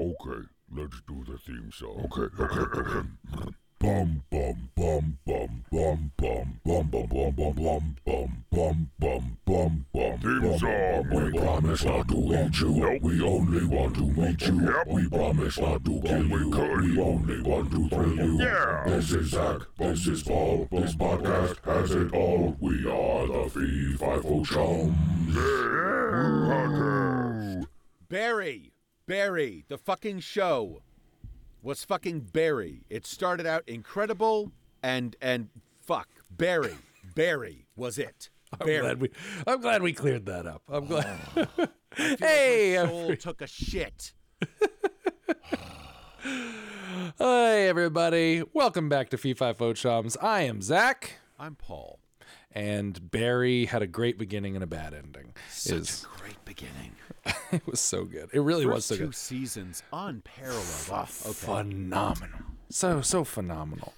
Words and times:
Okay, 0.00 0.46
let's 0.74 1.00
do 1.06 1.22
the 1.26 1.36
theme 1.36 1.70
song. 1.74 2.08
Okay, 2.10 2.28
okay, 2.42 2.80
okay. 2.80 3.06
Bum 3.78 4.22
bum 4.30 4.70
bum 4.74 5.18
bum 5.26 5.62
bum 5.70 6.12
bum 6.16 6.50
bum 6.64 6.90
bum 6.90 6.90
bum 6.90 7.10
bum 7.10 7.34
bum 7.36 7.96
bum 8.04 8.44
bum 8.50 8.90
bum 9.00 9.36
bum 9.44 9.86
bum 9.92 10.18
Theme 10.22 10.58
song. 10.58 11.08
We 11.10 11.38
promise 11.38 11.84
not 11.84 12.08
to 12.08 12.28
hurt 12.30 12.60
you. 12.60 12.98
We 13.02 13.22
only 13.22 13.64
want 13.66 13.94
to 13.96 14.06
meet 14.06 14.40
you. 14.46 14.74
We 14.86 15.08
promise 15.08 15.58
not 15.58 15.84
to 15.84 16.00
kill 16.00 16.26
you. 16.26 16.48
We 16.48 17.00
only 17.00 17.42
want 17.42 17.70
to 17.72 17.88
thrill 17.88 18.16
you. 18.16 18.42
Yeah. 18.42 18.84
This 18.86 19.12
is 19.12 19.30
Zach. 19.30 19.60
This 19.78 20.06
is 20.06 20.22
Paul. 20.22 20.66
This 20.70 20.94
podcast 20.94 21.62
has 21.64 21.90
it 21.90 22.14
all. 22.14 22.56
We 22.58 22.86
are 22.86 23.26
the 23.26 23.50
Fee 23.50 23.96
Fi 23.98 24.20
Fo 24.20 24.44
Chums. 24.44 25.36
Yeah. 25.36 26.70
Barry, 28.08 28.69
Barry, 29.10 29.64
the 29.66 29.76
fucking 29.76 30.20
show 30.20 30.82
was 31.62 31.82
fucking 31.82 32.28
Barry. 32.32 32.84
It 32.88 33.04
started 33.04 33.44
out 33.44 33.64
incredible 33.66 34.52
and 34.84 35.16
and 35.20 35.48
fuck 35.80 36.06
Barry, 36.30 36.76
Barry 37.16 37.66
was 37.74 37.98
it. 37.98 38.30
I'm 38.60 38.64
Barry. 38.64 38.82
glad 38.82 39.00
we 39.00 39.10
I'm 39.48 39.60
glad 39.60 39.82
we 39.82 39.92
cleared 39.94 40.26
that 40.26 40.46
up. 40.46 40.62
I'm 40.68 40.86
glad. 40.86 41.18
Oh. 41.36 41.44
Feel 41.96 42.16
hey, 42.20 42.78
like 42.80 42.88
every- 42.88 43.16
took 43.16 43.40
a 43.40 43.48
shit. 43.48 44.12
Hi 47.18 47.58
everybody. 47.62 48.44
Welcome 48.52 48.88
back 48.88 49.08
to 49.10 49.18
Fee 49.18 49.34
Fi 49.34 49.52
Fo 49.54 49.72
Chums. 49.72 50.16
I 50.22 50.42
am 50.42 50.62
Zach. 50.62 51.14
I'm 51.36 51.56
Paul. 51.56 51.98
And 52.52 53.10
Barry 53.10 53.66
had 53.66 53.80
a 53.82 53.86
great 53.86 54.18
beginning 54.18 54.56
and 54.56 54.64
a 54.64 54.66
bad 54.66 54.92
ending. 54.92 55.34
Such 55.50 55.72
Is 55.76 56.06
a 56.12 56.20
great 56.20 56.44
beginning. 56.44 56.92
it 57.52 57.64
was 57.66 57.78
so 57.80 58.04
good. 58.04 58.28
It 58.32 58.40
really 58.40 58.66
was 58.66 58.76
First 58.76 58.88
so 58.88 58.96
two 58.96 59.04
good. 59.06 59.14
seasons 59.14 59.82
unparalleled. 59.92 60.64
Ah, 60.90 61.02
okay. 61.02 61.32
Phenomenal. 61.32 62.40
So 62.70 63.00
so 63.02 63.24
phenomenal. 63.24 63.94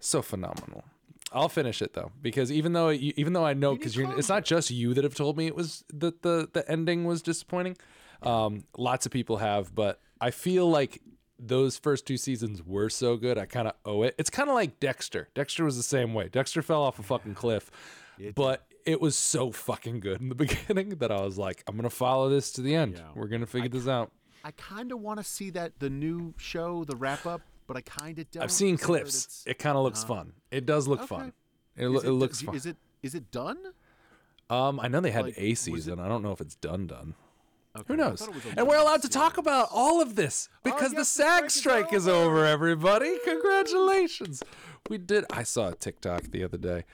So 0.00 0.22
phenomenal. 0.22 0.84
I'll 1.32 1.48
finish 1.48 1.80
it 1.80 1.92
though 1.92 2.10
because 2.20 2.50
even 2.50 2.72
though 2.72 2.88
you, 2.88 3.12
even 3.16 3.34
though 3.34 3.44
I 3.46 3.54
know 3.54 3.76
because 3.76 3.94
you're 3.94 4.12
it's 4.18 4.28
not 4.28 4.44
just 4.44 4.70
you 4.70 4.94
that 4.94 5.04
have 5.04 5.14
told 5.14 5.36
me 5.36 5.46
it 5.46 5.54
was 5.54 5.84
that 5.94 6.22
the 6.22 6.48
the 6.52 6.68
ending 6.68 7.04
was 7.04 7.22
disappointing. 7.22 7.76
Um, 8.22 8.64
lots 8.76 9.06
of 9.06 9.12
people 9.12 9.36
have, 9.38 9.74
but 9.74 10.00
I 10.20 10.30
feel 10.30 10.68
like 10.68 11.00
those 11.40 11.78
first 11.78 12.06
two 12.06 12.16
seasons 12.16 12.62
were 12.62 12.88
so 12.90 13.16
good. 13.16 13.38
I 13.38 13.46
kind 13.46 13.66
of 13.68 13.74
owe 13.84 14.02
it. 14.02 14.14
It's 14.18 14.30
kind 14.30 14.48
of 14.48 14.54
like 14.54 14.78
Dexter. 14.80 15.28
Dexter 15.34 15.64
was 15.64 15.76
the 15.76 15.82
same 15.82 16.14
way. 16.14 16.28
Dexter 16.28 16.62
fell 16.62 16.82
off 16.82 16.98
a 16.98 17.02
fucking 17.02 17.34
cliff, 17.34 17.70
but 18.34 18.66
it 18.86 19.00
was 19.00 19.16
so 19.16 19.50
fucking 19.52 20.00
good 20.00 20.20
in 20.20 20.28
the 20.28 20.34
beginning 20.46 20.90
that 20.96 21.10
I 21.10 21.20
was 21.22 21.38
like, 21.38 21.62
I'm 21.66 21.76
gonna 21.76 21.90
follow 21.90 22.28
this 22.28 22.52
to 22.52 22.60
the 22.62 22.74
end. 22.74 22.94
Yeah. 22.96 23.04
We're 23.14 23.28
gonna 23.28 23.46
figure 23.46 23.68
this 23.68 23.88
out. 23.88 24.10
I 24.44 24.52
kind 24.52 24.90
of 24.92 25.00
want 25.00 25.18
to 25.20 25.24
see 25.24 25.50
that 25.50 25.78
the 25.80 25.90
new 25.90 26.32
show, 26.38 26.84
the 26.84 26.96
wrap 26.96 27.26
up, 27.26 27.42
but 27.66 27.76
I 27.76 27.82
kind 27.82 28.18
of 28.18 28.30
don't. 28.30 28.42
I've 28.42 28.50
seen 28.50 28.78
clips. 28.78 29.44
It 29.46 29.58
kind 29.58 29.76
of 29.76 29.82
looks 29.84 30.02
fun. 30.02 30.32
It 30.50 30.64
does 30.66 30.88
look 30.88 31.00
Okay. 31.00 31.08
fun. 31.08 31.32
It, 31.76 31.88
lo- 31.88 31.98
Is 31.98 32.04
it 32.04 32.10
looks 32.10 32.40
fun. 32.42 32.54
Is 32.54 32.66
it 32.66 32.76
is 33.02 33.14
it 33.14 33.30
done? 33.30 33.58
um, 34.48 34.80
I 34.80 34.88
know 34.88 35.00
they 35.00 35.10
had 35.10 35.26
like, 35.26 35.34
a 35.38 35.54
season. 35.54 36.00
I 36.00 36.08
don't 36.08 36.22
know 36.22 36.32
if 36.32 36.40
it's 36.40 36.56
done 36.56 36.86
done. 36.86 37.14
Okay, 37.76 37.84
Who 37.88 37.96
knows? 37.96 38.20
thought 38.20 38.30
it 38.30 38.34
was 38.34 38.44
a 38.46 38.58
And 38.58 38.66
we're 38.68 38.78
allowed 38.78 39.02
to 39.02 39.08
talk 39.08 39.38
about 39.38 39.68
all 39.72 40.00
of 40.00 40.16
this 40.16 40.48
because 40.64 40.90
the 40.90 40.98
yes, 40.98 41.14
the 41.16 41.22
SAG 41.22 41.50
strike 41.50 41.84
strike 41.84 41.92
is 41.92 42.02
is 42.02 42.08
over, 42.08 42.44
everybody. 42.44 43.16
Congratulations. 43.24 44.42
We 44.88 44.98
did. 44.98 45.24
I 45.30 45.44
saw 45.44 45.68
a 45.68 45.74
TikTok 45.74 46.24
the 46.30 46.42
other 46.42 46.58
day 46.58 46.84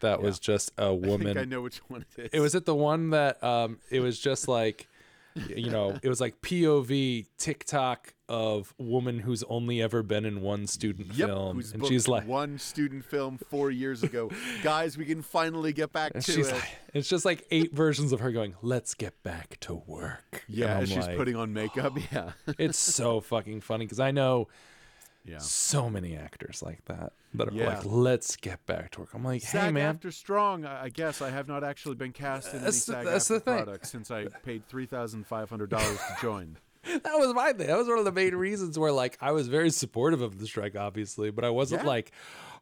that 0.00 0.20
was 0.20 0.38
just 0.38 0.72
a 0.76 0.94
woman. 0.94 1.28
think 1.28 1.38
I 1.38 1.44
know 1.44 1.62
which 1.62 1.78
one 1.88 2.04
it 2.16 2.24
is. 2.24 2.30
It 2.32 2.40
was 2.40 2.54
at 2.54 2.66
the 2.66 2.74
one 2.74 3.10
that 3.10 3.42
um, 3.42 3.78
it 3.90 4.00
was 4.00 4.18
just 4.18 4.46
like, 4.46 4.88
you 5.48 5.70
know, 5.70 5.98
it 6.02 6.08
was 6.08 6.20
like 6.20 6.40
POV 6.40 7.26
TikTok 7.38 8.14
of 8.28 8.74
woman 8.78 9.20
who's 9.20 9.42
only 9.44 9.80
ever 9.80 10.02
been 10.02 10.24
in 10.24 10.40
one 10.40 10.66
student 10.66 11.14
Yep, 11.14 11.28
film, 11.28 11.62
and 11.74 11.86
she's 11.86 12.08
like, 12.08 12.26
one 12.26 12.58
student 12.58 13.04
film 13.04 13.38
four 13.38 13.70
years 13.70 14.02
ago. 14.02 14.30
Guys, 14.62 14.98
we 14.98 15.04
can 15.04 15.22
finally 15.22 15.72
get 15.72 15.92
back 15.92 16.12
to 16.14 16.20
she's 16.20 16.48
it. 16.48 16.54
like, 16.54 16.68
it's 16.94 17.08
just 17.08 17.24
like 17.24 17.46
eight 17.50 17.74
versions 17.74 18.12
of 18.12 18.20
her 18.20 18.32
going, 18.32 18.54
"Let's 18.62 18.94
get 18.94 19.22
back 19.22 19.58
to 19.60 19.74
work." 19.74 20.44
yeah, 20.48 20.84
she's 20.84 20.96
like, 20.96 21.16
putting 21.16 21.36
on 21.36 21.52
makeup. 21.52 21.96
Yeah, 22.12 22.32
It's 22.58 22.78
so 22.78 23.20
fucking 23.20 23.60
funny 23.60 23.84
because 23.84 24.00
I 24.00 24.10
know 24.10 24.48
yeah. 25.26 25.38
so 25.38 25.90
many 25.90 26.16
actors 26.16 26.62
like 26.62 26.84
that 26.86 27.12
that 27.34 27.48
are 27.48 27.52
Yeah. 27.52 27.68
like, 27.76 27.84
"Let's 27.84 28.36
get 28.36 28.64
back 28.66 28.92
to 28.92 29.00
work." 29.00 29.10
I'm 29.14 29.24
like, 29.24 29.42
"Hey, 29.42 29.70
man." 29.70 29.98
AFTRA 29.98 30.12
strong. 30.12 30.64
I 30.64 30.88
guess 30.88 31.20
I 31.20 31.30
have 31.30 31.48
not 31.48 31.64
actually 31.64 31.96
been 31.96 32.12
cast 32.12 32.48
in 32.50 32.56
any 32.56 32.64
That's 32.64 32.84
the- 32.86 32.94
SAG-AFTRA 33.04 33.44
product 33.44 33.86
since 33.86 34.10
I 34.10 34.26
paid 34.44 34.66
three 34.68 34.86
thousand 34.86 35.26
five 35.26 35.50
hundred 35.50 35.70
dollars 35.70 35.98
to 35.98 36.16
join. 36.20 36.56
that 36.84 37.02
was 37.18 37.34
my 37.34 37.52
thing. 37.52 37.66
That 37.66 37.76
was 37.76 37.88
one 37.88 37.98
of 37.98 38.04
the 38.04 38.12
main 38.12 38.34
reasons 38.36 38.78
where 38.78 38.92
like 38.92 39.18
I 39.20 39.32
was 39.32 39.48
very 39.48 39.70
supportive 39.70 40.22
of 40.22 40.38
the 40.38 40.46
strike, 40.46 40.76
obviously, 40.76 41.30
but 41.30 41.44
I 41.44 41.50
wasn't 41.50 41.82
Yeah. 41.82 41.88
like 41.88 42.12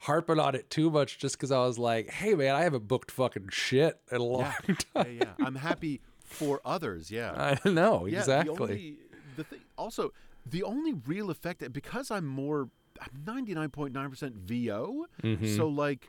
harping 0.01 0.39
on 0.39 0.55
it 0.55 0.71
too 0.71 0.91
much 0.91 1.19
just 1.19 1.37
because 1.37 1.51
I 1.53 1.59
was 1.59 1.79
like, 1.79 2.11
"Hey, 2.11 2.35
man, 2.35 2.55
I 2.55 2.63
haven't 2.63 2.89
booked 2.89 3.11
fucking 3.11 3.49
shit 3.51 4.01
in 4.11 4.19
a 4.19 4.25
long 4.25 4.41
Yeah, 4.67 4.75
time." 4.95 5.07
yeah, 5.19 5.25
yeah. 5.39 5.47
I'm 5.47 5.57
happy 5.57 6.01
for 6.25 6.61
others. 6.65 7.11
Yeah, 7.11 7.57
I 7.65 7.69
know 7.69 8.07
exactly. 8.07 8.55
The 8.57 8.63
only, 8.63 8.97
the 9.37 9.45
thing, 9.45 9.61
also, 9.77 10.13
the 10.47 10.63
only 10.63 10.93
real 10.93 11.31
effect 11.31 11.73
because 11.73 12.11
I'm 12.11 12.27
more, 12.27 12.69
I'm 13.01 13.25
99.9% 13.25 14.33
VO. 14.33 15.07
Mm-hmm. 15.23 15.57
So 15.57 15.69
like, 15.69 16.09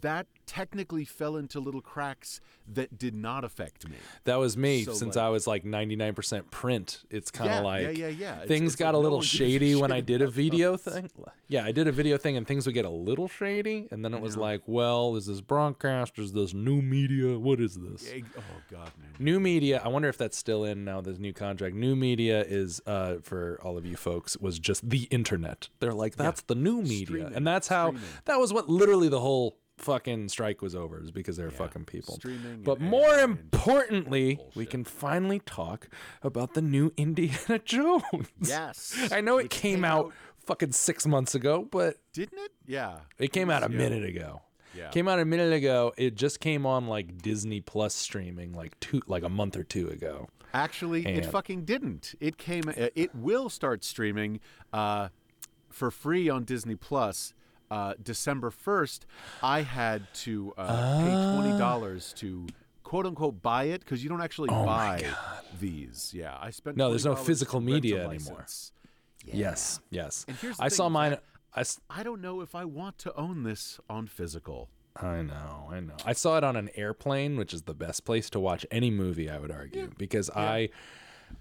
that 0.00 0.26
technically 0.46 1.04
fell 1.04 1.36
into 1.36 1.60
little 1.60 1.80
cracks 1.80 2.40
that 2.72 2.98
did 2.98 3.14
not 3.14 3.44
affect 3.44 3.88
me. 3.88 3.96
That 4.24 4.36
was 4.36 4.56
me 4.56 4.84
So, 4.84 4.92
since 4.94 5.16
like- 5.16 5.24
I 5.24 5.28
was 5.28 5.46
like 5.46 5.64
99% 5.64 6.50
print. 6.50 7.02
It's 7.10 7.30
kind 7.30 7.50
of 7.50 7.56
Yeah, 7.56 7.62
like 7.62 7.82
yeah, 7.82 7.90
yeah, 7.90 8.08
yeah. 8.08 8.38
Things 8.46 8.72
it's 8.72 8.76
got 8.76 8.88
like 8.88 8.94
a 8.94 8.98
little 8.98 9.22
shady 9.22 9.74
when 9.76 9.92
I 9.92 10.00
did 10.00 10.22
a 10.22 10.28
video 10.28 10.72
those. 10.76 10.82
thing. 10.94 11.10
Yeah, 11.48 11.64
I 11.64 11.72
did 11.72 11.86
a 11.86 11.92
video 11.92 12.16
thing 12.16 12.36
and 12.36 12.46
things 12.46 12.66
would 12.66 12.74
get 12.74 12.84
a 12.84 12.90
little 12.90 13.28
shady. 13.28 13.86
And 13.90 14.04
then 14.04 14.12
it 14.14 14.20
was 14.20 14.36
like, 14.36 14.62
well, 14.66 15.14
is 15.16 15.26
this 15.26 15.40
broadcast? 15.40 16.18
Is 16.18 16.32
this 16.32 16.52
new 16.54 16.82
media? 16.82 17.38
What 17.38 17.60
is 17.60 17.76
this? 17.76 18.08
Oh 18.36 18.42
God, 18.70 18.90
man. 18.98 19.10
New 19.18 19.38
media. 19.40 19.80
I 19.84 19.88
wonder 19.88 20.08
if 20.08 20.18
that's 20.18 20.36
still 20.36 20.64
in 20.64 20.84
now. 20.84 21.00
This 21.00 21.18
new 21.18 21.32
contract. 21.32 21.74
New 21.76 21.94
media 21.96 22.42
is 22.42 22.80
uh, 22.86 23.16
for 23.22 23.60
all 23.62 23.76
of 23.78 23.86
you 23.86 23.96
folks 23.96 24.36
was 24.38 24.58
just 24.58 24.88
the 24.88 25.04
internet. 25.04 25.68
They're 25.80 25.92
like 25.94 26.16
that's 26.16 26.42
the 26.42 26.54
new 26.56 26.82
media, 26.82 27.06
Streaming. 27.06 27.34
and 27.34 27.46
that's 27.46 27.68
how 27.68 27.88
Streaming. 27.90 28.08
that 28.24 28.40
was 28.40 28.52
what 28.52 28.68
literally 28.68 29.08
the 29.08 29.20
whole 29.20 29.56
fucking 29.78 30.28
strike 30.28 30.62
was 30.62 30.74
over 30.74 31.02
is 31.02 31.10
because 31.10 31.36
they're 31.36 31.50
fucking 31.50 31.84
people. 31.84 32.14
Streaming 32.14 32.62
But 32.62 32.80
more 32.80 33.08
AI 33.14 33.22
and 33.22 33.32
importantly, 33.38 34.40
we 34.54 34.66
can 34.66 34.84
finally 34.84 35.40
talk 35.40 35.88
about 36.22 36.54
the 36.54 36.62
new 36.62 36.92
Indiana 36.96 37.58
Jones. 37.64 38.02
Yes, 38.40 39.08
I 39.12 39.20
know 39.20 39.38
it 39.38 39.44
Which 39.44 39.52
came, 39.52 39.84
out, 39.84 40.12
fucking 40.46 40.72
six 40.72 41.06
months 41.06 41.34
ago, 41.34 41.66
but 41.70 41.96
didn't 42.12 42.38
it? 42.38 42.52
Yeah, 42.66 43.00
it 43.18 43.32
came 43.32 43.50
out 43.50 43.62
a 43.62 43.70
Yeah. 43.70 43.78
minute 43.78 44.04
ago. 44.04 44.42
Yeah. 44.74 44.90
Came 44.90 45.08
out 45.08 45.18
a 45.18 45.24
minute 45.24 45.52
ago. 45.54 45.92
It 45.96 46.16
just 46.16 46.38
came 46.40 46.66
on 46.66 46.86
like 46.86 47.22
Disney 47.22 47.60
Plus 47.62 47.94
streaming 47.94 48.52
like 48.52 48.78
two 48.80 49.00
like 49.06 49.22
a 49.22 49.28
month 49.30 49.56
or 49.56 49.62
two 49.62 49.88
ago. 49.88 50.28
Actually, 50.52 51.06
it 51.06 51.24
fucking 51.26 51.64
didn't. 51.64 52.14
It 52.20 52.36
came. 52.38 52.68
uh, 52.68 52.88
It 52.94 53.14
will 53.14 53.48
start 53.48 53.84
streaming 53.84 54.40
uh, 54.72 55.08
for 55.70 55.90
free 55.90 56.28
on 56.28 56.44
Disney 56.44 56.74
Plus. 56.76 57.32
Uh, 57.70 57.94
December 58.02 58.50
first, 58.50 59.06
I 59.42 59.62
had 59.62 60.02
to 60.24 60.54
uh, 60.56 60.98
pay 61.02 61.34
twenty 61.40 61.58
dollars 61.58 62.12
to 62.18 62.46
quote 62.82 63.06
unquote 63.06 63.42
buy 63.42 63.64
it 63.64 63.80
because 63.80 64.02
you 64.02 64.08
don't 64.08 64.20
actually 64.22 64.48
buy 64.48 65.04
these. 65.60 66.12
Yeah, 66.14 66.36
I 66.40 66.50
spent. 66.50 66.76
Oh 66.76 66.84
No, 66.84 66.90
there's 66.90 67.04
no 67.04 67.16
physical 67.16 67.60
to 67.60 67.66
rent 67.66 67.70
a 67.72 67.74
media 67.74 67.96
anymore. 68.08 68.38
license. 68.38 68.72
Yes, 69.24 69.80
yes. 69.90 70.24
And 70.28 70.36
here's 70.36 70.56
the 70.56 70.62
I 70.64 70.68
thing, 70.68 70.76
saw 70.76 70.88
mine. 70.88 71.18
I, 71.54 71.60
s- 71.60 71.80
I 71.90 72.02
don't 72.02 72.20
know 72.20 72.42
if 72.42 72.54
I 72.54 72.64
want 72.64 72.98
to 72.98 73.14
own 73.16 73.42
this 73.42 73.80
on 73.90 74.06
physical. 74.06 74.68
I 74.94 75.22
know, 75.22 75.68
I 75.70 75.80
know. 75.80 75.94
I 76.04 76.12
saw 76.12 76.38
it 76.38 76.44
on 76.44 76.54
an 76.56 76.70
airplane, 76.74 77.36
which 77.36 77.52
is 77.52 77.62
the 77.62 77.74
best 77.74 78.04
place 78.04 78.30
to 78.30 78.40
watch 78.40 78.64
any 78.70 78.90
movie. 78.90 79.28
I 79.28 79.38
would 79.38 79.50
argue 79.50 79.90
because 79.98 80.30
I, 80.30 80.68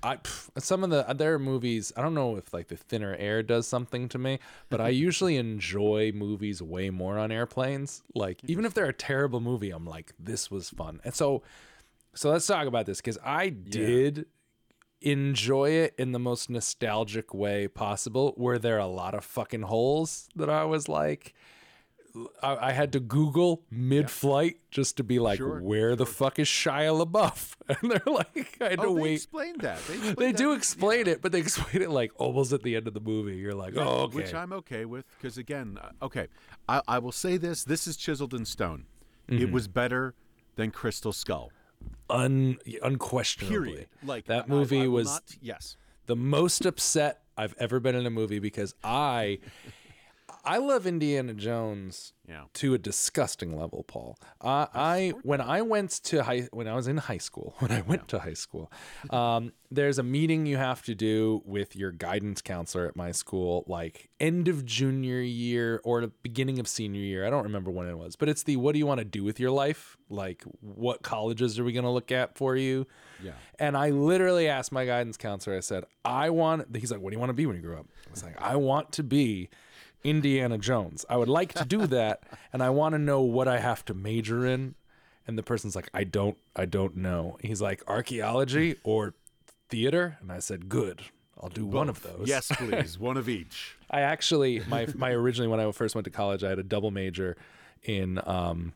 I 0.04 0.18
pff, 0.18 0.50
some 0.60 0.84
of 0.84 0.90
the 0.90 1.26
are 1.26 1.40
movies. 1.40 1.92
I 1.98 2.02
don't 2.02 2.14
know 2.14 2.36
if 2.36 2.54
like 2.54 2.68
the 2.68 2.78
thinner 2.78 3.16
air 3.18 3.42
does 3.42 3.68
something 3.68 4.08
to 4.10 4.18
me, 4.18 4.40
but 4.70 4.80
I 4.80 4.90
usually 5.08 5.38
enjoy 5.38 6.12
movies 6.14 6.62
way 6.62 6.90
more 6.90 7.18
on 7.18 7.32
airplanes. 7.32 8.04
Like 8.14 8.42
even 8.46 8.66
if 8.66 8.74
they're 8.74 8.86
a 8.86 8.94
terrible 8.94 9.40
movie, 9.40 9.72
I'm 9.72 9.86
like, 9.86 10.14
this 10.20 10.52
was 10.52 10.70
fun. 10.70 11.02
And 11.04 11.14
so, 11.14 11.44
so 12.14 12.30
let's 12.30 12.48
talk 12.48 12.68
about 12.68 12.86
this 12.86 12.98
because 12.98 13.18
I 13.24 13.50
did 13.50 14.28
enjoy 15.02 15.72
it 15.72 15.94
in 15.98 16.12
the 16.12 16.20
most 16.20 16.50
nostalgic 16.50 17.34
way 17.34 17.68
possible. 17.68 18.34
Were 18.38 18.60
there 18.60 18.80
a 18.80 18.88
lot 18.88 19.14
of 19.14 19.24
fucking 19.24 19.64
holes 19.64 20.30
that 20.36 20.50
I 20.50 20.66
was 20.66 20.90
like, 20.90 21.34
I, 22.42 22.70
I 22.70 22.72
had 22.72 22.92
to 22.94 23.00
Google 23.00 23.64
mid-flight 23.72 24.58
just 24.72 24.98
to 24.98 25.04
be 25.04 25.20
like, 25.20 25.38
Sure, 25.38 25.60
where 25.62 25.96
the 25.96 26.06
fuck 26.06 26.40
is 26.40 26.48
Shia 26.48 27.06
LaBeouf? 27.06 27.54
And 27.82 27.90
they're 27.92 28.02
like, 28.06 28.58
I 28.62 28.70
had 28.70 28.80
to 28.80 28.86
Oh, 28.86 28.96
they 28.96 29.02
wait. 29.02 29.14
explained 29.16 29.62
that. 29.62 29.80
They, 29.88 29.94
explained 29.96 30.18
They 30.18 30.32
that 30.32 30.38
do 30.38 30.52
in- 30.52 30.58
explain 30.58 31.08
it, 31.08 31.22
but 31.22 31.32
they 31.32 31.40
explain 31.48 31.82
it 31.82 31.90
like 31.90 32.12
almost 32.18 32.54
at 32.54 32.62
the 32.64 32.76
end 32.76 32.88
of 32.88 32.94
the 32.94 33.00
movie. 33.00 33.36
You're 33.38 33.54
like, 33.56 33.74
oh, 33.76 34.04
okay. 34.04 34.16
Which 34.18 34.34
I'm 34.34 34.54
okay 34.54 34.86
with 34.86 35.06
because 35.18 35.38
again, 35.38 35.80
uh, 35.82 36.06
okay, 36.06 36.28
I, 36.70 36.82
I 36.88 37.00
will 37.00 37.12
say 37.12 37.38
this: 37.38 37.64
this 37.64 37.88
is 37.88 37.98
chiseled 37.98 38.34
in 38.34 38.46
stone. 38.46 38.86
Mm-hmm. 39.30 39.42
It 39.44 39.52
was 39.52 39.68
better 39.68 40.14
than 40.56 40.70
Crystal 40.72 41.12
Skull. 41.12 41.52
Un- 42.10 42.58
unquestionably. 42.84 43.58
Period. 43.72 43.88
Like 44.04 44.26
that 44.26 44.48
movie 44.48 44.84
I 44.84 44.88
was 44.88 45.08
not- 45.08 45.24
yes. 45.42 45.76
the 46.06 46.16
most 46.16 46.66
upset 46.66 47.22
I've 47.38 47.56
ever 47.58 47.80
been 47.80 47.96
in 47.96 48.06
a 48.06 48.10
movie 48.12 48.40
because 48.40 48.74
I 48.84 49.40
I 50.46 50.58
love 50.58 50.86
Indiana 50.86 51.34
Jones 51.34 52.14
Yeah. 52.28 52.44
to 52.56 52.74
a 52.74 52.78
disgusting 52.78 53.58
level, 53.58 53.84
Paul. 53.84 54.18
Uh, 54.42 54.68
I 54.74 55.14
when 55.24 55.42
I 55.42 55.62
went 55.62 55.92
to 56.06 56.24
high 56.24 56.48
when 56.52 56.68
I 56.68 56.76
was 56.76 56.88
in 56.88 56.98
high 56.98 57.18
school, 57.18 57.56
when 57.60 57.72
I 57.72 57.82
went 57.82 58.08
to 58.10 58.20
high 58.20 58.34
school, 58.36 58.72
um, 59.10 59.54
there's 59.72 59.98
a 60.00 60.04
meeting 60.04 60.46
you 60.46 60.58
have 60.58 60.84
to 60.84 60.96
do 60.96 61.42
with 61.46 61.76
your 61.76 61.92
guidance 61.92 62.42
counselor 62.42 62.86
at 62.88 62.96
my 62.96 63.12
school, 63.12 63.64
like 63.68 64.10
end 64.20 64.48
of 64.48 64.64
junior 64.66 65.20
year 65.20 65.82
or 65.84 66.02
the 66.02 66.08
beginning 66.24 66.60
of 66.60 66.68
senior 66.68 67.02
year. 67.02 67.26
I 67.26 67.30
don't 67.30 67.44
remember 67.44 67.72
when 67.72 67.88
it 67.88 67.98
was, 67.98 68.16
but 68.16 68.30
it's 68.30 68.44
the 68.44 68.56
what 68.58 68.74
do 68.74 68.80
you 68.80 68.86
want 68.86 69.00
to 69.00 69.06
do 69.06 69.24
with 69.24 69.40
your 69.40 69.52
life? 69.52 69.98
Like 70.10 70.44
what 70.62 71.02
colleges 71.02 71.58
are 71.60 71.64
we 71.64 71.74
going 71.74 71.84
to 71.86 71.90
look 71.92 72.12
at 72.12 72.38
for 72.38 72.56
you? 72.56 72.86
Yeah. 73.24 73.32
And 73.60 73.76
I 73.76 73.90
literally 73.90 74.48
asked 74.48 74.72
my 74.72 74.86
guidance 74.86 75.18
counselor, 75.18 75.58
I 75.58 75.62
said, 75.62 75.86
I 76.04 76.30
want, 76.30 76.76
he's 76.76 76.92
like, 76.92 77.02
what 77.02 77.10
do 77.10 77.16
you 77.16 77.20
want 77.20 77.30
to 77.30 77.34
be 77.34 77.46
when 77.46 77.56
you 77.56 77.62
grow 77.62 77.80
up? 77.80 77.88
I 78.08 78.12
was 78.12 78.24
like, 78.24 78.40
I 78.40 78.56
want 78.56 78.92
to 78.94 79.04
be 79.04 79.50
Indiana 80.06 80.58
Jones. 80.58 81.06
I 81.10 81.18
would 81.18 81.28
like 81.30 81.54
to 81.56 81.66
do 81.66 81.88
that. 81.98 82.24
and 82.54 82.64
I 82.64 82.70
want 82.70 82.94
to 82.94 83.00
know 83.00 83.22
what 83.22 83.48
I 83.48 83.60
have 83.60 83.84
to 83.86 83.94
major 83.94 84.46
in. 84.46 84.76
And 85.28 85.38
the 85.38 85.44
person's 85.44 85.76
like, 85.76 85.90
I 85.94 86.04
don't, 86.04 86.38
I 86.56 86.66
don't 86.66 86.96
know. 86.98 87.38
He's 87.42 87.62
like, 87.62 87.82
archaeology 87.88 88.76
or 88.84 89.16
theater? 89.70 90.18
And 90.22 90.32
I 90.32 90.40
said, 90.40 90.70
good. 90.70 91.02
I'll 91.42 91.50
do 91.50 91.66
one 91.66 91.90
of 91.90 92.02
those. 92.04 92.28
Yes, 92.28 92.48
please. 92.56 92.98
One 92.98 93.18
of 93.18 93.28
each. 93.28 93.76
I 93.92 94.02
actually 94.02 94.62
my 94.68 94.88
my 94.96 95.12
originally 95.12 95.50
when 95.50 95.60
I 95.60 95.70
first 95.72 95.94
went 95.94 96.06
to 96.06 96.12
college, 96.12 96.44
I 96.44 96.50
had 96.50 96.60
a 96.60 96.64
double 96.64 96.92
major 96.92 97.36
in 97.84 98.22
um 98.26 98.74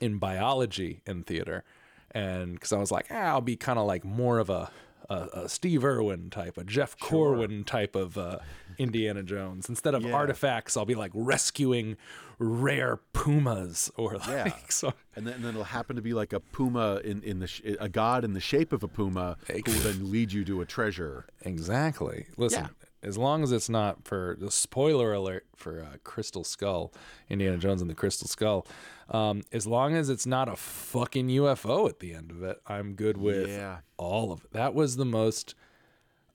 in 0.00 0.16
biology 0.18 1.02
and 1.06 1.26
theater, 1.26 1.64
and 2.12 2.54
because 2.54 2.72
I 2.72 2.78
was 2.78 2.90
like, 2.90 3.06
ah, 3.10 3.14
I'll 3.14 3.40
be 3.42 3.56
kind 3.56 3.78
of 3.78 3.86
like 3.86 4.04
more 4.04 4.38
of 4.38 4.48
a, 4.48 4.70
a 5.10 5.14
a 5.34 5.48
Steve 5.50 5.84
Irwin 5.84 6.30
type, 6.30 6.56
a 6.56 6.64
Jeff 6.64 6.98
Corwin 6.98 7.62
type 7.62 7.94
of 7.94 8.16
uh, 8.16 8.38
Indiana 8.82 9.22
Jones. 9.22 9.68
Instead 9.68 9.94
of 9.94 10.02
Yeah. 10.04 10.12
artifacts, 10.12 10.76
I'll 10.76 10.84
be 10.84 10.94
like 10.94 11.12
rescuing 11.14 11.96
rare 12.38 12.98
pumas 13.12 13.90
or 13.96 14.14
like 14.18 14.28
Yeah. 14.28 14.52
so. 14.68 14.92
And 15.14 15.26
then, 15.26 15.34
and 15.34 15.44
then 15.44 15.50
it'll 15.50 15.64
happen 15.64 15.96
to 15.96 16.02
be 16.02 16.12
like 16.14 16.32
a 16.32 16.40
puma 16.40 16.96
in, 17.04 17.22
in 17.22 17.38
the 17.38 17.46
sh- 17.46 17.62
a 17.80 17.88
god 17.88 18.24
in 18.24 18.32
the 18.32 18.40
shape 18.40 18.72
of 18.72 18.82
a 18.82 18.88
puma 18.88 19.36
who 19.46 19.54
will 19.66 19.80
then 19.80 20.10
lead 20.10 20.32
you 20.32 20.44
to 20.46 20.60
a 20.60 20.66
treasure. 20.66 21.26
Exactly. 21.42 22.26
Listen, 22.36 22.68
as 23.02 23.16
long 23.18 23.42
as 23.42 23.52
it's 23.52 23.68
not 23.68 24.04
for 24.06 24.36
the 24.40 24.50
spoiler 24.50 25.12
alert 25.12 25.44
for 25.56 25.80
uh, 25.82 25.96
Crystal 26.04 26.44
Skull, 26.44 26.92
Indiana 27.28 27.58
Jones 27.58 27.80
and 27.80 27.90
the 27.90 27.94
Crystal 27.94 28.26
Skull. 28.28 28.66
Um, 29.10 29.42
as 29.52 29.66
long 29.66 29.94
as 29.94 30.08
it's 30.08 30.26
not 30.26 30.48
a 30.48 30.56
fucking 30.56 31.28
UFO 31.28 31.88
at 31.88 31.98
the 32.00 32.14
end 32.14 32.30
of 32.30 32.42
it, 32.42 32.60
I'm 32.66 32.94
good 32.94 33.16
with 33.18 33.48
Yeah. 33.48 33.78
all 33.98 34.32
of 34.32 34.44
it. 34.44 34.52
That 34.52 34.72
was 34.74 34.96
the 34.96 35.04
most 35.04 35.54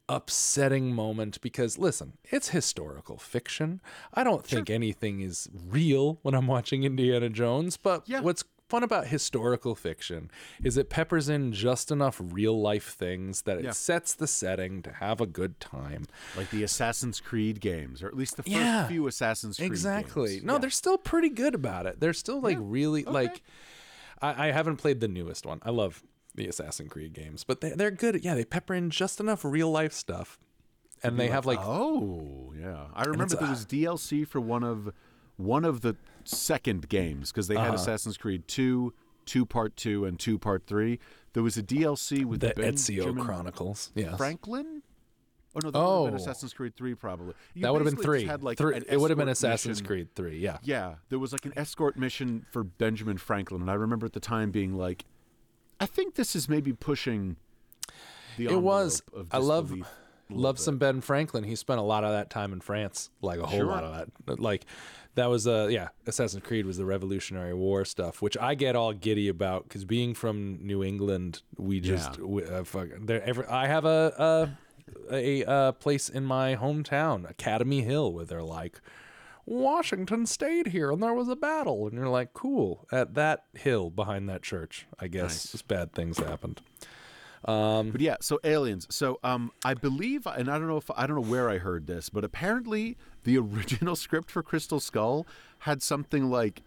upsetting 0.09 0.93
moment 0.93 1.39
because 1.41 1.77
listen, 1.77 2.13
it's 2.25 2.49
historical 2.49 3.17
fiction. 3.17 3.81
I 4.13 4.23
don't 4.23 4.45
think 4.45 4.69
anything 4.69 5.19
is 5.21 5.49
real 5.67 6.19
when 6.21 6.33
I'm 6.33 6.47
watching 6.47 6.83
Indiana 6.83 7.29
Jones, 7.29 7.77
but 7.77 8.07
Yeah. 8.07 8.21
what's 8.21 8.43
fun 8.69 8.83
about 8.83 9.07
historical 9.07 9.75
fiction 9.75 10.29
is 10.61 10.75
it 10.77 10.89
peppers 10.89 11.29
in 11.29 11.53
just 11.53 11.89
enough 11.89 12.19
real 12.21 12.59
life 12.61 12.89
things 12.93 13.43
that 13.43 13.57
it 13.57 13.63
Yeah. 13.63 13.71
sets 13.71 14.13
the 14.13 14.27
setting 14.27 14.81
to 14.83 14.91
have 14.91 15.21
a 15.21 15.25
good 15.25 15.59
time. 15.61 16.05
Like 16.35 16.49
the 16.49 16.63
Assassin's 16.63 17.21
Creed 17.21 17.61
games, 17.61 18.03
or 18.03 18.07
at 18.07 18.13
least 18.17 18.35
the 18.35 18.43
first 18.43 18.53
Yeah. 18.55 18.87
few 18.87 19.07
Assassin's 19.07 19.55
Creed 19.57 19.69
games. 19.71 19.79
Exactly. 19.79 20.31
games. 20.35 20.43
No, 20.43 20.53
Yeah. 20.53 20.59
they're 20.59 20.69
still 20.69 20.97
pretty 20.97 21.29
good 21.29 21.55
about 21.55 21.85
it. 21.85 21.99
They're 22.01 22.11
still 22.13 22.41
like 22.41 22.57
really 22.59 23.03
like. 23.03 23.41
I, 24.21 24.47
I 24.47 24.51
haven't 24.51 24.77
played 24.77 24.99
the 24.99 25.07
newest 25.07 25.45
one. 25.45 25.59
I 25.63 25.69
love 25.69 26.03
the 26.37 26.47
Assassin's 26.47 26.89
Creed 26.91 27.11
games, 27.13 27.43
but 27.43 27.59
they, 27.61 27.71
they're 27.71 27.91
good. 27.91 28.23
Yeah, 28.23 28.35
they 28.35 28.45
pepper 28.45 28.73
in 28.73 28.89
just 28.89 29.19
enough 29.19 29.43
real 29.43 29.69
life 29.69 29.91
stuff, 29.91 30.39
and 31.03 31.19
they 31.19 31.27
have 31.27 31.45
like 31.45 31.59
Oh, 31.59 32.53
yeah. 32.57 32.85
I 32.95 33.03
remember 33.03 33.35
there 33.35 33.47
uh, 33.47 33.51
was 33.51 33.65
DLC 33.65 34.25
for 34.25 34.39
one 34.39 34.63
of 34.63 34.93
one 35.35 35.65
of 35.65 35.81
the 35.81 35.95
second 36.23 36.87
games 36.89 37.31
because 37.31 37.47
they 37.47 37.55
Uh-huh. 37.55 37.65
had 37.65 37.73
Assassin's 37.75 38.17
Creed 38.17 38.47
2, 38.47 38.93
2 39.25 39.45
Part 39.45 39.75
2 39.75 40.05
and 40.05 40.17
2 40.19 40.39
Part 40.39 40.65
3. 40.65 40.99
There 41.33 41.43
was 41.43 41.57
a 41.57 41.63
DLC 41.63 42.23
with 42.25 42.39
the 42.39 42.53
Benjamin 42.55 42.73
Ezio 42.75 43.19
Chronicles. 43.25 43.91
Yeah, 43.93 44.15
Franklin? 44.15 44.81
Oh 45.55 45.59
no, 45.63 45.71
that 45.71 45.79
would 45.79 45.85
have 45.87 46.05
been 46.05 46.13
Oh. 46.13 46.15
Assassin's 46.17 46.53
Creed 46.53 46.75
3 46.75 46.93
probably. 46.95 47.33
You 47.55 47.63
that 47.63 47.73
would 47.73 47.83
have 47.85 47.95
been 47.95 48.03
three. 48.03 48.25
Had 48.25 48.43
like 48.43 48.57
Three- 48.57 48.75
it 48.77 48.99
would 48.99 49.09
have 49.09 49.17
been 49.17 49.27
Assassin's 49.29 49.77
mission. 49.81 49.87
Creed 49.87 50.15
three. 50.15 50.37
Yeah. 50.39 50.57
Yeah, 50.63 50.95
there 51.09 51.17
was 51.19 51.31
like 51.31 51.45
an 51.45 51.53
escort 51.55 51.97
mission 51.97 52.45
for 52.51 52.63
Benjamin 52.63 53.17
Franklin, 53.17 53.61
and 53.61 53.71
I 53.71 53.73
remember 53.75 54.05
at 54.05 54.13
the 54.13 54.19
time 54.19 54.51
being 54.51 54.75
like, 54.75 55.05
I 55.79 55.85
think 55.85 56.15
this 56.15 56.35
is 56.35 56.49
maybe 56.49 56.73
pushing 56.73 57.37
the 58.37 58.45
It 58.47 58.61
was. 58.61 59.01
of 59.13 59.27
I 59.31 59.37
love 59.37 59.71
a 59.73 59.83
love 60.29 60.55
bit. 60.57 60.61
some 60.63 60.77
Ben 60.77 61.01
Franklin. 61.01 61.43
He 61.43 61.55
spent 61.55 61.79
a 61.79 61.83
lot 61.83 62.03
of 62.03 62.11
that 62.11 62.29
time 62.29 62.53
in 62.53 62.59
France, 62.61 63.09
like 63.21 63.39
a 63.39 63.45
whole 63.45 63.59
Sure. 63.59 63.65
lot 63.67 63.83
of 63.83 64.09
that. 64.25 64.39
Like 64.39 64.65
that 65.15 65.27
was 65.29 65.47
uh 65.47 65.67
yeah, 65.71 65.89
Assassin's 66.05 66.43
Creed 66.43 66.65
was 66.65 66.77
the 66.77 66.85
Revolutionary 66.85 67.53
War 67.53 67.85
stuff, 67.85 68.21
which 68.21 68.37
I 68.37 68.55
get 68.55 68.75
all 68.75 68.93
giddy 68.93 69.27
about 69.29 69.63
because 69.63 69.85
being 69.85 70.13
from 70.13 70.59
New 70.61 70.83
England, 70.83 71.41
we 71.57 71.79
just 71.79 72.17
Yeah. 72.17 72.23
we, 72.25 72.43
uh, 72.45 72.63
fuck, 72.63 72.89
there. 73.01 73.23
Ever, 73.23 73.49
I 73.49 73.67
have 73.67 73.85
a 73.85 74.49
a, 75.11 75.15
a 75.43 75.49
uh 75.49 75.71
place 75.73 76.09
in 76.09 76.25
my 76.25 76.55
hometown, 76.55 77.29
Academy 77.29 77.81
Hill, 77.81 78.11
where 78.13 78.25
they're 78.25 78.43
like. 78.43 78.79
Washington 79.47 80.25
stayed 80.25 80.67
here 80.67 80.91
and 80.91 81.01
there 81.01 81.13
was 81.13 81.29
a 81.29 81.35
battle. 81.35 81.87
And 81.87 81.95
you're 81.97 82.09
like, 82.09 82.33
cool. 82.33 82.85
At 82.91 83.13
that 83.15 83.45
hill 83.53 83.89
behind 83.89 84.27
that 84.29 84.43
church, 84.43 84.85
I 84.99 85.07
guess 85.07 85.51
just 85.51 85.67
bad 85.67 85.93
things 85.93 86.19
happened. 86.19 86.61
Um, 87.45 87.91
But 87.91 88.01
yeah, 88.01 88.17
so 88.19 88.39
aliens. 88.43 88.87
So 88.89 89.19
um, 89.23 89.51
I 89.63 89.73
believe, 89.73 90.27
and 90.27 90.49
I 90.51 90.59
don't 90.59 90.67
know 90.67 90.77
if 90.77 90.91
I 90.95 91.07
don't 91.07 91.15
know 91.15 91.31
where 91.31 91.49
I 91.49 91.59
heard 91.59 91.87
this, 91.87 92.09
but 92.09 92.25
apparently 92.25 92.97
the 93.23 93.37
original 93.39 93.95
script 93.95 94.29
for 94.29 94.43
Crystal 94.43 94.81
Skull 94.81 95.25
had 95.59 95.81
something 95.81 96.29
like 96.29 96.61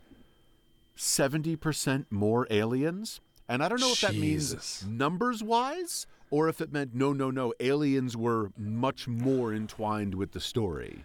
seventy 0.97 1.57
percent 1.57 2.07
more 2.11 2.47
aliens, 2.51 3.21
and 3.47 3.63
I 3.63 3.69
don't 3.69 3.81
know 3.81 3.93
if 3.93 4.01
that 4.01 4.15
means 4.15 4.87
numbers 4.89 5.43
wise 5.43 6.07
or 6.31 6.49
if 6.49 6.61
it 6.61 6.73
meant 6.73 6.95
no, 6.95 7.13
no, 7.13 7.31
no, 7.31 7.53
aliens 7.61 8.17
were 8.17 8.53
much 8.57 9.07
more 9.09 9.53
entwined 9.53 10.15
with 10.15 10.33
the 10.33 10.41
story. 10.41 11.05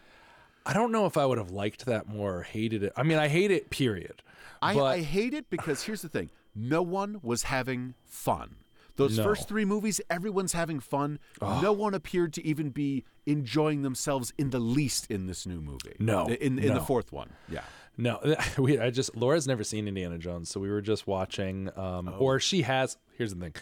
I 0.65 0.73
don't 0.73 0.91
know 0.91 1.05
if 1.05 1.17
I 1.17 1.25
would 1.25 1.37
have 1.37 1.51
liked 1.51 1.85
that 1.85 2.07
more 2.07 2.37
or 2.39 2.41
hated 2.43 2.83
it. 2.83 2.93
I 2.95 3.03
mean, 3.03 3.17
I 3.17 3.27
hate 3.27 3.51
it, 3.51 3.69
period. 3.69 4.21
I, 4.61 4.73
but 4.73 4.83
I 4.85 5.01
hate 5.01 5.33
it 5.33 5.49
because 5.49 5.83
here's 5.83 6.01
the 6.01 6.09
thing: 6.09 6.29
no 6.55 6.81
one 6.81 7.19
was 7.21 7.43
having 7.43 7.93
fun. 8.05 8.55
Those 8.97 9.17
No. 9.17 9.23
first 9.25 9.49
three 9.49 9.65
movies, 9.65 9.99
everyone's 10.09 10.53
having 10.53 10.79
fun. 10.79 11.19
No 11.41 11.73
one 11.73 11.93
appeared 11.93 12.31
to 12.33 12.45
even 12.47 12.69
be 12.69 13.03
enjoying 13.25 13.81
themselves 13.81 14.33
in 14.37 14.51
the 14.51 14.59
least 14.59 15.11
in 15.11 15.25
this 15.27 15.45
new 15.45 15.59
movie. 15.59 15.95
No, 15.99 16.27
in 16.27 16.57
in 16.57 16.69
no. 16.69 16.75
the 16.75 16.79
fourth 16.81 17.11
one. 17.11 17.31
Yeah. 17.49 17.61
no, 17.97 18.19
we 18.57 18.79
I 18.79 18.89
just 18.91 19.15
Laura's 19.15 19.47
never 19.47 19.63
seen 19.65 19.87
Indiana 19.87 20.17
Jones, 20.17 20.49
so 20.49 20.59
we 20.61 20.69
were 20.69 20.81
just 20.81 21.05
watching. 21.07 21.69
Um, 21.77 22.07
Oh. 22.09 22.17
Or 22.19 22.39
she 22.39 22.61
has. 22.61 22.97
Here's 23.17 23.33
the 23.33 23.39
thing. 23.41 23.53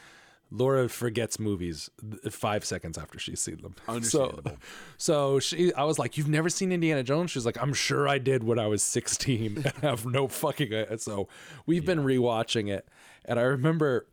Laura 0.55 0.87
forgets 0.87 1.39
movies 1.39 1.89
five 2.29 2.63
seconds 2.63 2.95
after 2.97 3.17
she's 3.17 3.39
seen 3.39 3.57
them. 3.61 3.73
Understandable. 3.87 4.57
So, 4.97 5.39
so 5.39 5.39
she, 5.39 5.73
I 5.73 5.83
was 5.83 5.97
like, 5.97 6.15
"You've 6.15 6.29
never 6.29 6.47
seen 6.49 6.71
Indiana 6.71 7.01
Jones?" 7.01 7.31
She's 7.31 7.45
like, 7.45 7.57
"I'm 7.59 7.73
sure 7.73 8.07
I 8.07 8.19
did 8.19 8.43
when 8.43 8.59
I 8.59 8.67
was 8.67 8.83
16." 8.83 9.57
and 9.65 9.73
I 9.81 9.87
have 9.87 10.05
no 10.05 10.27
fucking. 10.27 10.71
uh, 10.73 10.97
So 10.97 11.27
we've 11.65 11.85
been 11.85 12.03
rewatching 12.03 12.69
it, 12.71 12.87
and 13.25 13.39
I 13.39 13.43
remember 13.43 14.05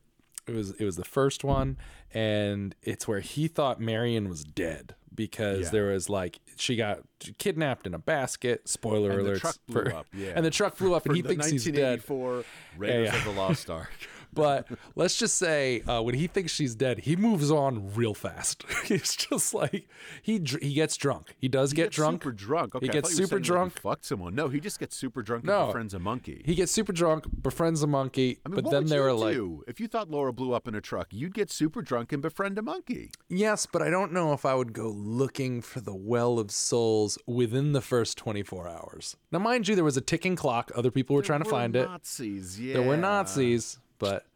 it 0.46 0.54
was 0.54 0.70
it 0.72 0.84
was 0.84 0.96
the 0.96 1.04
first 1.04 1.44
one, 1.44 1.76
and 2.14 2.74
it's 2.82 3.06
where 3.06 3.20
he 3.20 3.46
thought 3.46 3.78
Marion 3.78 4.28
was 4.28 4.42
dead 4.42 4.94
because 5.14 5.64
Yeah. 5.66 5.70
there 5.70 5.86
was 5.88 6.08
like 6.08 6.38
she 6.56 6.74
got 6.76 7.00
kidnapped 7.36 7.86
in 7.86 7.92
a 7.92 7.98
basket. 7.98 8.66
Spoiler 8.66 9.10
And 9.10 9.18
the 9.20 9.24
alert! 9.32 9.40
truck 9.40 9.56
blew 9.68 9.82
up, 9.82 10.06
yeah. 10.14 10.32
and 10.34 10.44
the 10.46 10.50
truck 10.50 10.78
blew 10.78 10.94
up, 10.94 11.04
and 11.04 11.14
he 11.14 11.20
thinks 11.20 11.50
he's 11.50 11.64
dead. 11.66 12.00
1984 12.08 12.44
Raiders 12.78 13.06
Yeah, 13.08 13.12
yeah. 13.12 13.18
of 13.18 13.24
the 13.34 13.38
Lost 13.40 13.68
Ark. 13.68 13.90
But 14.32 14.66
let's 14.94 15.16
just 15.16 15.36
say 15.36 15.80
uh, 15.82 16.02
when 16.02 16.14
he 16.14 16.26
thinks 16.26 16.52
she's 16.52 16.74
dead, 16.74 17.00
he 17.00 17.16
moves 17.16 17.50
on 17.50 17.92
real 17.94 18.14
fast. 18.14 18.64
He's 18.84 19.14
just 19.16 19.54
like 19.54 19.88
he 20.22 20.38
dr- 20.38 20.62
he 20.62 20.72
gets 20.74 20.96
drunk. 20.96 21.34
He 21.38 21.48
does 21.48 21.72
get 21.72 21.84
gets 21.84 21.96
drunk. 21.96 22.22
Super 22.22 22.32
drunk. 22.32 22.74
Okay, 22.74 22.86
he 22.86 22.92
gets 22.92 23.08
thought 23.10 23.16
you 23.16 23.22
were 23.22 23.26
super 23.26 23.36
that 23.36 23.44
he 23.44 23.48
drunk. 23.48 23.80
Fucked 23.80 24.04
someone. 24.04 24.34
No, 24.34 24.48
he 24.48 24.60
just 24.60 24.78
gets 24.78 24.96
super 24.96 25.22
drunk 25.22 25.44
No. 25.44 25.58
and 25.60 25.66
befriends 25.68 25.94
a 25.94 25.98
monkey. 25.98 26.42
He 26.44 26.54
gets 26.54 26.72
super 26.72 26.92
drunk, 26.92 27.24
befriends 27.42 27.82
a 27.82 27.86
monkey, 27.86 28.38
I 28.44 28.48
mean, 28.48 28.60
but 28.62 28.70
then 28.70 28.86
they 28.86 28.98
were 28.98 29.12
like, 29.12 29.36
if 29.68 29.80
you 29.80 29.86
thought 29.88 30.10
Laura 30.10 30.32
blew 30.32 30.52
up 30.52 30.66
in 30.68 30.74
a 30.74 30.80
truck? 30.80 31.08
You'd 31.10 31.34
get 31.34 31.50
super 31.50 31.82
drunk 31.82 32.12
and 32.12 32.22
befriend 32.22 32.58
a 32.58 32.62
monkey. 32.62 33.10
"Yes, 33.28 33.66
but 33.66 33.82
I 33.82 33.90
don't 33.90 34.12
know 34.12 34.32
if 34.32 34.44
I 34.44 34.54
would 34.54 34.72
go 34.72 34.88
looking 34.88 35.60
for 35.62 35.80
the 35.80 35.94
well 35.94 36.38
of 36.38 36.50
souls 36.50 37.18
within 37.26 37.72
the 37.72 37.80
first 37.80 38.16
24 38.18 38.68
hours." 38.68 39.16
Now, 39.32 39.38
mind 39.40 39.68
you, 39.68 39.74
there 39.74 39.84
was 39.84 39.96
a 39.96 40.00
ticking 40.00 40.36
clock. 40.36 40.70
Other 40.74 40.90
people 40.90 41.14
were 41.16 41.22
trying 41.22 41.40
to 41.42 41.46
were 41.46 41.50
find 41.50 41.76
it. 41.76 41.88
Nazis, 41.88 42.60
yeah. 42.60 42.74
There 42.74 42.82
were 42.82 42.96
Nazis, 42.96 43.78
but 44.00 44.26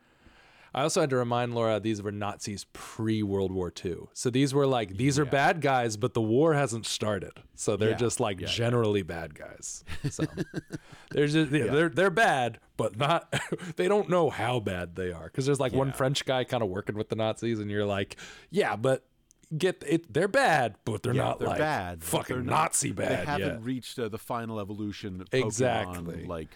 I 0.77 0.83
also 0.83 1.01
had 1.01 1.11
to 1.11 1.17
remind 1.17 1.55
Laura 1.55 1.79
these 1.79 2.03
were 2.03 2.11
Nazis 2.13 2.67
pre 2.73 3.23
World 3.23 3.53
War 3.53 3.73
II. 3.85 3.95
So 4.13 4.29
these 4.31 4.53
were 4.55 4.67
like 4.67 4.97
these 4.97 5.19
are 5.21 5.25
bad 5.25 5.61
guys, 5.61 5.97
but 5.97 6.15
the 6.15 6.21
war 6.21 6.55
hasn't 6.55 6.85
started. 6.87 7.33
So 7.55 7.77
they're 7.77 7.91
Yeah, 7.91 7.97
just 7.97 8.19
like 8.21 8.41
yeah, 8.41 8.49
generally 8.49 9.03
bad 9.03 9.35
guys. 9.37 9.85
So 10.11 10.25
they're 11.11 11.27
just 11.29 11.53
yeah, 11.53 11.67
they're 11.67 11.89
they're 11.89 12.11
bad, 12.11 12.59
but 12.77 12.97
not 12.97 13.33
they 13.77 13.87
don't 13.89 14.09
know 14.09 14.31
how 14.31 14.59
bad 14.61 14.97
they 14.97 15.13
are 15.13 15.25
because 15.25 15.47
there's 15.47 15.61
like 15.61 15.73
one 15.73 15.93
French 15.93 16.25
guy 16.25 16.43
kind 16.45 16.63
of 16.63 16.69
working 16.69 16.97
with 16.97 17.09
the 17.09 17.17
Nazis, 17.17 17.61
and 17.61 17.71
you're 17.71 17.87
like, 17.87 18.17
yeah, 18.51 18.75
but 18.75 19.05
get 19.57 19.85
it. 19.87 20.13
They're 20.13 20.27
bad, 20.27 20.75
but 20.85 21.05
they're 21.05 21.15
yeah, 21.15 21.23
not 21.23 21.39
they're 21.39 21.49
like 21.51 21.59
bad. 21.59 22.03
fucking 22.03 22.35
they're 22.35 22.45
not- 22.45 22.71
Nazi 22.73 22.91
bad. 22.91 23.11
They 23.11 23.25
haven't 23.31 23.47
yet. 23.49 23.63
reached 23.63 23.97
uh, 24.01 24.09
the 24.09 24.19
final 24.19 24.59
evolution. 24.59 25.21
Of 25.21 25.31
Pokemon, 25.31 25.47
Exactly. 25.47 26.25
Like 26.25 26.49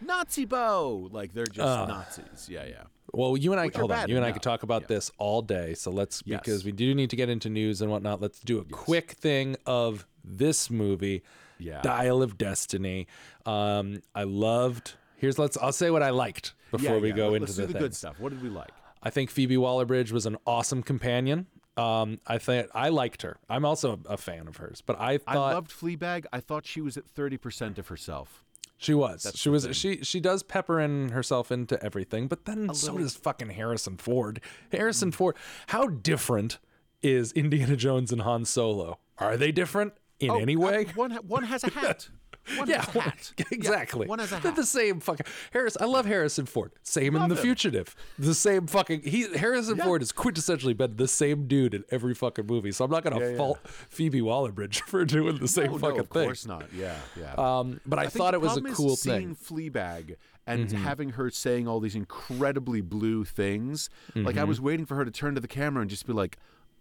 Nazi 0.00 0.44
bow. 0.44 1.08
Like 1.12 1.32
they're 1.34 1.46
just 1.46 1.60
Uh, 1.60 1.86
Nazis. 1.86 2.48
Yeah, 2.48 2.64
yeah. 2.64 2.82
Well, 3.12 3.36
you 3.36 3.50
and 3.52 3.60
I 3.60 3.66
Which 3.66 3.76
hold 3.76 3.90
on. 3.92 4.08
You 4.08 4.16
and 4.16 4.24
I 4.24 4.30
could 4.32 4.42
talk 4.42 4.62
about 4.62 4.82
Yeah. 4.82 4.88
this 4.88 5.10
all 5.18 5.42
day. 5.42 5.74
So 5.74 5.90
let's 5.90 6.22
Yes. 6.24 6.40
because 6.40 6.64
we 6.64 6.72
do 6.72 6.94
need 6.94 7.10
to 7.10 7.16
get 7.16 7.28
into 7.28 7.48
news 7.50 7.80
and 7.82 7.90
whatnot. 7.90 8.20
Let's 8.20 8.38
do 8.40 8.58
a 8.58 8.64
quick 8.64 9.12
thing 9.12 9.56
of 9.66 10.06
this 10.24 10.70
movie, 10.70 11.22
Yeah. 11.58 11.80
Dial 11.82 12.22
of 12.22 12.38
Destiny. 12.38 13.06
Um, 13.46 14.02
I 14.14 14.22
loved. 14.24 14.94
Here's 15.16 15.38
let's. 15.38 15.56
I'll 15.56 15.72
say 15.72 15.90
what 15.90 16.02
I 16.02 16.10
liked 16.10 16.54
before 16.70 16.96
Yeah, 16.96 17.00
we 17.00 17.12
go 17.12 17.30
Let- 17.30 17.42
into 17.42 17.46
Let's 17.46 17.56
the, 17.56 17.66
the 17.66 17.78
good 17.78 17.94
stuff. 17.96 18.18
What 18.20 18.30
did 18.30 18.42
we 18.42 18.48
like? 18.48 18.70
I 19.02 19.10
think 19.10 19.30
Phoebe 19.30 19.56
Waller-Bridge 19.56 20.12
was 20.12 20.26
an 20.26 20.36
awesome 20.46 20.82
companion. 20.82 21.46
Um, 21.76 22.20
I 22.26 22.36
think 22.38 22.68
I 22.74 22.90
liked 22.90 23.22
her. 23.22 23.38
I'm 23.48 23.64
also 23.64 24.00
a, 24.08 24.12
a 24.12 24.16
fan 24.18 24.46
of 24.46 24.58
hers, 24.58 24.82
but 24.84 25.00
I 25.00 25.18
I 25.26 25.36
loved 25.36 25.70
Fleabag. 25.70 26.26
I 26.32 26.40
thought 26.40 26.66
she 26.66 26.80
was 26.82 26.96
at 26.98 27.06
thirty 27.08 27.38
percent 27.38 27.78
of 27.78 27.88
herself. 27.88 28.44
She 28.80 28.94
was. 28.94 29.24
That's 29.24 29.38
she 29.38 29.50
was. 29.50 29.64
thing. 29.64 29.74
She 29.74 29.98
she 30.02 30.20
does 30.20 30.42
pepper 30.42 30.80
in 30.80 31.10
herself 31.10 31.52
into 31.52 31.80
everything, 31.84 32.28
but 32.28 32.46
then 32.46 32.72
so 32.72 32.96
does 32.96 33.14
fucking 33.14 33.50
Harrison 33.50 33.98
Ford. 33.98 34.40
Mm. 34.72 34.78
Harrison 34.78 35.12
Ford. 35.12 35.36
How 35.66 35.88
different 35.88 36.58
is 37.02 37.30
Indiana 37.32 37.76
Jones 37.76 38.10
and 38.10 38.22
Han 38.22 38.46
Solo? 38.46 38.98
Are 39.18 39.36
they 39.36 39.52
different 39.52 39.92
in 40.18 40.30
any 40.30 40.56
uh, 40.56 40.60
way? 40.60 40.86
one 40.94 41.10
ha- 41.10 41.20
one 41.20 41.42
has 41.44 41.62
a 41.62 41.70
hat. 41.70 42.08
One 42.56 42.68
yeah, 42.68 42.82
has 42.84 42.96
a 42.96 43.00
hat. 43.00 43.32
Yeah, 43.38 43.44
exactly. 43.52 44.06
one 44.08 44.18
has 44.18 44.28
a 44.32 44.36
They're 44.36 44.50
hat. 44.52 44.56
the 44.56 44.64
same 44.64 44.98
fucking 45.00 45.26
Harris. 45.52 45.76
I 45.80 45.84
love 45.84 46.06
Harrison 46.06 46.46
Ford. 46.46 46.72
Same 46.82 47.14
in 47.16 47.28
The 47.28 47.36
him. 47.36 47.42
Fugitive. 47.42 47.94
The 48.18 48.34
same 48.34 48.66
fucking. 48.66 49.02
He 49.02 49.26
Harrison 49.36 49.76
Yeah. 49.76 49.84
Ford 49.84 50.00
has 50.02 50.12
quintessentially 50.12 50.76
been 50.76 50.96
the 50.96 51.06
same 51.08 51.46
dude 51.46 51.74
in 51.74 51.84
every 51.90 52.14
fucking 52.14 52.46
movie. 52.46 52.72
So 52.72 52.84
I'm 52.84 52.90
not 52.90 53.04
gonna 53.04 53.20
Yeah, 53.20 53.30
yeah. 53.30 53.36
fault 53.36 53.60
Phoebe 53.66 54.22
Waller-Bridge 54.22 54.80
for 54.86 55.04
doing 55.04 55.38
the 55.38 55.48
same 55.48 55.72
Oh, 55.74 55.78
fucking 55.78 55.96
no, 55.96 56.02
of 56.02 56.08
thing. 56.08 56.24
course 56.24 56.46
not. 56.46 56.64
Yeah, 56.74 56.96
yeah. 57.18 57.34
Um, 57.34 57.80
but 57.86 57.98
I, 57.98 58.02
think 58.04 58.14
thought 58.14 58.34
it 58.34 58.40
was 58.40 58.56
a 58.56 58.62
cool 58.62 58.96
seeing 58.96 59.34
thing. 59.34 59.36
Mm-hmm. 59.36 59.78
Fleabag 59.78 60.16
and 60.46 60.72
having 60.72 61.10
her 61.10 61.30
saying 61.30 61.68
all 61.68 61.78
these 61.78 61.94
incredibly 61.94 62.80
blue 62.80 63.24
things. 63.24 63.88
Like 64.14 64.34
Mm-hmm. 64.34 64.38
I 64.40 64.44
was 64.44 64.60
waiting 64.60 64.86
for 64.86 64.96
her 64.96 65.04
to 65.04 65.10
turn 65.10 65.34
to 65.36 65.40
the 65.40 65.46
camera 65.48 65.82
and 65.82 65.90
just 65.90 66.06
be 66.06 66.12
like, 66.12 66.38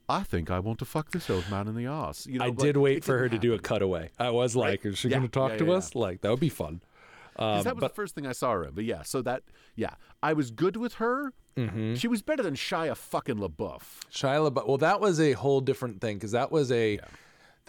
"I 0.10 0.24
think 0.24 0.50
I 0.52 0.60
want 0.60 0.80
to 0.80 0.86
fuck 0.86 1.12
this 1.12 1.30
old 1.30 1.50
man 1.50 1.68
in 1.68 1.76
the 1.76 1.86
ass." 1.86 2.26
You 2.28 2.40
know, 2.40 2.46
I 2.46 2.50
did 2.50 2.76
wait 2.78 3.04
for 3.04 3.18
her 3.18 3.30
to 3.30 3.38
do 3.38 3.54
a 3.54 3.60
cutaway. 3.60 4.10
I 4.20 4.32
was 4.32 4.56
like, 4.56 4.86
is 4.86 4.98
she 4.98 5.08
Yeah, 5.10 5.18
going 5.18 5.28
to 5.28 5.32
talk 5.32 5.52
yeah, 5.52 5.58
to 5.60 5.66
yeah, 5.68 5.74
us? 5.74 5.96
Like, 5.96 6.22
that 6.22 6.30
would 6.32 6.40
be 6.40 6.50
fun. 6.50 6.82
'Cause 7.38 7.60
Um, 7.60 7.64
that 7.64 7.76
was 7.76 7.82
but 7.82 7.88
the 7.90 7.94
first 7.96 8.16
thing 8.16 8.26
I 8.28 8.34
saw 8.34 8.52
her 8.52 8.66
in. 8.66 8.74
But 8.74 8.84
yeah, 8.84 9.04
so 9.04 9.22
that 9.22 9.44
yeah, 9.76 9.94
I 10.22 10.34
was 10.34 10.52
good 10.52 10.76
with 10.76 10.96
her. 10.96 11.32
Mm-hmm. 11.56 11.96
She 11.96 12.08
was 12.08 12.22
better 12.22 12.44
than 12.44 12.56
Shia 12.56 12.98
fucking 12.98 13.38
LaBeouf. 13.38 13.82
Shia 14.12 14.50
LaBeouf, 14.52 14.68
well, 14.68 14.78
that 14.78 15.00
was 15.00 15.20
a 15.22 15.34
whole 15.34 15.62
different 15.62 16.02
thing 16.02 16.18
because 16.18 16.32
that 16.32 16.52
was 16.52 16.70
a. 16.72 17.00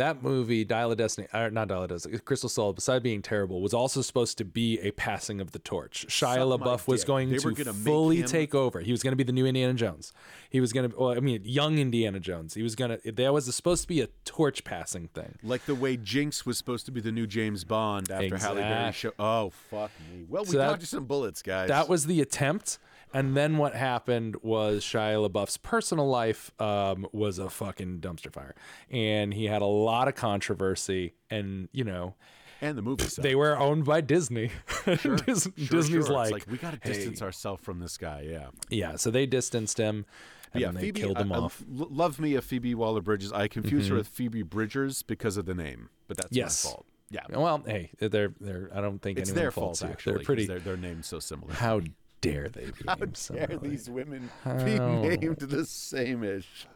That 0.00 0.22
movie, 0.22 0.64
Dial 0.64 0.90
of 0.90 0.96
Destiny, 0.96 1.28
or 1.34 1.50
not 1.50 1.68
Dial 1.68 1.82
of 1.82 1.90
Destiny, 1.90 2.16
Crystal 2.20 2.48
Soul, 2.48 2.72
besides 2.72 3.02
being 3.02 3.20
terrible, 3.20 3.60
was 3.60 3.74
also 3.74 4.00
supposed 4.00 4.38
to 4.38 4.46
be 4.46 4.78
a 4.80 4.92
passing 4.92 5.42
of 5.42 5.52
the 5.52 5.58
torch. 5.58 6.06
Shia 6.08 6.36
Suck 6.36 6.38
LaBeouf 6.60 6.88
was 6.88 7.04
going 7.04 7.30
to 7.30 7.72
fully 7.74 8.20
him- 8.20 8.26
take 8.26 8.54
over. 8.54 8.80
He 8.80 8.92
was 8.92 9.02
going 9.02 9.12
to 9.12 9.16
be 9.16 9.24
the 9.24 9.32
new 9.32 9.44
Indiana 9.44 9.74
Jones. 9.74 10.14
He 10.48 10.58
was 10.58 10.72
going 10.72 10.90
to, 10.90 10.96
well, 10.96 11.10
I 11.10 11.20
mean, 11.20 11.42
young 11.44 11.78
Indiana 11.78 12.18
Jones. 12.18 12.54
He 12.54 12.62
was 12.62 12.74
going 12.74 12.98
to, 12.98 13.12
there 13.12 13.30
was 13.32 13.54
supposed 13.54 13.82
to 13.82 13.88
be 13.88 14.00
a 14.00 14.08
torch 14.24 14.64
passing 14.64 15.08
thing. 15.08 15.34
Like 15.42 15.66
the 15.66 15.74
way 15.74 15.98
Jinx 15.98 16.46
was 16.46 16.56
supposed 16.56 16.86
to 16.86 16.92
be 16.92 17.02
the 17.02 17.12
new 17.12 17.26
James 17.26 17.64
Bond 17.64 18.10
after 18.10 18.38
Halle 18.38 18.56
Berry 18.56 18.92
show. 18.92 19.12
Oh 19.18 19.50
fuck 19.70 19.90
me. 20.10 20.24
Well, 20.28 20.44
we 20.44 20.52
So 20.52 20.58
that- 20.58 20.66
dodged 20.70 20.88
some 20.88 21.04
bullets, 21.04 21.42
guys. 21.42 21.68
That 21.68 21.90
was 21.90 22.06
the 22.06 22.22
attempt. 22.22 22.78
And 23.12 23.36
then 23.36 23.58
what 23.58 23.74
happened 23.74 24.36
was 24.42 24.84
Shia 24.84 25.28
LaBeouf's 25.28 25.56
personal 25.56 26.08
life 26.08 26.50
um, 26.60 27.06
was 27.12 27.38
a 27.38 27.50
fucking 27.50 27.98
dumpster 28.00 28.32
fire, 28.32 28.54
and 28.90 29.34
he 29.34 29.46
had 29.46 29.62
a 29.62 29.66
lot 29.66 30.06
of 30.08 30.14
controversy. 30.14 31.14
And 31.28 31.68
you 31.72 31.84
know, 31.84 32.14
and 32.60 32.76
the 32.78 32.82
movie. 32.82 33.04
Set. 33.04 33.22
they 33.22 33.34
were 33.34 33.58
owned 33.58 33.84
by 33.84 34.00
Disney. 34.00 34.50
Dis- 34.86 35.00
Sure, 35.02 35.16
Disney's 35.16 35.88
sure. 35.88 36.00
It's 36.22 36.30
like, 36.30 36.46
we 36.48 36.56
got 36.56 36.72
to 36.72 36.78
"Hey." 36.82 36.92
distance 36.94 37.20
ourselves 37.22 37.62
from 37.64 37.80
this 37.80 37.96
guy. 37.96 38.26
Yeah, 38.30 38.48
yeah. 38.68 38.96
So 38.96 39.10
they 39.10 39.26
distanced 39.26 39.78
him, 39.78 40.06
and 40.52 40.60
yeah. 40.62 40.70
they 40.70 40.80
Phoebe 40.80 41.00
killed 41.00 41.18
him 41.18 41.32
I, 41.32 41.36
I 41.36 41.38
off. 41.38 41.62
l- 41.78 41.88
love 41.90 42.20
me 42.20 42.34
a 42.36 42.42
Phoebe 42.42 42.74
Waller 42.74 43.00
Bridges. 43.00 43.32
I 43.32 43.48
confuse 43.48 43.88
her 43.88 43.96
with 43.96 44.08
Phoebe 44.08 44.42
Bridgers 44.42 45.02
because 45.02 45.36
of 45.36 45.46
the 45.46 45.54
name, 45.54 45.88
but 46.06 46.16
that's 46.16 46.28
Yes. 46.30 46.64
my 46.64 46.70
fault. 46.70 46.86
Yeah, 47.12 47.22
Well, 47.28 47.64
hey, 47.66 47.90
they're 47.98 48.32
they're. 48.40 48.70
I 48.72 48.80
don't 48.80 49.00
think 49.02 49.18
it's 49.18 49.32
their 49.32 49.50
fault 49.50 49.82
actually. 49.82 50.14
they're 50.16 50.22
pretty. 50.24 50.46
Their, 50.46 50.60
their 50.60 50.76
name's 50.76 51.08
so 51.08 51.18
similar. 51.18 51.52
How 51.54 51.80
dare 52.20 52.48
they 52.48 52.66
be 52.66 52.72
How 52.86 52.94
dare 52.96 53.58
these 53.62 53.88
women 53.90 54.30
be 54.44 54.78
named 54.78 55.38
the 55.38 55.64
same 55.66 56.22
ish? 56.24 56.66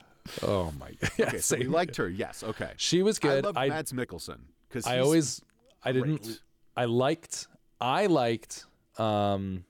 Oh 0.43 0.73
my 0.79 0.91
god! 0.93 1.11
Yeah, 1.19 1.27
Okay, 1.29 1.39
so 1.39 1.57
we 1.57 1.65
liked 1.65 1.97
her. 1.97 2.09
Yes. 2.09 2.43
Okay. 2.43 2.71
She 2.77 3.03
was 3.03 3.19
good. 3.19 3.45
I 3.45 3.47
loved 3.49 3.59
I 3.59 3.69
Mads 3.69 3.93
Mikkelsen 3.93 4.39
because 4.69 4.87
I 4.87 4.99
always 5.01 5.43
I 5.85 5.93
didn't 5.93 6.23
great. 6.23 6.41
I 6.77 6.85
liked 6.87 7.47
I 7.81 8.07
liked 8.07 8.65
um 8.99 9.65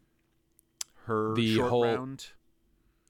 her 1.07 1.35
the 1.35 1.55
short 1.57 1.71
whole- 1.71 1.85
round. 1.85 2.27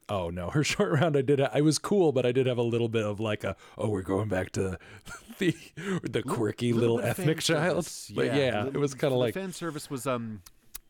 oh 0.09 0.31
no 0.31 0.49
her 0.51 0.65
short 0.73 0.93
round 0.93 1.17
I 1.17 1.23
did 1.23 1.41
I 1.41 1.61
was 1.61 1.79
cool 1.79 2.13
but 2.13 2.25
I 2.27 2.33
did 2.33 2.47
have 2.47 2.59
a 2.59 2.63
little 2.63 2.89
bit 2.89 3.05
of 3.05 3.21
like 3.21 3.45
a 3.45 3.57
oh 3.79 3.89
we're 3.89 4.03
going 4.03 4.29
back 4.29 4.51
to 4.53 4.79
the 5.39 5.55
the 6.03 6.23
quirky 6.23 6.73
little, 6.73 6.97
bit 6.97 7.05
of 7.05 7.19
ethnic 7.19 7.41
child 7.41 7.85
service. 7.85 8.13
but 8.15 8.27
yeah, 8.27 8.61
it 8.63 8.65
little- 8.67 8.81
was 8.81 8.95
kind 8.95 9.13
of 9.13 9.19
like 9.21 9.35
fan 9.35 9.53
service 9.53 9.91
was 9.91 10.07
um, 10.07 10.41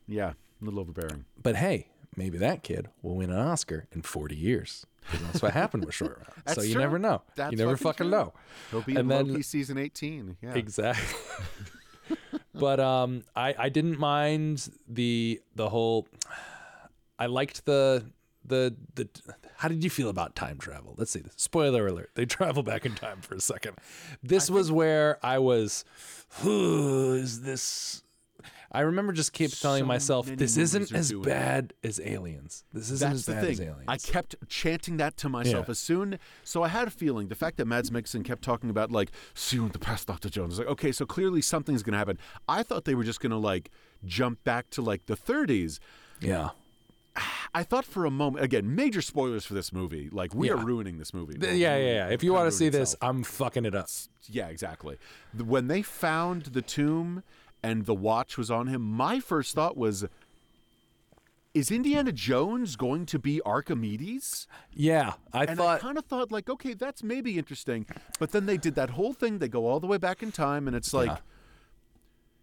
yeah, 0.07 0.33
a 0.61 0.65
little 0.65 0.79
overbearing. 0.79 1.25
but 1.41 1.55
hey 1.57 1.87
maybe 2.17 2.37
that 2.37 2.63
kid 2.63 2.89
will 3.01 3.15
win 3.15 3.29
an 3.29 3.37
Oscar 3.39 3.87
in 3.91 4.01
40 4.01 4.35
years. 4.35 4.85
that's 5.23 5.41
what 5.41 5.53
happened 5.53 5.85
with 5.85 5.93
short 5.93 6.17
round 6.17 6.33
so 6.55 6.61
you 6.63 6.73
true. 6.73 6.81
never 6.81 6.97
know 6.97 7.21
That's 7.35 7.51
you 7.51 7.57
never 7.57 7.77
fucking 7.77 8.09
fucking 8.09 8.09
know 8.09 8.33
He'll 8.71 8.81
be 8.81 8.93
And 8.93 8.99
in 9.01 9.07
then- 9.09 9.27
Loki 9.29 9.41
season 9.43 9.77
eighteen. 9.77 10.37
Yeah. 10.41 10.55
Exactly. 10.55 11.05
but 12.53 12.79
um 12.79 13.23
I 13.35 13.53
I 13.57 13.69
didn't 13.69 13.99
mind 13.99 14.69
the 14.87 15.41
the 15.55 15.69
whole 15.69 16.07
I 17.19 17.25
liked 17.27 17.65
the 17.65 18.05
the 18.45 18.75
the 18.95 19.07
how 19.57 19.67
did 19.67 19.83
you 19.83 19.89
feel 19.89 20.09
about 20.09 20.35
time 20.35 20.57
travel? 20.59 20.93
Let's 20.97 21.11
see. 21.11 21.23
Spoiler 21.35 21.87
alert. 21.87 22.11
They 22.15 22.25
travel 22.37 22.61
back 22.63 22.85
in 22.85 22.93
time 22.95 23.21
for 23.21 23.35
a 23.35 23.41
second. 23.41 23.77
This 24.21 24.49
was 24.49 24.71
where 24.71 25.17
I 25.25 25.39
was 25.39 25.83
"Who 26.41 27.13
is 27.13 27.41
this 27.41 28.03
I 28.75 28.81
remember 28.81 29.13
just 29.13 29.33
keep 29.33 29.51
telling 29.51 29.83
So 29.83 29.87
myself 29.87 30.27
this 30.27 30.57
isn't 30.57 30.91
as 30.91 31.11
bad 31.13 31.73
as 31.83 31.99
aliens. 32.03 32.63
This 32.73 32.91
isn't 32.91 33.07
That's 33.09 33.19
as 33.21 33.25
the 33.25 33.33
bad 33.33 33.45
as 33.45 33.57
thing. 33.57 33.67
aliens. 33.69 33.85
I 33.87 33.97
kept 33.97 34.35
chanting 34.49 34.97
that 34.97 35.17
to 35.17 35.29
myself 35.29 35.67
Yeah. 35.67 35.71
as 35.71 35.79
soon. 35.79 36.19
So 36.43 36.61
I 36.63 36.67
had 36.67 36.87
a 36.87 36.91
feeling 36.91 37.27
the 37.29 37.35
fact 37.35 37.57
that 37.57 37.65
Mads 37.65 37.89
Mikkelsen 37.89 38.23
kept 38.25 38.41
talking 38.43 38.69
about 38.69 38.91
like 38.91 39.11
see 39.33 39.55
you 39.57 39.65
in 39.65 39.71
the 39.71 39.79
past, 39.79 40.07
Doctor 40.07 40.29
Jones. 40.29 40.49
Was 40.51 40.59
like, 40.59 40.67
okay, 40.67 40.91
so 40.91 41.05
clearly 41.05 41.41
something's 41.41 41.83
gonna 41.83 41.97
happen. 41.97 42.17
I 42.47 42.63
thought 42.63 42.85
they 42.85 42.95
were 42.95 43.03
just 43.03 43.19
gonna 43.21 43.37
like 43.39 43.71
jump 44.05 44.43
back 44.43 44.69
to 44.71 44.81
like 44.81 45.05
the 45.05 45.15
30s. 45.15 45.79
yeah. 46.19 46.49
I 47.53 47.63
thought 47.63 47.85
for 47.85 48.03
a 48.03 48.11
moment 48.11 48.43
again, 48.43 48.75
major 48.75 49.01
spoilers 49.01 49.45
for 49.45 49.53
this 49.53 49.71
movie. 49.71 50.09
Like 50.11 50.35
we 50.35 50.49
are 50.49 50.57
ruining 50.57 50.97
this 50.97 51.13
movie. 51.13 51.37
Yeah, 51.39 51.77
yeah, 51.77 51.77
yeah. 51.77 52.07
If 52.09 52.23
you 52.23 52.33
want 52.33 52.47
to 52.47 52.51
see 52.51 52.65
ruining 52.65 52.81
this. 52.81 52.95
I'm 53.01 53.23
fucking 53.23 53.63
it 53.63 53.73
up. 53.73 53.87
Yeah, 54.29 54.47
exactly. 54.49 54.97
When 55.33 55.67
they 55.67 55.81
found 55.81 56.47
the 56.47 56.61
tomb 56.61 57.23
and 57.65 57.85
the 57.85 57.95
watch 57.95 58.37
was 58.37 58.49
on 58.51 58.67
him, 58.67 58.81
my 58.81 59.19
first 59.19 59.55
thought 59.55 59.75
was 59.75 60.05
is 61.53 61.71
Indiana 61.71 62.11
Jones 62.11 62.75
going 62.75 63.05
to 63.05 63.17
be 63.17 63.41
Archimedes? 63.45 64.45
Yeah, 64.73 65.13
I 65.31 65.45
And 65.45 65.57
thought 65.57 65.77
I 65.77 65.79
kind 65.79 65.97
of 65.97 66.03
thought 66.05 66.29
like, 66.31 66.49
okay, 66.49 66.73
that's 66.73 67.01
maybe 67.01 67.37
interesting. 67.37 67.85
But 68.19 68.31
then 68.33 68.45
they 68.45 68.57
did 68.57 68.75
that 68.75 68.89
whole 68.91 69.13
thing. 69.13 69.39
They 69.39 69.47
go 69.47 69.65
all 69.65 69.79
the 69.79 69.87
way 69.87 69.97
back 69.97 70.21
in 70.21 70.31
time, 70.33 70.67
and 70.67 70.75
it's 70.75 70.93
like, 70.93 71.07
Yeah. 71.07 71.17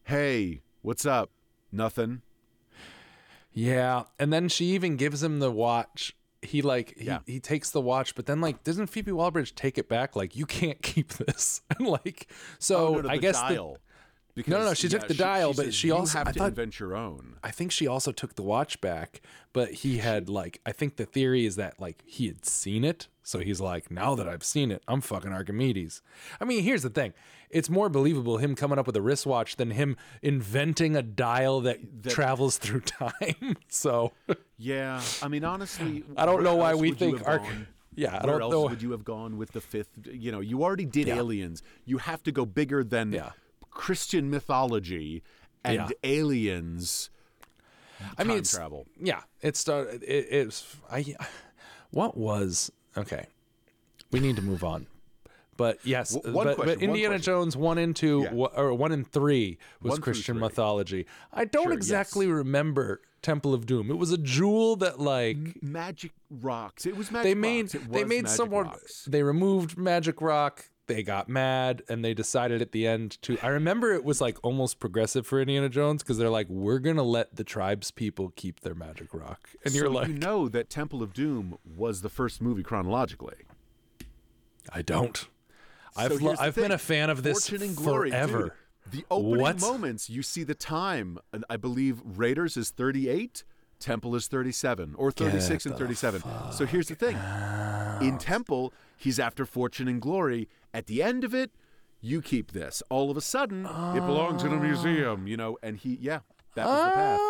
hey, 0.04 0.62
what's 0.80 1.04
up? 1.04 1.30
Nothing. 1.70 2.22
Yeah, 3.52 4.04
and 4.18 4.32
then 4.32 4.48
she 4.48 4.66
even 4.74 4.96
gives 4.96 5.22
him 5.22 5.38
the 5.40 5.50
watch. 5.50 6.16
He 6.40 6.62
like 6.62 6.94
he, 6.98 7.04
Yeah. 7.06 7.18
he 7.26 7.38
takes 7.38 7.70
the 7.70 7.80
watch, 7.82 8.14
but 8.14 8.26
then 8.26 8.40
like 8.40 8.64
doesn't 8.64 8.86
Phoebe 8.88 9.12
Waller-Bridge 9.12 9.54
take 9.54 9.76
it 9.78 9.88
back? 9.88 10.16
Like 10.16 10.34
you 10.34 10.46
can't 10.46 10.80
keep 10.90 11.08
this. 11.10 11.60
and 11.78 11.86
like 11.86 12.28
so, 12.58 12.86
oh, 12.88 12.94
no, 12.94 13.00
no, 13.02 13.08
I 13.10 13.18
guess 13.18 13.38
the- 13.42 13.74
dial. 14.34 14.44
No, 14.46 14.58
no, 14.58 14.64
no, 14.70 14.74
she 14.74 14.88
took 14.88 15.06
the 15.08 15.14
dial, 15.14 15.52
but 15.52 15.66
says, 15.66 15.74
she 15.74 15.88
"You 15.88 15.96
also- 15.96 16.18
have 16.18 16.28
I 16.28 16.32
to 16.32 16.38
thought- 16.38 16.48
invent 16.48 16.80
your 16.80 16.96
own. 16.96 17.36
I 17.44 17.50
think 17.50 17.70
she 17.72 17.86
also 17.86 18.12
took 18.12 18.34
the 18.34 18.42
watch 18.42 18.80
back, 18.80 19.20
but 19.52 19.70
he 19.72 19.98
had 19.98 20.28
like 20.28 20.60
I 20.64 20.72
think 20.72 20.96
the 20.96 21.04
theory 21.04 21.44
is 21.44 21.56
that 21.56 21.78
like 21.78 22.02
he 22.06 22.26
had 22.28 22.44
seen 22.46 22.84
it, 22.84 23.08
so 23.22 23.40
he's 23.40 23.60
like, 23.60 23.90
now 23.90 24.14
that 24.14 24.28
I've 24.28 24.44
seen 24.44 24.70
it, 24.70 24.82
I'm 24.88 25.00
fucking 25.00 25.32
Archimedes. 25.32 26.00
I 26.40 26.44
mean, 26.46 26.62
here's 26.62 26.82
the 26.82 26.90
thing: 26.90 27.12
it's 27.50 27.68
more 27.68 27.88
believable 27.90 28.38
him 28.38 28.54
coming 28.54 28.78
up 28.78 28.86
with 28.86 28.96
a 28.96 29.02
wristwatch 29.02 29.56
than 29.56 29.72
him 29.72 29.96
inventing 30.22 30.96
a 30.96 31.02
dial 31.02 31.60
that, 31.62 32.04
travels 32.08 32.56
through 32.58 32.80
time. 32.80 33.56
so 33.68 34.12
Yeah, 34.56 35.02
I 35.22 35.28
mean, 35.28 35.44
honestly, 35.44 36.04
I 36.16 36.24
don't 36.24 36.42
know 36.42 36.56
why 36.56 36.74
we 36.74 36.92
think 36.92 37.18
have 37.18 37.26
Arch- 37.26 37.42
Yeah, 37.94 38.18
I 38.22 38.26
where 38.26 38.40
else 38.40 38.52
know. 38.52 38.62
would 38.62 38.80
you 38.80 38.92
have 38.92 39.04
gone 39.04 39.36
with 39.36 39.52
the 39.52 39.60
fifth? 39.60 39.90
You 40.10 40.32
know, 40.32 40.40
you 40.40 40.62
already 40.62 40.86
did 40.86 41.08
Yeah. 41.08 41.16
aliens. 41.16 41.62
You 41.84 41.98
have 41.98 42.22
to 42.22 42.32
go 42.32 42.46
bigger 42.46 42.82
than 42.82 43.12
Yeah. 43.12 43.30
Christian 43.72 44.30
mythology 44.30 45.22
and 45.64 45.74
Yeah. 45.76 45.88
aliens. 46.04 47.10
I 48.18 48.24
mean, 48.24 48.38
it's, 48.38 48.52
travel. 48.54 48.86
Yeah, 49.00 49.20
it 49.40 49.56
started. 49.56 50.02
It, 50.02 50.26
it's 50.30 50.76
I. 50.90 51.14
What 51.90 52.16
was 52.16 52.72
okay? 52.96 53.26
We 54.10 54.18
need 54.20 54.36
to 54.36 54.42
move 54.42 54.64
on 54.64 54.86
But 55.56 55.78
yes, 55.84 56.14
W- 56.14 56.34
one 56.34 56.46
but, 56.46 56.56
question, 56.56 56.78
but 56.78 56.82
Indiana. 56.82 57.18
Jones 57.18 57.56
one 57.56 57.78
and 57.78 57.94
two, 57.94 58.22
Yeah. 58.24 58.32
wa- 58.32 58.50
or 58.56 58.74
one 58.74 58.92
and 58.92 59.06
three 59.06 59.58
was 59.82 59.92
One 59.92 60.00
Christian 60.00 60.38
mythology. 60.38 61.06
I 61.32 61.44
don't 61.44 61.64
Sure, 61.64 61.72
exactly 61.72 62.26
yes. 62.26 62.32
remember 62.34 63.00
Temple 63.20 63.52
of 63.54 63.66
Doom. 63.66 63.90
It 63.90 63.98
was 63.98 64.10
a 64.10 64.18
jewel 64.18 64.74
that 64.76 64.98
like 64.98 65.62
Magic 65.62 66.12
rocks. 66.30 66.86
It 66.86 66.96
was 66.96 67.10
magic. 67.12 67.24
they 67.30 67.34
made 67.34 67.68
they 67.68 68.04
made 68.04 68.28
someone 68.28 68.64
rocks. 68.66 69.04
they 69.04 69.22
removed 69.22 69.76
magic 69.78 70.20
rock 70.20 70.70
they 70.92 71.02
got 71.02 71.28
mad 71.28 71.82
and 71.88 72.04
they 72.04 72.14
decided 72.14 72.60
at 72.62 72.72
the 72.72 72.86
end 72.86 73.20
to 73.22 73.38
i 73.42 73.48
remember 73.48 73.92
it 73.92 74.04
was 74.04 74.20
like 74.20 74.36
almost 74.42 74.78
progressive 74.78 75.26
for 75.26 75.40
indiana 75.40 75.68
jones 75.68 76.02
because 76.02 76.18
they're 76.18 76.30
like 76.30 76.46
we're 76.48 76.78
gonna 76.78 77.02
let 77.02 77.34
the 77.36 77.44
tribes 77.44 77.90
people 77.90 78.32
keep 78.36 78.60
their 78.60 78.74
magic 78.74 79.12
rock 79.14 79.48
and 79.64 79.74
you're 79.74 79.88
like 79.90 80.08
you 80.08 80.14
know 80.14 80.48
that 80.48 80.68
Temple 80.70 81.02
of 81.02 81.12
Doom 81.12 81.56
was 81.64 82.02
the 82.02 82.08
first 82.08 82.40
movie 82.42 82.62
chronologically. 82.62 83.36
i 84.72 84.82
don't 84.82 85.28
i've, 85.96 86.20
lo- 86.20 86.34
I've 86.38 86.54
been 86.54 86.72
a 86.72 86.78
fan 86.78 87.10
of 87.10 87.22
this 87.22 87.48
Fortune 87.48 87.68
and 87.68 87.76
glory, 87.76 88.10
forever 88.10 88.42
dude. 88.42 88.52
The 88.90 89.04
opening 89.12 89.40
What? 89.40 89.60
moments, 89.60 90.10
you 90.10 90.24
see 90.24 90.42
the 90.42 90.56
time. 90.56 91.18
and 91.32 91.44
I 91.48 91.56
believe 91.56 92.02
Raiders 92.04 92.56
is 92.56 92.70
38, 92.70 93.44
Temple 93.82 94.14
is 94.14 94.26
37, 94.28 94.94
or 94.96 95.10
36 95.10 95.66
and 95.66 95.76
37. 95.76 96.22
So 96.52 96.64
here's 96.66 96.88
the 96.88 96.94
thing. 96.94 97.16
In 98.00 98.18
Temple, 98.18 98.72
he's 98.96 99.18
after 99.18 99.44
fortune 99.44 99.88
and 99.88 100.00
glory. 100.00 100.48
At 100.72 100.86
the 100.86 101.02
end 101.02 101.24
of 101.24 101.34
it, 101.34 101.50
you 102.00 102.22
keep 102.22 102.52
this. 102.52 102.82
All 102.88 103.10
of 103.10 103.16
a 103.16 103.20
sudden, 103.20 103.66
it 103.66 104.00
belongs 104.00 104.42
in 104.44 104.52
a 104.52 104.60
museum, 104.60 105.26
you 105.26 105.36
know, 105.36 105.58
and 105.62 105.76
he, 105.76 105.98
yeah, 106.00 106.20
that 106.54 106.66
was 106.66 106.84
the 106.84 106.90
path. 106.90 107.20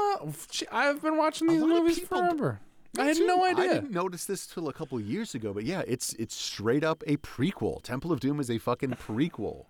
Uh, 0.72 0.76
i've 0.76 1.02
been 1.02 1.16
watching 1.16 1.48
these 1.48 1.62
movies 1.62 1.98
people- 1.98 2.18
forever 2.18 2.60
i 2.98 3.04
had 3.04 3.16
too. 3.16 3.26
no 3.26 3.42
idea. 3.44 3.64
I 3.64 3.68
didn't 3.74 3.90
notice 3.90 4.26
this 4.26 4.46
till 4.46 4.68
a 4.68 4.72
couple 4.72 4.98
of 4.98 5.04
years 5.04 5.34
ago, 5.34 5.54
but 5.54 5.64
yeah, 5.64 5.82
it's 5.86 6.12
it's 6.14 6.34
straight 6.34 6.84
up 6.84 7.02
a 7.06 7.16
prequel. 7.16 7.82
Temple 7.82 8.12
of 8.12 8.20
Doom 8.20 8.38
is 8.38 8.50
a 8.50 8.58
fucking 8.58 8.90
prequel. 8.90 9.64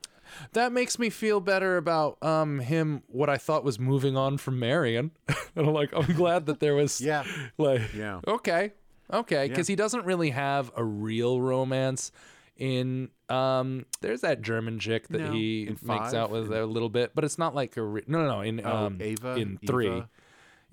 That 0.53 0.73
makes 0.73 0.99
me 0.99 1.11
feel 1.11 1.41
better 1.41 1.77
about 1.77 2.17
um 2.23 2.59
him 2.61 3.03
what 3.09 3.29
i 3.31 3.37
thought 3.37 3.65
was 3.65 3.79
moving 3.79 4.17
on 4.17 4.39
from 4.39 4.59
marion 4.59 5.11
and 5.57 5.67
i'm 5.67 5.73
like 5.75 5.93
i'm 5.95 6.13
glad 6.15 6.47
that 6.47 6.61
there 6.61 6.75
was 6.75 7.01
Yeah. 7.01 7.25
like 7.59 7.95
Yeah. 7.95 8.21
okay 8.27 8.73
okay 9.13 9.49
because 9.49 9.67
he 9.69 9.77
doesn't 9.77 10.05
really 10.07 10.31
have 10.31 10.71
a 10.77 10.85
real 10.85 11.41
romance 11.41 12.13
in 12.57 13.09
um 13.29 13.87
there's 14.03 14.21
that 14.21 14.43
german 14.43 14.79
chick 14.79 15.09
that 15.09 15.19
No. 15.21 15.33
he 15.33 15.63
In 15.63 15.69
makes 15.71 15.83
five? 15.83 16.15
out 16.15 16.31
with 16.31 16.53
a 16.53 16.67
little 16.67 16.89
bit 16.91 17.13
but 17.15 17.25
it's 17.25 17.39
not 17.39 17.55
like 17.55 17.77
a 17.77 17.83
re- 17.83 18.05
no 18.07 18.19
no 18.23 18.29
no 18.29 18.41
in 18.43 18.61
Oh, 18.65 18.87
um 18.87 18.99
Ava? 19.01 19.35
in 19.37 19.59
three 19.67 19.87
Eva? 19.89 20.09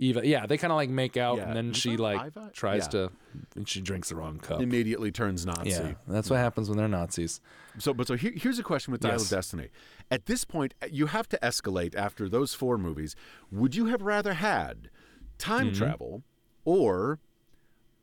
Eva, 0.02 0.26
yeah, 0.26 0.46
they 0.46 0.58
kind 0.58 0.72
of 0.72 0.78
like 0.78 0.90
make 0.90 1.18
out, 1.18 1.38
Yeah, 1.38 1.48
and 1.50 1.56
then 1.58 1.74
she 1.74 1.98
like 1.98 2.28
Iva? 2.28 2.52
tries 2.54 2.84
Yeah. 2.86 2.88
to, 3.08 3.12
and 3.56 3.68
she 3.68 3.82
drinks 3.82 4.08
the 4.10 4.16
wrong 4.16 4.40
cup. 4.40 4.62
Immediately 4.62 5.12
turns 5.12 5.46
Nazi. 5.46 5.70
Yeah, 5.72 5.94
that's 6.08 6.30
what 6.30 6.38
happens 6.38 6.70
when 6.70 6.78
they're 6.78 6.88
Nazis. 6.88 7.42
So, 7.80 7.94
but 7.94 8.08
so 8.08 8.16
here, 8.16 8.32
here's 8.34 8.58
a 8.60 8.64
question 8.64 8.94
with 8.94 9.02
Dial 9.02 9.12
Yes. 9.14 9.24
of 9.26 9.30
Destiny. 9.30 9.68
At 10.10 10.26
this 10.26 10.46
point, 10.46 10.74
uh, 10.82 10.88
you 10.90 11.08
have 11.08 11.28
to 11.30 11.38
escalate 11.44 11.96
after 11.96 12.30
those 12.30 12.54
four 12.54 12.78
movies. 12.78 13.14
Would 13.52 13.76
you 13.76 13.88
have 13.88 14.02
rather 14.02 14.34
had 14.36 14.90
time 15.38 15.68
Mm-hmm. 15.68 15.78
travel 15.78 16.24
or 16.64 17.20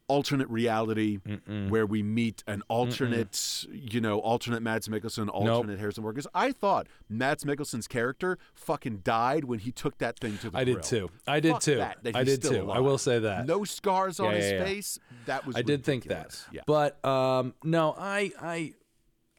alternate 0.08 0.48
reality 0.48 1.18
where 1.68 1.84
we 1.86 2.02
meet 2.02 2.44
an 2.46 2.62
alternate, 2.68 3.64
you 3.70 4.00
know, 4.00 4.18
alternate 4.20 4.62
Mads 4.62 4.88
Mikkelsen, 4.88 5.28
alternate 5.28 5.78
Harrison 5.78 6.02
Ford? 6.02 6.14
Because 6.14 6.28
I 6.34 6.52
thought 6.52 6.86
Mads 7.08 7.44
Mikkelsen's 7.44 7.88
character 7.88 8.38
fucking 8.54 8.98
died 8.98 9.44
when 9.44 9.58
he 9.58 9.72
took 9.72 9.98
that 9.98 10.18
thing 10.18 10.38
to 10.38 10.50
the 10.50 10.58
I 10.58 10.64
did 10.64 10.82
too. 10.82 11.10
I 11.26 11.40
did 11.40 11.52
Fuck 11.52 11.62
too. 11.62 11.76
that, 11.76 11.98
that 12.02 12.16
I 12.16 12.24
did 12.24 12.42
too. 12.42 12.70
I 12.70 12.80
will 12.80 12.98
say 12.98 13.18
that. 13.18 13.46
No 13.46 13.64
scars 13.64 14.20
on 14.20 14.30
Yeah, 14.32 14.36
his 14.36 14.52
yeah, 14.52 14.58
yeah. 14.58 14.64
face. 14.64 14.98
That 15.26 15.46
was 15.46 15.56
I 15.56 15.62
did 15.62 15.84
think 15.84 16.04
that. 16.04 16.40
Yeah. 16.52 16.62
but 16.66 17.04
um, 17.04 17.54
no, 17.64 17.94
I, 17.98 18.30
I, 18.40 18.74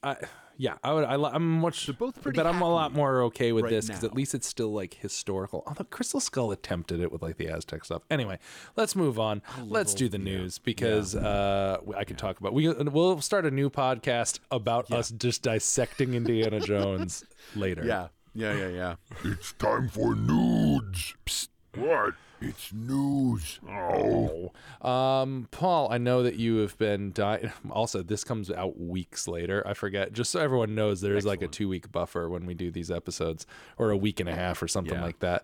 I, 0.04 0.18
yeah, 0.58 0.78
i 0.84 0.94
would 0.94 1.04
I, 1.04 1.16
i'm 1.16 1.60
much. 1.60 1.86
They're 1.86 1.96
both 1.96 2.22
pretty 2.22 2.38
but 2.38 2.46
I'm 2.48 2.62
a 2.62 2.70
lot 2.70 2.94
more 2.94 3.22
okay 3.24 3.52
with 3.52 3.66
right 3.66 3.72
this 3.72 3.88
because 3.88 4.04
at 4.04 4.14
least 4.14 4.34
it's 4.34 4.48
still 4.48 4.74
like 4.74 4.96
historical. 4.96 5.64
Although 5.68 5.84
Crystal 5.86 6.20
Skull 6.20 6.52
attempted 6.52 7.00
it 7.00 7.12
with 7.12 7.22
like 7.22 7.38
the 7.38 7.48
Aztec 7.48 7.86
stuff. 7.86 8.02
Anyway, 8.10 8.40
let's 8.76 8.96
move 8.96 9.20
on. 9.20 9.42
Let's 9.66 9.94
do 9.94 10.10
the 10.10 10.18
news 10.18 10.58
because 10.60 11.16
uh, 11.16 11.78
I 11.96 12.04
can 12.04 12.16
talk 12.16 12.40
about. 12.40 12.54
We 12.54 12.70
we'll 12.72 13.22
start 13.22 13.46
a 13.46 13.52
new 13.52 13.70
podcast 13.70 14.40
about 14.52 14.92
us 14.92 15.12
just 15.12 15.44
dissecting 15.44 16.14
Indiana 16.14 16.60
Jones 16.60 17.24
later. 17.56 17.84
yeah. 17.86 18.08
Yeah, 18.34 18.54
yeah, 18.54 18.68
yeah. 18.68 18.96
It's 19.24 19.54
time 19.54 19.90
for 19.90 20.14
nudes. 20.16 21.16
Psst. 21.26 21.48
What? 21.76 22.14
It's 22.40 22.72
news. 22.72 23.60
Oh. 23.68 24.52
Um, 24.82 25.48
Paul, 25.52 25.88
I 25.92 25.98
know 25.98 26.22
that 26.24 26.36
you 26.36 26.58
have 26.58 26.78
been 26.78 27.12
dying. 27.12 27.52
Also, 27.72 28.02
this 28.04 28.24
comes 28.24 28.50
out 28.52 28.80
weeks 28.80 29.28
later. 29.28 29.62
I 29.66 29.74
forget. 29.74 30.14
Just 30.14 30.32
so 30.32 30.40
everyone 30.40 30.76
knows, 30.76 31.02
there 31.02 31.16
is 31.16 31.26
like 31.26 31.42
a 31.42 31.48
two 31.48 31.68
week 31.68 31.92
buffer 31.92 32.30
when 32.30 32.46
we 32.46 32.54
do 32.54 32.72
these 32.72 32.90
episodes, 32.92 33.46
or 33.78 33.92
a 33.92 33.98
week 33.98 34.20
and 34.20 34.30
a 34.30 34.36
half, 34.36 34.62
or 34.62 34.68
something 34.68 34.94
Yeah. 34.96 35.04
like 35.04 35.20
that. 35.20 35.44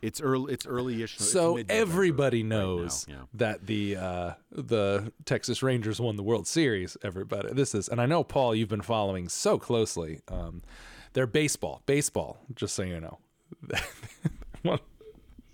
It's 0.00 0.20
early. 0.20 0.52
It's 0.52 0.66
early-ish. 0.66 1.18
So 1.18 1.58
everybody 1.68 2.42
right 2.42 2.48
knows 2.48 3.04
yeah. 3.08 3.16
that 3.34 3.66
the 3.66 3.96
uh, 3.96 4.32
the 4.52 5.12
Texas 5.24 5.62
Rangers 5.62 6.00
won 6.00 6.16
the 6.16 6.22
World 6.22 6.46
Series. 6.46 6.96
Everybody, 7.02 7.52
this 7.52 7.74
is, 7.74 7.88
and 7.88 8.00
I 8.00 8.06
know 8.06 8.22
Paul, 8.22 8.54
you've 8.54 8.68
been 8.68 8.80
following 8.80 9.28
so 9.28 9.58
closely. 9.58 10.20
Um, 10.28 10.62
they're 11.14 11.26
baseball, 11.26 11.82
baseball. 11.86 12.38
Just 12.54 12.76
so 12.76 12.82
you 12.84 13.00
know. 13.00 13.18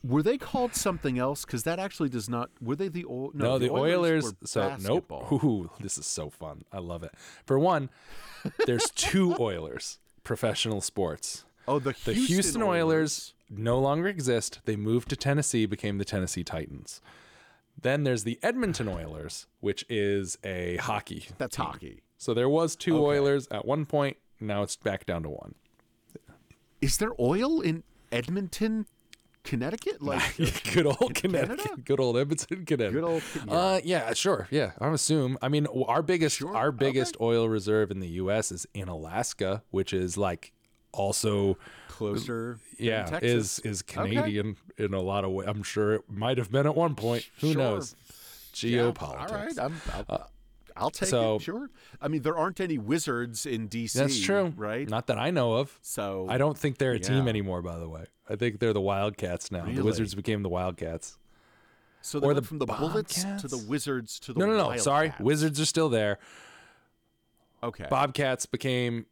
Were 0.07 0.23
they 0.23 0.37
called 0.37 0.75
something 0.75 1.19
else? 1.19 1.47
Because 1.47 1.63
that 1.63 1.79
actually 1.79 2.11
does 2.11 2.29
not. 2.29 2.51
Were 2.61 2.77
they 2.77 2.89
the 2.89 3.07
Oil? 3.07 3.31
No, 3.33 3.59
the, 3.59 3.71
Oilers. 3.71 4.25
were 4.25 4.33
so 4.45 4.77
nope. 4.81 5.11
Ooh, 5.33 5.71
this 5.81 5.97
is 5.97 6.07
so 6.07 6.29
fun. 6.29 6.65
I 6.71 6.79
love 6.79 7.03
it. 7.03 7.13
For 7.47 7.59
one, 7.59 7.89
there's 8.67 8.91
two 8.91 9.35
Oilers, 9.41 9.99
professional 10.23 10.83
sports. 10.83 11.45
Oh, 11.67 11.79
the 11.79 11.95
The 12.05 12.13
Houston, 12.13 12.35
Houston, 12.35 12.63
Oilers, 12.63 13.33
no 13.49 13.79
longer 13.79 14.07
exist. 14.07 14.61
They 14.67 14.77
moved 14.77 15.09
to 15.09 15.17
Tennessee, 15.17 15.65
became 15.65 15.97
the 15.97 16.05
Tennessee 16.05 16.45
Titans. 16.45 17.01
Then 17.81 18.05
there's 18.05 18.25
the 18.25 18.39
Edmonton 18.43 18.89
Oilers, 18.89 19.47
which 19.61 19.87
is 19.89 20.37
a 20.45 20.77
hockey. 20.77 21.29
That's 21.39 21.57
hockey. 21.57 22.03
So 22.19 22.35
there 22.35 22.49
was 22.49 22.77
two 22.77 22.97
Okay. 22.97 23.19
Oilers 23.19 23.49
at 23.51 23.65
one 23.65 23.87
point. 23.87 24.19
Now 24.39 24.63
it's 24.63 24.77
back 24.77 25.07
down 25.07 25.23
to 25.23 25.31
one. 25.31 25.55
Is 26.83 26.99
there 26.99 27.13
oil 27.19 27.61
in 27.63 27.83
Edmonton, 28.13 28.87
Connecticut? 29.45 30.03
Like 30.03 30.37
good 30.75 30.87
old 30.87 31.15
Canada? 31.15 31.47
Connecticut. 31.57 31.85
Good 31.85 32.01
old 32.01 32.17
Edmonton, 32.17 32.65
Connecticut. 32.65 32.93
good 32.93 33.05
old. 33.05 33.23
Yeah. 33.47 33.53
Uh, 33.55 33.81
yeah, 33.85 34.13
sure. 34.15 34.49
Yeah, 34.51 34.73
I 34.81 34.89
assume. 34.89 35.39
I 35.41 35.49
mean, 35.49 35.67
our 35.87 36.03
biggest 36.03 36.37
Sure, 36.39 36.55
our 36.57 36.69
okay. 36.69 36.77
biggest 36.79 37.17
oil 37.21 37.49
reserve 37.49 37.91
in 37.91 38.01
the 38.01 38.09
U.S. 38.23 38.51
is 38.51 38.67
in 38.75 38.89
Alaska, 38.89 39.63
which 39.71 39.93
is 39.93 40.17
like 40.17 40.53
also 40.93 41.59
closer. 41.89 42.59
yeah 42.79 43.05
Texas. 43.05 43.59
is 43.59 43.59
is 43.61 43.83
Canadian 43.83 44.57
in 44.79 44.95
a 44.95 45.01
lot 45.01 45.25
of 45.25 45.31
ways. 45.33 45.49
I'm 45.49 45.63
sure 45.63 45.95
it 45.95 46.03
might 46.09 46.39
have 46.39 46.51
been 46.51 46.67
at 46.67 46.75
one 46.75 46.95
point. 46.95 47.29
Who 47.41 47.53
Sure. 47.53 47.63
knows? 47.63 47.95
Yeah, 48.57 48.83
Geopolitics. 48.83 49.31
All 49.31 49.37
right, 49.37 49.59
I'm, 49.59 49.81
I'll, 50.09 50.31
I'll 50.77 50.91
take 50.91 51.09
so- 51.09 51.37
it. 51.37 51.43
Sure. 51.43 51.71
I 52.01 52.09
mean, 52.09 52.23
there 52.23 52.37
aren't 52.37 52.61
any 52.61 52.79
wizards 52.79 53.47
in 53.47 53.69
DC. 53.69 53.93
That's 53.93 54.21
true, 54.21 54.53
right? 54.57 54.89
Not 54.89 55.07
that 55.07 55.19
I 55.19 55.31
know 55.31 55.55
of. 55.55 55.79
so 55.83 56.27
I 56.29 56.39
don't 56.39 56.59
think 56.59 56.79
they're 56.79 56.93
a 56.93 56.99
team 56.99 57.29
anymore. 57.29 57.63
By 57.63 57.79
the 57.79 57.89
way, 57.89 58.07
I 58.29 58.37
think 58.37 58.59
they're 58.59 58.73
the 58.73 58.81
Wildcats 58.81 59.53
now. 59.53 59.63
Really? 59.63 59.77
The 59.77 59.85
Wizards 59.85 60.15
became 60.15 60.43
the 60.43 60.49
Wildcats. 60.49 61.19
So 62.03 62.21
they 62.21 62.27
or 62.27 62.29
went 62.29 62.43
the 62.43 62.47
from 62.47 62.59
the 62.59 62.67
Bullets 62.67 63.25
to 63.41 63.49
the 63.49 63.65
Wizards 63.67 64.19
to 64.21 64.33
the 64.33 64.41
Wildcats? 64.41 64.59
No, 64.59 64.69
no, 64.69 64.71
no. 64.73 64.77
Sorry, 64.79 65.15
Wizards 65.21 65.61
are 65.61 65.65
still 65.65 65.89
there. 65.89 66.19
Okay. 67.63 67.87
Bobcats 67.89 68.45
became 68.45 69.07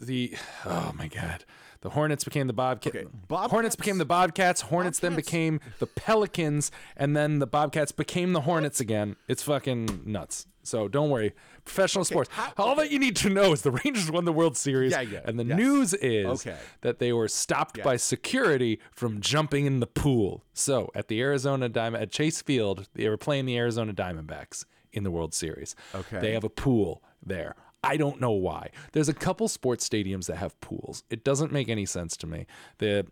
the 0.00 0.34
oh 0.64 0.92
my 0.96 1.08
god. 1.08 1.44
The 1.86 1.90
Hornets 1.90 2.24
became 2.24 2.48
the 2.48 2.52
Bobcats. 2.52 2.96
Okay, 2.96 3.06
Hornets 3.30 3.76
became 3.76 3.98
the 3.98 4.04
Bobcats. 4.04 4.62
Hornets 4.62 4.98
then 4.98 5.14
became 5.14 5.60
the 5.78 5.86
Pelicans, 5.86 6.72
and 6.96 7.16
then 7.16 7.38
the 7.38 7.46
Bobcats 7.46 7.92
became 7.92 8.32
the 8.32 8.40
Hornets 8.40 8.80
again. 8.80 9.14
It's 9.28 9.44
fucking 9.44 10.00
nuts. 10.04 10.48
So 10.64 10.88
don't 10.88 11.10
worry. 11.10 11.32
Professional 11.64 12.04
sports. 12.04 12.28
how- 12.32 12.52
All 12.58 12.74
that 12.74 12.90
you 12.90 12.98
need 12.98 13.14
to 13.18 13.28
know 13.30 13.52
is 13.52 13.62
the 13.62 13.70
Rangers 13.84 14.10
won 14.10 14.24
the 14.24 14.32
World 14.32 14.56
Series, 14.56 14.90
Yeah, 14.90 15.02
yeah, 15.02 15.20
and 15.24 15.38
the 15.38 15.44
yes. 15.44 15.56
news 15.56 15.94
is 15.94 16.26
Okay. 16.44 16.56
that 16.80 16.98
they 16.98 17.12
were 17.12 17.28
stopped 17.28 17.80
by 17.84 17.96
security 17.96 18.80
from 18.90 19.20
jumping 19.20 19.64
in 19.64 19.78
the 19.78 19.86
pool. 19.86 20.42
So 20.54 20.90
at 20.92 21.06
the 21.06 21.20
Arizona 21.22 21.68
Diamond 21.68 22.02
at 22.02 22.10
Chase 22.10 22.42
Field, 22.42 22.88
they 22.94 23.08
were 23.08 23.16
playing 23.16 23.46
the 23.46 23.56
Arizona 23.56 23.92
Diamondbacks 23.94 24.64
in 24.92 25.04
the 25.04 25.12
World 25.12 25.34
Series. 25.34 25.76
Okay. 25.94 26.18
They 26.18 26.32
have 26.32 26.42
a 26.42 26.48
pool 26.50 27.00
there. 27.24 27.54
I 27.86 27.96
don't 27.96 28.20
know 28.20 28.32
why. 28.32 28.70
There's 28.92 29.08
a 29.08 29.14
couple 29.14 29.48
sports 29.48 29.88
stadiums 29.88 30.26
that 30.26 30.36
have 30.36 30.58
pools. 30.60 31.04
It 31.10 31.24
doesn't 31.24 31.52
make 31.52 31.68
any 31.68 31.86
sense 31.86 32.16
to 32.18 32.26
me. 32.26 32.46
The 32.78 33.06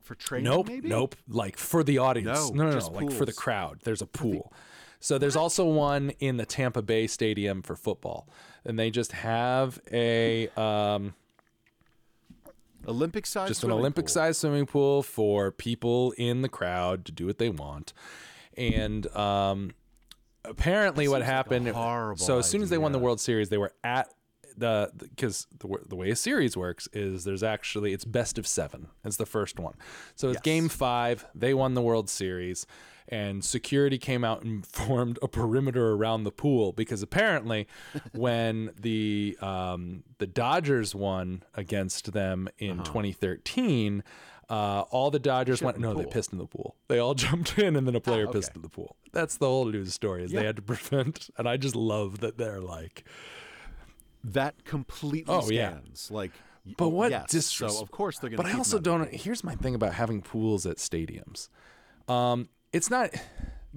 for 0.00 0.14
training. 0.14 0.44
nope, 0.44 0.68
maybe? 0.68 0.88
nope. 0.88 1.16
Like 1.28 1.56
for 1.56 1.82
the 1.82 1.98
audience. 1.98 2.50
No, 2.50 2.64
No, 2.64 2.70
no, 2.70 2.78
no. 2.78 2.88
Like 2.88 3.10
for 3.10 3.24
the 3.24 3.32
crowd. 3.32 3.80
There's 3.84 4.02
a 4.02 4.06
pool. 4.06 4.52
So 5.00 5.18
there's 5.18 5.36
also 5.36 5.66
one 5.66 6.12
in 6.20 6.38
the 6.38 6.46
Tampa 6.46 6.80
Bay 6.80 7.06
Stadium 7.06 7.60
for 7.60 7.76
football, 7.76 8.26
and 8.64 8.78
they 8.78 8.90
just 8.90 9.12
have 9.12 9.78
a 9.92 10.48
um, 10.56 11.12
Olympic 12.88 13.26
size. 13.26 13.48
just 13.48 13.64
an 13.64 13.70
Olympic 13.70 14.08
sized 14.08 14.40
swimming 14.40 14.64
pool 14.64 15.02
for 15.02 15.50
people 15.50 16.12
in 16.16 16.40
the 16.40 16.48
crowd 16.48 17.04
to 17.04 17.12
do 17.12 17.26
what 17.26 17.36
they 17.36 17.50
want. 17.50 17.92
And 18.56 19.06
um, 19.14 19.72
apparently, 20.44 21.08
what 21.08 21.20
like 21.20 21.28
happened? 21.30 21.68
horrible 21.68 22.24
so 22.24 22.38
as 22.38 22.48
soon 22.48 22.62
as 22.62 22.70
they 22.70 22.78
won 22.78 22.92
the. 22.92 22.98
World 22.98 23.20
Series, 23.20 23.48
they 23.48 23.58
were 23.58 23.72
at 23.82 24.08
the 24.56 24.90
because 24.98 25.46
the, 25.58 25.66
w- 25.68 25.84
the 25.88 25.96
way 25.96 26.10
a 26.10 26.16
series 26.16 26.56
works 26.56 26.88
is 26.92 27.24
there's 27.24 27.42
actually 27.42 27.92
it's 27.92 28.04
best 28.04 28.38
of 28.38 28.46
seven. 28.46 28.88
It's 29.04 29.16
the 29.16 29.26
first 29.26 29.58
one, 29.58 29.74
so 30.14 30.28
it's 30.28 30.36
Yes. 30.36 30.42
game 30.42 30.68
five. 30.68 31.26
They 31.34 31.54
won 31.54 31.74
the 31.74 31.82
World 31.82 32.08
Series, 32.08 32.64
and 33.08 33.44
security 33.44 33.98
came 33.98 34.22
out 34.24 34.42
and 34.44 34.64
formed 34.86 35.18
a 35.22 35.28
perimeter 35.28 35.92
around 35.94 36.22
the 36.24 36.30
pool 36.30 36.72
because 36.72 37.02
apparently, 37.02 37.66
when 38.12 38.70
the 38.80 39.36
um, 39.40 40.04
the 40.18 40.26
Dodgers 40.28 40.94
won 40.94 41.42
against 41.54 42.12
them 42.12 42.48
in 42.58 42.78
2013. 42.84 44.04
Uh, 44.50 44.82
all 44.90 45.10
the 45.10 45.18
Dodgers 45.18 45.62
went 45.62 45.76
the 45.76 45.82
no, 45.82 45.94
they 45.94 46.04
pissed 46.04 46.32
in 46.32 46.38
the 46.38 46.46
pool. 46.46 46.76
They 46.88 46.98
all 46.98 47.14
jumped 47.26 47.58
in, 47.58 47.76
and 47.76 47.86
then 47.86 47.94
a 47.94 48.00
player 48.00 48.26
pissed 48.26 48.50
okay. 48.50 48.58
in 48.58 48.62
the 48.62 48.68
pool. 48.68 48.96
That's 49.12 49.36
the 49.36 49.46
whole 49.46 49.64
news 49.66 49.94
story. 49.94 50.24
Is 50.24 50.32
they 50.32 50.44
had 50.44 50.56
to 50.56 50.62
prevent, 50.74 51.30
and 51.38 51.48
I 51.48 51.56
just 51.56 51.74
love 51.76 52.20
that 52.20 52.36
they're 52.38 52.60
like, 52.60 53.04
That 54.22 54.64
completely 54.64 55.34
Oh, 55.34 55.48
yeah. 55.50 55.70
stands. 55.70 56.10
Like, 56.10 56.32
But 56.76 56.90
what 56.90 57.10
yes, 57.10 57.26
disres- 57.32 57.70
So 57.70 57.82
of 57.82 57.90
course 57.90 58.18
they're 58.18 58.30
going. 58.30 58.38
To. 58.38 58.42
But 58.42 58.52
I 58.52 58.56
also 58.56 58.78
don't. 58.78 59.12
Here's 59.12 59.44
my 59.44 59.54
thing 59.54 59.74
about 59.74 59.94
having 59.94 60.22
pools 60.22 60.66
at 60.66 60.76
stadiums. 60.78 61.48
Um, 62.08 62.48
it's 62.72 62.90
not 62.90 63.10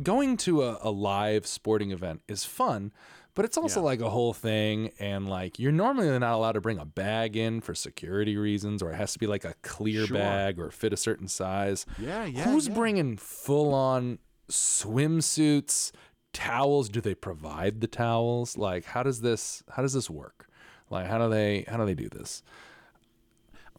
going 0.03 0.37
to 0.37 0.63
a, 0.63 0.79
a 0.81 0.91
live 0.91 1.47
sporting 1.47 1.91
event 1.91 2.21
is 2.27 2.43
fun, 2.43 2.91
but 3.37 3.45
it's 3.45 3.55
also 3.55 3.79
Yeah. 3.79 3.85
like 3.85 4.01
a 4.01 4.09
whole 4.09 4.33
thing. 4.33 4.91
And 4.99 5.29
like 5.29 5.59
you're 5.59 5.71
normally 5.71 6.07
not 6.19 6.33
allowed 6.33 6.53
to 6.53 6.61
bring 6.61 6.79
a 6.79 6.85
bag 6.85 7.37
in 7.37 7.61
for 7.61 7.73
security 7.75 8.35
reasons, 8.35 8.81
or 8.83 8.91
it 8.91 8.95
has 8.95 9.13
to 9.13 9.19
be 9.19 9.27
like 9.27 9.45
a 9.45 9.53
clear 9.61 10.07
Sure. 10.07 10.17
bag 10.17 10.59
or 10.59 10.71
fit 10.71 10.91
a 10.91 10.97
certain 10.97 11.27
size. 11.27 11.85
Yeah, 11.99 12.25
yeah. 12.25 12.43
Who's 12.43 12.67
yeah. 12.67 12.73
bringing 12.73 13.15
full 13.15 13.73
on 13.75 14.17
swimsuits, 14.49 15.91
towels? 16.33 16.89
Do 16.89 16.99
they 16.99 17.13
provide 17.15 17.79
the 17.79 17.87
towels? 17.87 18.57
Like, 18.57 18.85
how 18.85 19.03
does 19.03 19.21
this? 19.21 19.61
How 19.69 19.81
does 19.83 19.93
this 19.93 20.09
work? 20.09 20.49
Like, 20.89 21.05
how 21.05 21.17
do 21.19 21.29
they? 21.29 21.63
How 21.67 21.77
do 21.77 21.85
they 21.85 21.93
do 21.95 22.09
this? 22.09 22.41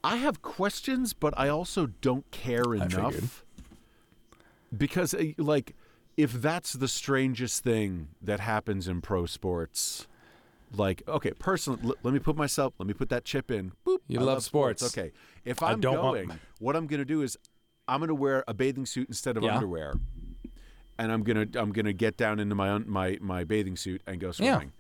I 0.05 0.17
have 0.19 0.43
questions, 0.43 1.13
but 1.13 1.35
I 1.37 1.49
also 1.49 1.87
don't 1.87 2.31
care 2.31 2.73
enough. 2.75 3.45
Because, 4.77 5.15
uh, 5.15 5.33
like, 5.39 5.75
if 6.19 6.33
that's 6.33 6.73
the 6.75 6.89
strangest 6.89 7.63
thing 7.65 8.09
that 8.21 8.41
happens 8.41 8.89
in 8.89 9.01
pro 9.01 9.25
sports, 9.25 10.07
like, 10.75 11.03
okay, 11.09 11.31
personally, 11.39 11.81
l- 11.85 11.95
let 12.03 12.13
me 12.13 12.19
put 12.21 12.37
myself, 12.37 12.75
let 12.79 12.87
me 12.89 12.93
put 12.93 13.09
that 13.09 13.25
chip 13.25 13.51
in. 13.51 13.73
Boop. 13.87 13.99
You 14.09 14.19
I 14.21 14.23
love 14.25 14.43
sports. 14.43 14.83
Okay. 14.83 15.13
If 15.47 15.63
I'm 15.63 15.81
don't 15.81 16.03
want- 16.03 16.27
going, 16.29 16.41
what 16.59 16.75
I'm 16.77 16.87
going 16.89 16.99
to 17.01 17.05
do 17.07 17.23
is 17.23 17.39
I'm 17.87 18.01
going 18.01 18.09
to 18.09 18.15
wear 18.15 18.43
a 18.49 18.53
bathing 18.53 18.85
suit 18.85 19.09
instead 19.09 19.37
of 19.39 19.45
Yeah. 19.45 19.55
underwear. 19.57 19.95
And 20.99 21.13
I'm 21.13 21.23
gonna 21.23 21.47
I'm 21.55 21.71
gonna 21.71 21.93
get 21.93 22.17
down 22.17 22.41
into 22.41 22.57
my 22.57 22.71
un- 22.71 22.85
my 22.89 23.17
my 23.21 23.45
bathing 23.45 23.77
suit 23.77 24.03
and 24.05 24.19
go 24.21 24.33
swimming. 24.33 24.73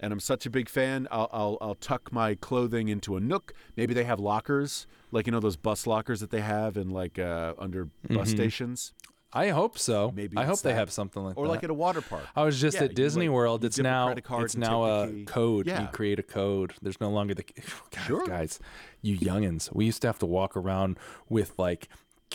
and 0.00 0.12
I'm 0.12 0.18
such 0.18 0.44
a 0.44 0.50
big 0.50 0.68
fan. 0.68 1.06
I'll, 1.08 1.30
I'll 1.32 1.58
I'll 1.60 1.74
tuck 1.76 2.10
my 2.12 2.34
clothing 2.34 2.88
into 2.88 3.16
a 3.16 3.20
nook. 3.20 3.54
Maybe 3.76 3.94
they 3.94 4.02
have 4.02 4.18
lockers, 4.18 4.88
like 5.12 5.24
you 5.28 5.30
know 5.32 5.38
those 5.38 5.56
bus 5.56 5.86
lockers 5.86 6.18
that 6.18 6.30
they 6.32 6.40
have 6.40 6.76
in 6.76 6.90
like 6.90 7.16
uh, 7.16 7.54
under 7.60 7.88
bus 8.10 8.30
stations, 8.30 8.92
I 9.32 9.48
hope 9.48 9.78
so. 9.78 10.12
Maybe 10.14 10.36
I 10.36 10.44
hope 10.44 10.54
it's 10.54 10.62
they 10.62 10.74
have 10.74 10.90
something 10.90 11.22
like 11.22 11.36
or 11.38 11.44
that. 11.44 11.50
Or 11.50 11.54
like 11.54 11.64
at 11.64 11.70
a 11.70 11.74
water 11.74 12.02
park. 12.02 12.24
I 12.36 12.44
was 12.44 12.60
just 12.60 12.76
Yeah, 12.76 12.84
at 12.84 12.94
Disney 12.94 13.28
like, 13.28 13.34
World. 13.34 13.64
It's 13.64 13.78
now 13.78 14.08
it's 14.10 14.56
now 14.56 14.84
a 14.84 15.08
key. 15.08 15.24
code. 15.24 15.66
You 15.66 15.72
Yeah. 15.72 15.86
create 15.86 16.18
a 16.18 16.22
code. 16.22 16.74
There's 16.82 17.00
no 17.00 17.10
longer 17.10 17.34
the 17.34 17.44
God, 17.90 18.04
Sure. 18.06 18.26
guys. 18.26 18.60
You 19.00 19.16
youngins, 19.18 19.74
we 19.74 19.86
used 19.86 20.02
to 20.02 20.08
have 20.08 20.18
to 20.20 20.26
walk 20.26 20.56
around 20.56 20.98
with 21.28 21.58
like 21.58 21.88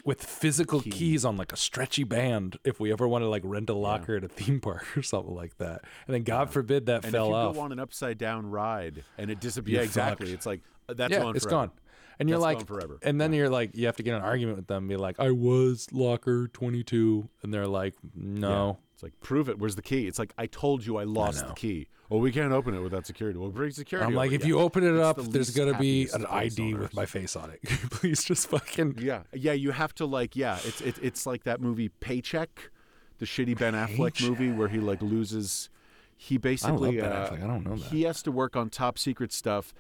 with 0.06 0.24
physical 0.24 0.80
keys 0.82 1.26
on 1.26 1.38
like 1.38 1.52
a 1.52 1.58
stretchy 1.58 2.04
band 2.04 2.60
if 2.64 2.80
we 2.80 2.92
ever 2.92 3.08
wanted 3.08 3.26
to 3.26 3.30
like 3.30 3.42
rent 3.46 3.68
a 3.70 3.74
locker 3.74 4.16
at 4.18 4.24
a 4.24 4.28
theme 4.28 4.60
park 4.62 4.86
or 4.96 5.02
something 5.02 5.34
like 5.34 5.58
that. 5.58 5.82
And 6.06 6.14
then 6.14 6.24
God 6.24 6.52
forbid 6.52 6.86
that 6.88 7.04
And 7.04 7.12
fell 7.12 7.26
if 7.26 7.30
you 7.30 7.36
off. 7.36 7.56
go 7.56 7.62
on 7.62 7.72
an 7.72 7.80
upside 7.80 8.18
down 8.20 8.46
ride 8.48 9.04
and 9.18 9.32
it 9.32 9.40
disappears, 9.40 9.76
yeah, 9.76 9.82
exactly. 9.84 10.32
It's 10.34 10.46
like 10.46 10.62
uh, 10.90 10.94
that's 10.94 11.12
yeah, 11.12 11.20
gone. 11.22 11.36
it's 11.36 11.46
forever. 11.46 11.68
gone. 11.68 11.72
And 12.20 12.30
you're 12.30 12.40
like, 12.40 12.66
forever. 12.66 12.98
and 13.04 13.20
then 13.22 13.32
you're 13.34 13.50
like, 13.50 13.76
you 13.76 13.86
have 13.86 13.96
to 13.98 14.04
get 14.04 14.12
in 14.12 14.18
an 14.18 14.24
argument 14.24 14.58
with 14.58 14.68
them, 14.68 14.84
and 14.84 14.90
be 14.90 14.96
like, 14.98 15.20
I 15.20 15.32
was 15.32 15.88
locker 15.92 16.48
22, 16.48 17.30
and 17.44 17.54
they're 17.54 17.68
like, 17.68 17.94
no, 18.16 18.80
It's 18.94 19.04
like 19.04 19.20
prove 19.22 19.50
it. 19.50 19.60
Where's 19.60 19.76
the 19.76 19.82
key? 19.82 20.08
It's 20.08 20.18
like 20.20 20.34
I 20.38 20.48
told 20.48 20.86
you 20.86 20.98
I 20.98 21.04
lost 21.04 21.44
know. 21.44 21.50
the 21.50 21.54
key. 21.56 21.88
Well, 22.10 22.22
we 22.22 22.32
can't 22.32 22.54
open 22.54 22.74
it 22.74 22.80
without 22.80 23.06
security. 23.06 23.38
We'll 23.38 23.50
bring 23.52 23.70
security. 23.72 24.08
I'm 24.08 24.16
like, 24.16 24.32
if 24.32 24.42
Yeah. 24.42 24.48
you 24.48 24.60
open 24.60 24.84
it 24.86 24.94
It's 24.96 25.04
up, 25.04 25.18
the 25.18 25.24
there's 25.24 25.50
gonna 25.50 25.78
be 25.78 26.08
an 26.14 26.26
ID 26.26 26.74
on 26.74 26.80
with 26.80 26.94
my 26.96 27.06
face 27.06 27.36
on 27.36 27.50
it. 27.52 27.62
Please 27.92 28.24
just 28.24 28.48
fucking. 28.50 29.00
Yeah, 29.02 29.24
yeah. 29.34 29.52
You 29.52 29.72
have 29.72 29.94
to 29.96 30.06
like, 30.06 30.36
yeah. 30.36 30.58
It's 30.64 30.80
it, 30.82 30.96
it's 31.02 31.26
like 31.26 31.44
that 31.44 31.60
movie 31.62 31.90
Paycheck, 31.90 32.72
the 33.20 33.26
shitty 33.26 33.60
Ben 33.60 33.74
Affleck 33.74 34.26
movie 34.28 34.52
where 34.52 34.70
he 34.70 34.80
like 34.80 35.02
loses. 35.02 35.70
He 36.16 36.38
basically 36.38 36.96
Ben 36.98 37.12
uh, 37.12 37.28
Affleck. 37.30 37.44
I 37.44 37.48
don't 37.48 37.64
know 37.64 37.76
that. 37.76 37.90
he 37.90 38.04
has 38.04 38.24
to 38.24 38.32
work 38.32 38.56
on 38.56 38.70
top 38.70 38.98
secret 38.98 39.32
stuff, 39.34 39.74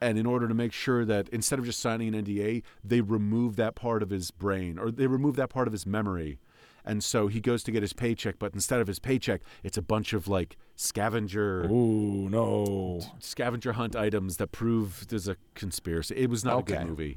and 0.00 0.18
in 0.18 0.26
order 0.26 0.48
to 0.48 0.54
make 0.54 0.72
sure 0.72 1.04
that 1.04 1.28
instead 1.30 1.58
of 1.58 1.64
just 1.64 1.80
signing 1.80 2.14
an 2.14 2.24
NDA, 2.24 2.62
they 2.84 3.00
remove 3.00 3.56
that 3.56 3.74
part 3.74 4.02
of 4.02 4.10
his 4.10 4.30
brain 4.30 4.78
or 4.78 4.90
they 4.90 5.06
remove 5.06 5.36
that 5.36 5.50
part 5.50 5.66
of 5.66 5.72
his 5.72 5.86
memory. 5.86 6.38
And 6.84 7.04
so 7.04 7.26
he 7.26 7.40
goes 7.40 7.62
to 7.64 7.70
get 7.70 7.82
his 7.82 7.92
paycheck, 7.92 8.38
but 8.38 8.54
instead 8.54 8.80
of 8.80 8.86
his 8.86 8.98
paycheck, 8.98 9.42
it's 9.62 9.76
a 9.76 9.82
bunch 9.82 10.14
of 10.14 10.26
like 10.26 10.56
scavenger 10.74 11.64
Ooh 11.66 12.28
no. 12.30 13.00
scavenger 13.18 13.72
hunt 13.72 13.94
items 13.94 14.38
that 14.38 14.52
prove 14.52 15.06
there's 15.08 15.28
a 15.28 15.36
conspiracy. 15.54 16.16
It 16.16 16.30
was 16.30 16.44
not 16.44 16.60
a 16.60 16.62
good 16.62 16.86
movie. 16.86 17.16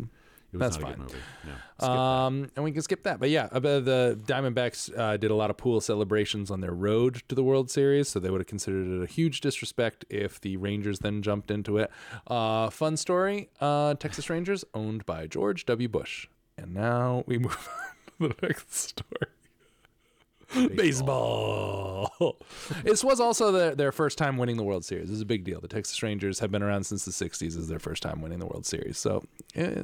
It 0.54 0.58
was 0.58 0.60
That's 0.60 0.80
not 0.80 0.84
a 0.84 0.96
fine. 0.98 1.06
good 1.08 1.14
movie. 1.14 1.24
No. 1.82 1.88
Um, 1.88 2.52
and 2.58 2.66
we 2.66 2.72
can 2.74 2.82
skip 2.82 3.04
that. 3.04 3.20
But 3.22 3.30
yeah, 3.30 3.48
uh, 3.52 3.60
the 3.60 4.20
Diamondbacks 4.26 4.92
uh, 4.98 5.16
did 5.18 5.32
a 5.32 5.36
lot 5.36 5.50
of 5.50 5.56
pool 5.58 5.80
celebrations 5.80 6.52
on 6.52 6.60
their 6.60 6.74
road 6.74 7.24
to 7.30 7.36
the 7.36 7.44
World 7.44 7.72
Series, 7.72 8.10
so 8.10 8.20
they 8.20 8.30
would 8.30 8.42
have 8.42 8.48
considered 8.48 8.86
it 8.88 9.02
a 9.02 9.06
huge 9.08 9.40
disrespect 9.42 10.04
if 10.10 10.42
the 10.42 10.58
Rangers 10.58 11.00
then 11.00 11.22
jumped 11.22 11.52
into 11.52 11.78
it. 11.78 11.90
Uh, 12.28 12.70
fun 12.70 12.98
story: 12.98 13.50
uh, 13.62 13.94
Texas 13.94 14.30
Rangers 14.30 14.66
owned 14.74 15.06
by 15.06 15.26
George 15.26 15.66
W. 15.68 15.88
Bush, 15.88 16.28
and 16.58 16.74
now 16.74 17.24
we 17.28 17.38
move 17.40 17.70
on 18.20 18.30
to 18.30 18.36
the 18.36 18.48
next 18.48 18.74
story. 18.74 19.28
Baseball. 20.76 22.12
this 22.84 23.04
was 23.06 23.22
also 23.22 23.52
their, 23.54 23.74
their 23.76 23.92
first 23.94 24.18
time 24.18 24.38
winning 24.38 24.58
the 24.58 24.64
World 24.64 24.84
Series. 24.84 25.08
This 25.08 25.16
is 25.16 25.22
a 25.22 25.26
big 25.26 25.44
deal. 25.46 25.62
The 25.62 25.68
Texas 25.70 26.04
Rangers 26.04 26.40
have 26.40 26.52
been 26.52 26.62
around 26.62 26.84
since 26.84 27.06
the 27.06 27.12
'60s. 27.12 27.40
This 27.40 27.56
is 27.56 27.68
their 27.70 27.80
first 27.80 28.04
time 28.04 28.22
winning 28.22 28.40
the 28.40 28.46
World 28.46 28.66
Series. 28.66 28.98
So, 28.98 29.24
eh, 29.56 29.82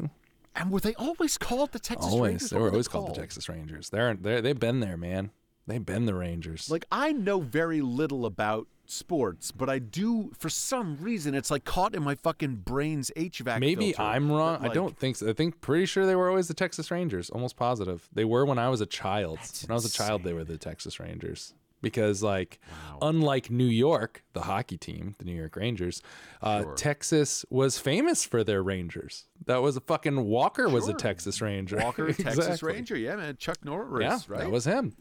And 0.57 0.71
were 0.71 0.79
they 0.79 0.95
always 0.95 1.37
called 1.37 1.71
the 1.71 1.79
Texas 1.79 2.11
always 2.11 2.31
Rangers? 2.31 2.41
Always. 2.41 2.49
They 2.49 2.57
were 2.57 2.63
were 2.63 2.71
always 2.71 2.87
called 2.87 3.09
the 3.09 3.19
Texas 3.19 3.47
Rangers. 3.47 3.89
They're 3.89 4.15
they 4.15 4.41
they've 4.41 4.59
been 4.59 4.79
there, 4.79 4.97
man. 4.97 5.31
They've 5.67 5.85
been 5.85 6.05
the 6.05 6.15
Rangers. 6.15 6.69
Like 6.69 6.85
I 6.91 7.11
know 7.11 7.39
very 7.39 7.81
little 7.81 8.25
about 8.25 8.67
sports, 8.85 9.51
but 9.51 9.69
I 9.69 9.79
do 9.79 10.31
for 10.37 10.49
some 10.49 10.97
reason 10.97 11.35
it's 11.35 11.51
like 11.51 11.65
caught 11.65 11.93
in 11.93 12.01
my 12.03 12.15
fucking 12.15 12.55
brain's 12.65 13.11
HVAC. 13.15 13.59
Maybe 13.59 13.91
filter 13.91 14.01
I'm 14.01 14.31
wrong. 14.31 14.61
that, 14.61 14.71
I 14.71 14.73
don't 14.73 14.97
think 14.97 15.17
so. 15.17 15.29
I 15.29 15.33
think 15.33 15.61
pretty 15.61 15.85
sure 15.85 16.05
they 16.05 16.15
were 16.15 16.29
always 16.29 16.47
the 16.47 16.53
Texas 16.53 16.89
Rangers. 16.89 17.29
Almost 17.29 17.55
positive 17.55 18.09
they 18.13 18.25
were 18.25 18.45
when 18.45 18.57
I 18.57 18.69
was 18.69 18.81
a 18.81 18.85
child. 18.85 19.39
When 19.67 19.71
I 19.71 19.75
was 19.75 19.85
a 19.85 19.91
child, 19.91 20.23
they 20.23 20.33
were 20.33 20.43
the 20.43 20.57
Texas 20.57 20.99
Rangers. 20.99 21.53
Because 21.81 22.23
like, 22.23 22.59
unlike 23.01 23.51
New 23.51 23.65
York, 23.65 24.23
the 24.33 24.41
hockey 24.41 24.77
team, 24.77 25.13
the 25.19 25.25
New 25.25 25.35
York 25.35 25.55
Rangers, 25.55 26.01
uh, 26.41 26.63
Sure. 26.63 26.73
Texas 26.75 27.45
was 27.51 27.77
famous 27.77 28.25
for 28.25 28.43
their 28.43 28.63
Rangers. 28.63 29.25
That 29.45 29.61
was 29.61 29.77
a 29.77 29.81
fucking 29.81 30.25
Walker 30.25 30.67
was 30.67 30.87
a 30.87 30.93
Texas 30.93 31.39
Ranger. 31.39 31.77
Walker, 31.77 32.11
Texas 32.13 32.63
Ranger. 32.63 32.97
Yeah, 32.97 33.15
man. 33.17 33.37
Chuck 33.37 33.63
Norris, 33.63 34.01
Yeah, 34.03 34.19
right? 34.33 34.41
that 34.41 34.51
was 34.51 34.65
him. 34.65 34.95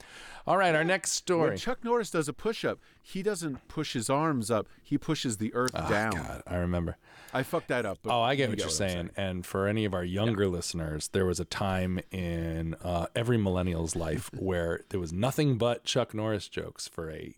All 0.47 0.59
right, 0.59 0.75
our 0.75 0.85
next 0.85 1.11
when 1.29 1.39
story. 1.39 1.57
Chuck 1.59 1.83
Norris 1.83 2.11
does 2.11 2.29
a 2.29 2.33
push-up, 2.35 2.79
he 3.03 3.23
doesn't 3.23 3.67
push 3.69 3.95
his 3.95 4.09
arms 4.11 4.51
up; 4.51 4.69
he 4.83 4.99
pushes 4.99 5.39
the 5.39 5.53
earth 5.55 5.73
down. 5.89 6.13
Oh, 6.15 6.23
God, 6.23 6.43
I 6.47 6.57
remember. 6.57 6.99
I 7.35 7.43
fucked 7.43 7.69
that 7.69 7.85
up. 7.85 7.99
But 8.03 8.13
Oh, 8.15 8.23
I 8.23 8.35
get 8.35 8.45
you 8.45 8.51
what 8.51 8.59
you're 8.61 8.69
saying. 8.71 9.11
And 9.17 9.45
for 9.45 9.67
any 9.67 9.85
of 9.85 9.95
our 9.95 10.05
younger 10.05 10.49
listeners, 10.49 11.09
there 11.09 11.27
was 11.27 11.39
a 11.41 11.45
time 11.45 12.01
in 12.11 12.75
uh, 12.83 13.07
every 13.15 13.37
millennial's 13.37 13.95
life 13.97 14.31
where 14.39 14.81
there 14.91 15.01
was 15.01 15.13
nothing 15.13 15.59
but 15.59 15.85
Chuck 15.85 16.15
Norris 16.15 16.49
jokes 16.49 16.89
for 16.89 17.11
a 17.11 17.37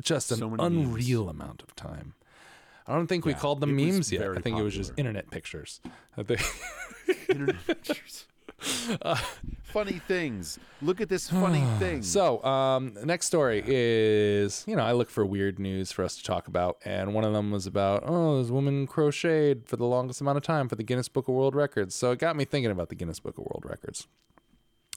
just 0.00 0.30
an 0.32 0.38
So 0.38 0.50
many 0.50 0.62
memes. 0.62 0.88
unreal 0.88 1.28
amount 1.28 1.62
of 1.62 1.74
time. 1.76 2.14
I 2.86 2.94
don't 2.94 3.06
think 3.06 3.24
we 3.24 3.34
called 3.34 3.60
them 3.60 3.76
memes 3.76 4.10
yet. 4.10 4.28
I 4.36 4.40
think 4.40 4.58
it 4.58 4.62
was 4.62 4.74
just 4.74 4.92
internet 4.96 5.30
pictures. 5.30 5.80
Internet 7.28 7.66
pictures. 7.66 8.26
funny 9.62 10.00
things. 10.06 10.58
Look 10.80 11.00
at 11.00 11.08
this 11.08 11.28
funny 11.28 11.64
thing. 11.78 12.02
So, 12.02 12.42
um, 12.44 12.94
next 13.04 13.26
story 13.26 13.62
is, 13.66 14.64
you 14.66 14.76
know, 14.76 14.82
I 14.82 14.92
look 14.92 15.10
for 15.10 15.24
weird 15.24 15.58
news 15.58 15.92
for 15.92 16.04
us 16.04 16.16
to 16.16 16.22
talk 16.22 16.46
about, 16.48 16.78
and 16.84 17.14
one 17.14 17.24
of 17.24 17.32
them 17.32 17.50
was 17.50 17.66
about, 17.66 18.02
oh, 18.06 18.40
this 18.42 18.50
woman 18.50 18.86
crocheted 18.86 19.66
for 19.68 19.76
the 19.76 19.86
longest 19.86 20.20
amount 20.20 20.36
of 20.36 20.42
time 20.42 20.68
for 20.68 20.76
the 20.76 20.82
Guinness 20.84 21.08
Book 21.08 21.28
of 21.28 21.34
World 21.34 21.54
Records. 21.54 21.94
So 21.94 22.10
it 22.12 22.18
got 22.18 22.36
me 22.36 22.44
thinking 22.44 22.70
about 22.70 22.88
the 22.88 22.94
Guinness 22.94 23.20
Book 23.20 23.38
of 23.38 23.44
World 23.44 23.64
Records. 23.64 24.06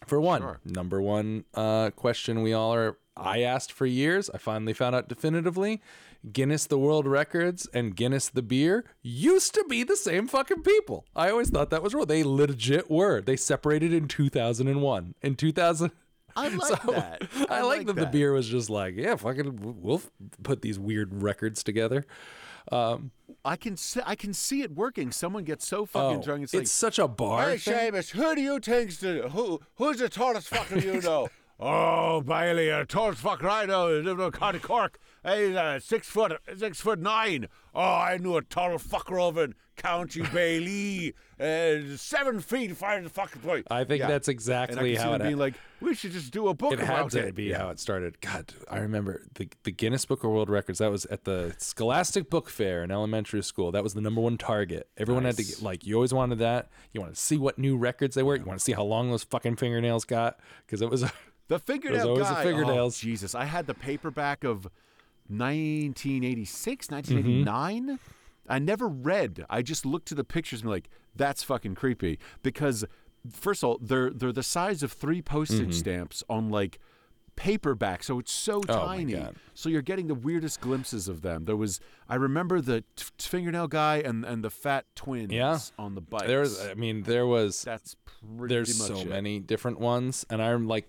For 0.06 0.19
one, 0.19 0.41
Sure. 0.41 0.60
number 0.65 1.01
one 1.01 1.45
uh, 1.54 1.89
question 1.91 2.41
we 2.41 2.54
all 2.54 2.73
are, 2.73 2.97
I 3.17 3.41
asked 3.41 3.71
for 3.71 3.86
years. 3.86 4.30
I 4.34 4.38
finally 4.38 4.73
found 4.73 4.95
out 4.95 5.08
definitively. 5.08 5.82
Guinness 6.32 6.65
the 6.65 6.78
World 6.78 7.08
Records 7.08 7.67
and 7.73 7.95
Guinness 7.95 8.30
the 8.30 8.41
beer 8.41 8.84
used 9.01 9.54
to 9.54 9.63
be 9.69 9.84
the 9.84 9.95
same 9.95 10.28
fucking 10.28 10.63
people. 10.63 11.06
I 11.15 11.30
always 11.30 11.49
thought 11.49 11.69
that 11.69 11.84
was 11.84 11.93
real. 11.93 12.06
They 12.06 12.23
legit 12.23 12.89
were. 12.89 13.21
They 13.21 13.36
separated 13.36 13.93
in 13.93 14.08
2001. 14.08 15.15
In 15.21 15.36
2000. 15.36 15.91
I 16.36 16.47
like 16.49 16.82
So, 16.82 16.91
that. 16.91 17.21
I, 17.49 17.62
like, 17.62 17.86
that, 17.88 17.95
the 17.95 18.08
beer 18.08 18.34
was 18.34 18.47
just 18.47 18.69
like, 18.69 18.95
yeah, 18.95 19.15
fucking, 19.15 19.82
we'll 19.82 20.01
put 20.43 20.62
these 20.62 20.78
weird 20.78 21.21
records 21.21 21.63
together. 21.63 22.06
Um, 22.71 23.12
I 23.43 23.56
can 23.56 23.78
see, 23.78 24.01
I 24.06 24.15
can 24.15 24.34
see 24.34 24.62
it 24.62 24.71
working. 24.71 25.12
Someone 25.12 25.43
gets 25.43 25.67
so 25.67 25.86
fucking 25.86 26.19
oh, 26.19 26.23
drunk. 26.23 26.43
It's, 26.43 26.54
it's 26.54 26.62
like, 26.62 26.67
such 26.67 26.99
a 26.99 27.08
bar. 27.08 27.49
Hey, 27.49 27.58
thing. 27.58 27.91
Seamus, 27.93 28.10
who 28.10 28.36
do 28.36 28.41
you 28.41 28.60
think's 28.60 28.97
the 28.97 29.30
who? 29.30 29.62
Who's 29.75 29.99
the 29.99 30.10
tallest 30.10 30.49
fucker 30.49 30.84
you 30.84 30.99
know? 31.01 31.30
oh, 31.60 32.22
Bailey, 32.22 32.70
the 32.70 32.86
tallest 32.88 33.24
fucker 33.24 33.50
I 33.50 33.65
know 33.65 33.88
is 33.89 34.06
living 34.06 34.26
in 34.26 34.32
County 34.32 34.60
Cork. 34.60 35.00
He's 35.24 35.56
uh, 35.56 35.80
six 35.80 36.08
foot, 36.08 36.34
six 36.58 36.80
foot 36.82 37.00
nine. 37.00 37.48
Oh, 37.74 37.82
I 37.82 38.18
knew 38.18 38.38
a 38.38 38.41
tall 38.41 38.72
fucker 38.78 39.20
over 39.22 39.46
in 39.46 39.56
County 39.76 40.22
Bailey, 40.34 41.13
uh, 41.39 41.98
seven 41.98 42.39
feet 42.39 42.78
five 42.78 43.12
fucking 43.12 43.41
boy. 43.41 43.63
I 43.70 43.84
think 43.86 44.02
Yeah. 44.02 44.08
that's 44.08 44.28
exactly 44.28 44.96
how 44.96 45.13
it 45.15 45.24
being 45.24 45.38
like, 45.38 45.56
we 45.82 45.96
should 45.96 46.12
just 46.12 46.32
do 46.32 46.48
a 46.48 46.54
book 46.54 46.74
it 46.74 46.80
had 46.80 47.10
to 47.12 47.28
it. 47.28 47.36
be 47.36 47.46
Yeah. 47.46 47.58
how 47.58 47.70
it 47.72 47.80
started. 47.80 48.22
God, 48.22 48.54
I 48.70 48.78
remember 48.78 49.24
the 49.34 49.50
the 49.63 49.72
Guinness 49.72 50.06
Book 50.06 50.24
of 50.24 50.30
World 50.32 50.50
Records. 50.50 50.78
That 50.80 50.91
was 50.91 51.06
at 51.08 51.24
the 51.26 51.56
Scholastic 51.58 52.30
Book 52.30 52.48
Fair 52.50 52.84
in 52.84 52.91
elementary 52.91 53.41
school. 53.44 53.72
That 53.72 53.84
was 53.84 53.96
the 53.96 54.02
number 54.02 54.22
one 54.22 54.38
target. 54.38 54.88
Everyone 54.98 55.26
had 55.26 55.36
to 55.38 55.44
get 55.44 55.62
like 55.62 55.86
you 55.88 55.96
always 55.96 56.13
wanted 56.13 56.38
that. 56.39 56.70
You 56.94 57.02
wanted 57.02 57.15
to 57.15 57.22
see 57.22 57.38
what 57.38 57.58
new 57.58 57.76
records 57.78 58.13
they 58.15 58.24
were. 58.24 58.36
You 58.38 58.46
want 58.46 58.60
to 58.60 58.63
see 58.63 58.74
how 58.74 58.84
long 58.84 59.10
those 59.10 59.24
fucking 59.24 59.56
fingernails 59.56 60.06
got 60.06 60.39
because 60.68 60.82
it 60.84 60.89
was. 60.89 61.04
The 61.48 61.60
fingernail 61.60 62.10
always 62.10 62.28
the 62.28 62.34
guy. 62.34 62.44
fingernails. 62.44 62.98
Oh, 62.98 63.02
Jesus, 63.02 63.36
I 63.36 63.46
had 63.46 63.68
the 63.68 63.74
paperback 63.74 64.44
of 64.44 64.68
1986, 65.28 66.90
1989. 66.90 67.84
Mm-hmm. 67.84 67.96
I 68.48 68.60
never 68.60 68.88
read. 68.88 69.46
I 69.50 69.62
just 69.62 69.86
looked 69.86 70.08
to 70.10 70.16
the 70.16 70.24
pictures 70.24 70.62
and 70.62 70.70
like, 70.70 70.90
that's 71.16 71.44
fucking 71.44 71.76
creepy. 71.76 72.20
Because 72.44 72.86
first 73.32 73.64
of 73.64 73.70
all, 73.70 73.78
they're 73.82 74.12
they're 74.12 74.32
the 74.32 74.44
size 74.44 74.84
of 74.84 74.92
three 74.92 75.22
postage 75.22 75.74
stamps 75.74 76.24
on 76.30 76.50
like 76.50 76.80
paperback, 77.36 78.04
so 78.04 78.19
it's 78.19 78.32
so. 78.32 78.62
Oh, 78.69 78.86
tiny. 78.88 79.21
So 79.54 79.69
you're 79.69 79.82
getting 79.82 80.08
the 80.08 80.15
weirdest 80.15 80.60
glimpses 80.62 81.08
of 81.08 81.21
them. 81.21 81.45
There 81.45 81.56
was, 81.56 81.80
I 82.10 82.15
remember 82.15 82.60
the 82.62 82.82
t- 82.95 83.06
fingernail 83.19 83.67
guy 83.67 83.98
and 83.98 84.26
and 84.26 84.43
the 84.43 84.50
fat 84.50 84.86
twins 84.95 85.32
Yeah. 85.32 85.60
on 85.80 85.95
the 85.95 86.02
bike. 86.02 86.28
There 86.28 86.41
was. 86.41 86.60
I 86.65 86.74
mean, 86.74 87.04
there 87.04 87.26
was. 87.26 87.62
that's 87.63 87.95
pretty 88.38 88.54
there's 88.56 88.76
so 88.76 88.98
it. 88.98 89.08
many 89.08 89.39
different 89.39 89.80
ones 89.80 90.26
and 90.32 90.41
i'm 90.41 90.67
like 90.67 90.88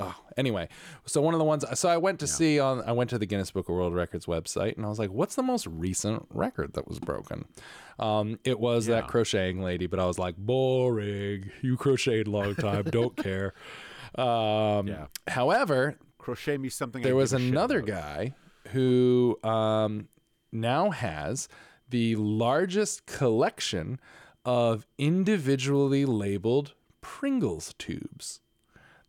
oh 0.00 0.14
anyway 0.38 0.66
so 1.04 1.20
one 1.20 1.34
of 1.34 1.38
the 1.38 1.44
ones 1.44 1.62
so 1.78 1.90
i 1.90 1.96
went 1.98 2.18
to 2.18 2.26
see 2.26 2.58
on 2.58 2.80
i 2.86 2.92
went 2.92 3.10
to 3.10 3.18
the 3.18 3.26
guinness 3.26 3.50
book 3.50 3.68
of 3.68 3.74
world 3.74 3.92
records 3.94 4.24
website 4.24 4.74
and 4.78 4.86
i 4.86 4.88
was 4.88 4.98
like 4.98 5.10
what's 5.10 5.34
the 5.34 5.42
most 5.42 5.66
recent 5.66 6.24
record 6.30 6.72
that 6.72 6.88
was 6.88 6.98
broken 6.98 7.44
um 7.98 8.38
it 8.44 8.58
was 8.58 8.86
that 8.86 9.06
crocheting 9.08 9.60
lady 9.62 9.86
but 9.86 9.98
i 10.00 10.06
was 10.06 10.18
like 10.18 10.36
boring 10.38 11.50
you 11.60 11.76
crocheted 11.76 12.26
a 12.28 12.30
long 12.30 12.54
time 12.54 12.82
don't 12.84 13.14
care 13.22 13.52
um 14.16 14.86
Yeah. 14.88 15.06
however 15.28 15.98
Crochet 16.18 16.56
me 16.56 16.68
something. 16.70 17.02
I 17.02 17.04
there 17.04 17.16
was 17.16 17.32
give 17.32 17.40
a 17.40 17.42
shit 17.44 17.50
another 17.52 17.80
guy 17.82 18.34
who 18.68 19.38
um, 19.44 20.08
now 20.52 20.90
has 20.90 21.48
the 21.90 22.16
largest 22.16 23.04
collection 23.06 24.00
of 24.44 24.86
individually 24.98 26.04
labeled 26.06 26.72
Pringles 27.02 27.74
tubes. 27.78 28.40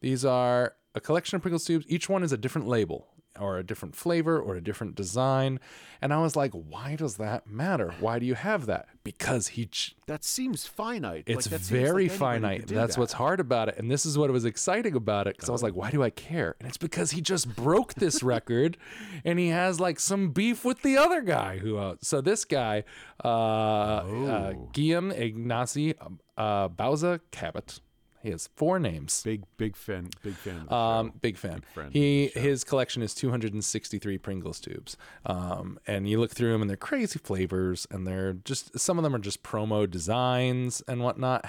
These 0.01 0.25
are 0.25 0.75
a 0.93 0.99
collection 0.99 1.37
of 1.37 1.41
Pringles 1.41 1.63
tubes. 1.65 1.85
Each 1.87 2.09
one 2.09 2.21
is 2.21 2.33
a 2.33 2.37
different 2.37 2.67
label 2.67 3.07
or 3.39 3.57
a 3.57 3.63
different 3.63 3.95
flavor 3.95 4.39
or 4.39 4.55
a 4.55 4.61
different 4.61 4.95
design. 4.95 5.59
And 6.01 6.13
I 6.13 6.21
was 6.21 6.35
like, 6.35 6.51
why 6.51 6.95
does 6.95 7.15
that 7.17 7.47
matter? 7.47 7.93
Why 7.99 8.19
do 8.19 8.25
you 8.25 8.35
have 8.35 8.65
that? 8.67 8.87
Because 9.03 9.47
he 9.49 9.65
ch- 9.65 9.95
That 10.07 10.23
seems 10.23 10.65
finite. 10.67 11.23
it's 11.27 11.51
Like, 11.51 11.61
very 11.61 12.09
like 12.09 12.17
finite. 12.17 12.67
That's 12.67 12.95
that. 12.95 12.99
what's 12.99 13.13
hard 13.13 13.39
about 13.39 13.69
it. 13.69 13.75
And 13.77 13.89
this 13.89 14.05
is 14.05 14.17
what 14.17 14.29
was 14.31 14.45
exciting 14.45 14.95
about 14.95 15.27
it 15.27 15.35
because 15.35 15.49
I 15.49 15.51
was 15.51 15.63
like, 15.63 15.73
why 15.75 15.89
do 15.91 16.03
I 16.03 16.09
care? 16.09 16.55
And 16.59 16.67
it's 16.67 16.77
because 16.77 17.11
he 17.11 17.21
just 17.21 17.55
broke 17.55 17.93
this 17.95 18.21
record 18.35 18.77
and 19.23 19.39
he 19.39 19.47
has 19.49 19.79
like 19.79 19.99
some 19.99 20.29
beef 20.31 20.63
with 20.65 20.81
the 20.81 20.97
other 20.97 21.21
guy 21.21 21.57
who 21.57 21.77
uh, 21.77 21.95
so 22.01 22.21
this 22.21 22.45
guy 22.45 22.83
uh, 23.23 23.27
uh 23.27 24.03
Oh. 24.05 24.69
Guillaume 24.73 25.11
Ignacy 25.11 25.95
uh 26.37 26.69
Bauza 26.69 27.19
Cabot. 27.31 27.79
He 28.25 28.31
has 28.31 28.49
four 28.55 28.79
names. 28.79 29.21
Big, 29.23 29.43
big 29.57 29.75
fan. 29.75 30.09
Big 30.23 30.33
fan. 30.33 30.61
Of 30.61 30.69
the 30.69 30.75
Um, 30.75 31.07
show. 31.07 31.13
big 31.21 31.37
fan. 31.37 31.63
friend 31.73 31.93
he 31.93 32.27
his 32.33 32.63
collection 32.63 33.03
is 33.03 33.13
263 33.13 34.17
Pringles 34.17 34.59
tubes. 34.59 34.97
Um, 35.25 35.77
and 35.85 36.09
you 36.09 36.19
look 36.19 36.31
through 36.31 36.51
them 36.51 36.61
and 36.61 36.69
they're 36.69 36.75
crazy 36.77 37.19
flavors 37.19 37.85
and 37.91 38.07
they're 38.07 38.33
just 38.33 38.79
some 38.79 38.97
of 38.97 39.03
them 39.03 39.13
are 39.15 39.19
just 39.19 39.43
promo 39.43 39.89
designs 39.89 40.81
and 40.87 41.01
whatnot. 41.01 41.45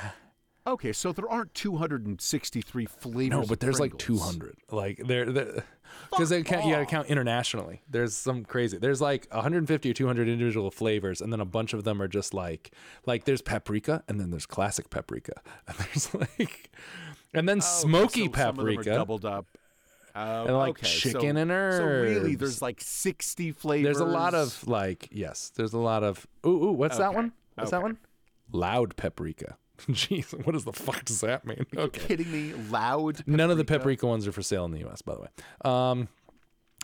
Okay, 0.67 0.93
so 0.93 1.13
there 1.13 1.29
aren't 1.29 1.55
263 1.55 2.87
flavors. 2.87 3.31
No, 3.31 3.47
but 3.47 3.61
there's 3.61 3.79
like 3.79 3.97
200. 3.99 4.57
Like 4.71 4.99
there, 5.07 5.27
because 6.11 6.29
they 6.31 6.43
count. 6.43 6.65
You 6.65 6.73
got 6.73 6.81
to 6.81 6.87
count 6.87 7.09
internationally. 7.09 7.83
There's 7.89 8.15
some 8.15 8.45
crazy. 8.45 8.79
There's 8.79 9.01
like 9.01 9.29
150 9.31 9.91
or 9.91 9.93
200 9.95 10.29
individual 10.29 10.71
flavors, 10.71 11.21
and 11.21 11.33
then 11.33 11.41
a 11.41 11.45
bunch 11.45 11.73
of 11.73 11.85
them 11.85 12.03
are 12.03 12.09
just 12.09 12.35
like 12.35 12.73
like 13.07 13.25
there's 13.25 13.43
paprika, 13.43 14.03
and 14.09 14.21
then 14.21 14.31
there's 14.31 14.47
classic 14.47 14.91
paprika, 14.91 15.41
and 15.69 15.77
there's 15.79 16.13
like, 16.15 16.71
and 17.33 17.49
then 17.49 17.59
Oh, 17.59 17.61
smoky 17.61 18.27
so 18.27 18.33
some 18.33 18.49
of 18.51 18.57
them 18.57 18.67
are 18.67 18.71
paprika. 18.73 18.91
doubled 18.95 19.25
up. 19.25 19.47
Uh, 20.15 20.45
And, 20.49 20.57
like, 20.57 20.71
okay, 20.71 20.87
chicken 20.89 21.37
so, 21.37 21.43
and 21.43 21.51
So 21.51 21.85
really, 21.85 22.35
there's 22.37 22.63
like 22.63 22.81
60 22.81 23.53
flavors. 23.53 23.85
There's 23.85 24.01
a 24.01 24.11
lot 24.11 24.35
of 24.35 24.67
like 24.67 25.09
yes. 25.13 25.53
There's 25.55 25.75
a 25.75 25.79
lot 25.79 26.03
of 26.03 26.27
ooh 26.45 26.65
ooh. 26.65 26.73
What's 26.73 26.99
that 26.99 27.15
one? 27.15 27.33
What's 27.55 27.71
that 27.71 27.83
one? 27.83 27.99
Loud 28.51 28.97
paprika. 28.97 29.59
Jeez, 29.91 30.33
what 30.45 30.53
does 30.53 30.65
the 30.65 30.73
fuck 30.73 31.05
does 31.05 31.21
that 31.21 31.45
mean? 31.47 31.67
Okay. 31.77 32.01
kidding 32.09 32.31
me. 32.33 32.53
Loud. 32.71 33.23
None 33.27 33.51
of 33.51 33.57
the 33.59 33.65
paprika? 33.65 33.79
paprika 33.81 34.07
ones 34.07 34.27
are 34.27 34.33
for 34.33 34.43
sale 34.43 34.65
in 34.65 34.71
the 34.73 34.81
U.S. 34.81 35.03
By 35.03 35.15
the 35.15 35.21
way. 35.21 35.29
Um, 35.65 36.09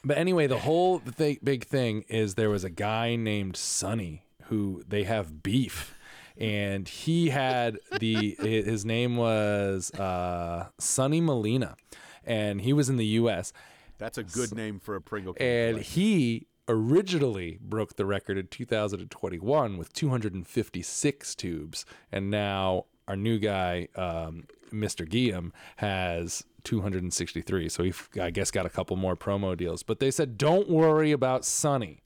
but 0.04 0.18
anyway, 0.18 0.46
the 0.46 0.58
whole 0.58 1.00
th- 1.00 1.38
big 1.42 1.64
thing 1.64 2.04
is 2.08 2.34
there 2.34 2.50
was 2.50 2.64
a 2.64 2.70
guy 2.70 3.16
named 3.16 3.56
Sonny 3.56 4.24
who 4.44 4.82
they 4.86 5.04
have 5.04 5.42
beef, 5.42 5.94
and 6.36 6.88
he 6.88 7.28
had 7.30 7.78
the 8.00 8.36
his 8.40 8.84
name 8.84 9.16
was 9.16 9.90
uh, 9.92 10.68
Sonny 10.78 11.20
Molina, 11.20 11.76
and 12.24 12.60
he 12.60 12.72
was 12.72 12.88
in 12.88 12.96
the 12.96 13.06
U.S. 13.06 13.52
That's 13.98 14.18
a 14.18 14.24
good 14.24 14.54
name 14.54 14.80
for 14.80 14.96
a 14.96 15.00
Pringle. 15.00 15.34
and 15.38 15.76
collection. 15.76 15.92
he 16.02 16.46
originally 16.68 17.58
broke 17.60 17.96
the 17.96 18.06
record 18.06 18.38
in 18.38 18.46
2021 18.46 19.76
with 19.76 19.92
256 19.92 21.34
tubes 21.34 21.84
and 22.10 22.30
now 22.30 22.84
our 23.08 23.16
new 23.16 23.38
guy 23.38 23.88
um, 23.96 24.44
mr 24.72 25.08
guillaume 25.08 25.52
has 25.76 26.44
263 26.64 27.68
so 27.68 27.82
he 27.82 27.92
i 28.20 28.30
guess 28.30 28.50
got 28.50 28.64
a 28.64 28.70
couple 28.70 28.96
more 28.96 29.16
promo 29.16 29.56
deals. 29.56 29.82
But 29.82 29.98
they 29.98 30.10
said 30.10 30.38
don't 30.38 30.68
worry 30.70 31.10
about 31.12 31.44
sonny. 31.44 32.02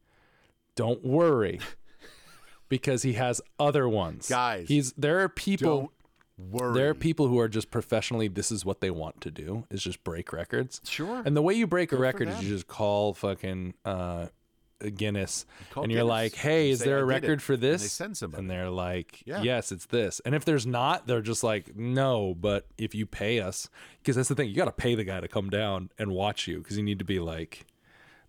Don't 0.74 1.04
worry 1.04 1.60
because 2.68 3.02
he 3.02 3.14
has 3.14 3.40
other 3.58 3.88
ones. 3.88 4.28
Guys, 4.28 4.68
he's 4.68 4.92
there 4.92 5.20
are 5.20 5.28
people 5.28 5.92
Don't 6.38 6.52
worry. 6.52 6.74
there 6.74 6.88
are 6.88 6.94
people 6.94 7.28
who 7.28 7.38
are 7.38 7.48
just 7.48 7.70
professionally 7.70 8.28
this 8.28 8.50
is 8.50 8.64
what 8.64 8.80
they 8.80 8.90
want 8.90 9.20
to 9.22 9.30
do 9.30 9.64
is 9.70 9.82
just 9.82 10.02
break 10.04 10.32
records. 10.32 10.80
Sure. 10.84 11.22
and 11.24 11.36
the 11.36 11.42
way 11.42 11.52
you 11.54 11.66
break 11.66 11.92
a 11.92 11.96
record 11.96 12.28
is 12.28 12.42
you 12.42 12.48
just 12.48 12.66
call 12.66 13.12
fucking 13.12 13.74
uh 13.84 14.26
Guinness 14.94 15.46
call 15.70 15.84
and 15.84 15.92
you're 15.92 16.02
Guinness 16.02 16.10
like, 16.10 16.34
"Hey, 16.34 16.70
is 16.70 16.80
say, 16.80 16.86
there 16.86 16.98
"I 16.98 17.00
a 17.00 17.04
record 17.04 17.40
it," 17.40 17.42
for 17.42 17.54
and 17.54 17.62
they 17.62 17.68
this?" 17.68 17.92
send 17.92 18.16
somebody. 18.16 18.40
And 18.42 18.50
they're 18.50 18.70
like, 18.70 19.22
Yeah. 19.24 19.42
"Yes, 19.42 19.72
it's 19.72 19.86
this." 19.86 20.20
And 20.24 20.34
if 20.34 20.44
there's 20.44 20.66
not, 20.66 21.06
they're 21.06 21.22
just 21.22 21.42
like, 21.42 21.74
"No, 21.76 22.34
but 22.34 22.66
if 22.76 22.94
you 22.94 23.06
pay 23.06 23.40
us, 23.40 23.70
because 23.98 24.16
that's 24.16 24.28
the 24.28 24.34
thing, 24.34 24.48
you 24.48 24.54
got 24.54 24.66
to 24.66 24.72
pay 24.72 24.94
the 24.94 25.04
guy 25.04 25.20
to 25.20 25.28
come 25.28 25.48
down 25.50 25.90
and 25.98 26.12
watch 26.12 26.46
you 26.46 26.58
because 26.58 26.76
you 26.76 26.82
need 26.82 26.98
to 26.98 27.04
be 27.04 27.18
like 27.18 27.66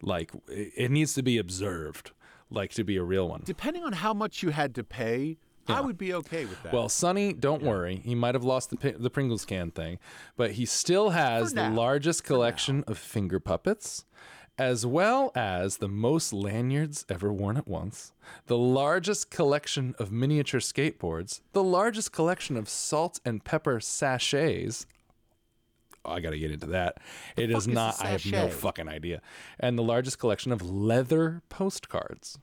like 0.01 0.31
it 0.47 0.91
needs 0.91 1.13
to 1.15 1.23
be 1.23 1.37
observed 1.37 2.11
like 2.49 2.71
to 2.73 2.83
be 2.83 2.97
a 2.97 3.03
real 3.03 3.27
one. 3.27 3.41
Depending 3.45 3.83
on 3.83 3.93
how 3.93 4.13
much 4.13 4.41
you 4.41 4.49
had 4.51 4.73
to 4.75 4.83
pay, 4.83 5.37
I 5.67 5.81
would 5.81 5.97
be 5.97 6.13
okay 6.13 6.45
with 6.45 6.61
that. 6.63 6.73
Well, 6.73 6.89
Sonny, 6.89 7.33
don't 7.33 7.63
worry. 7.63 8.01
He 8.03 8.15
might 8.15 8.35
have 8.35 8.43
lost 8.43 8.69
the 8.69 8.91
the 8.91 9.09
Pringles 9.09 9.45
can 9.45 9.71
thing, 9.71 9.99
but 10.35 10.51
he 10.51 10.65
still 10.65 11.11
has 11.11 11.53
the 11.53 11.69
largest 11.69 12.23
collection 12.23 12.83
of 12.87 12.97
finger 12.97 13.39
puppets, 13.39 14.05
as 14.57 14.85
well 14.85 15.31
as 15.35 15.77
the 15.77 15.87
most 15.87 16.33
lanyards 16.33 17.05
ever 17.09 17.31
worn 17.31 17.57
at 17.57 17.67
once, 17.67 18.13
the 18.47 18.57
largest 18.57 19.29
collection 19.29 19.93
of 19.99 20.11
miniature 20.11 20.59
skateboards, 20.59 21.41
the 21.53 21.63
largest 21.63 22.11
collection 22.11 22.57
of 22.57 22.67
salt 22.67 23.19
and 23.23 23.43
pepper 23.43 23.79
sachets. 23.79 24.85
Oh, 26.05 26.11
I 26.13 26.21
got 26.21 26.29
to 26.31 26.39
get 26.39 26.51
into 26.51 26.67
that. 26.67 26.97
It 27.35 27.49
is 27.51 27.55
fuck 27.55 27.59
is 27.59 27.67
not. 27.67 28.05
I 28.05 28.07
have 28.09 28.25
no 28.25 28.47
fucking 28.47 28.87
idea. 28.87 29.21
And 29.59 29.77
the 29.77 29.83
largest 29.83 30.19
collection 30.19 30.51
of 30.51 30.61
leather 30.61 31.41
postcards. 31.49 32.39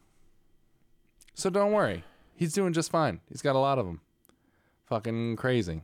So 1.35 1.51
don't 1.51 1.73
worry. 1.73 2.05
He's 2.37 2.53
doing 2.53 2.73
just 2.73 2.91
fine. 2.91 3.21
He's 3.29 3.43
got 3.43 3.55
a 3.57 3.59
lot 3.59 3.79
of 3.79 3.87
them. 3.87 4.01
Fucking 4.87 5.37
crazy. 5.37 5.83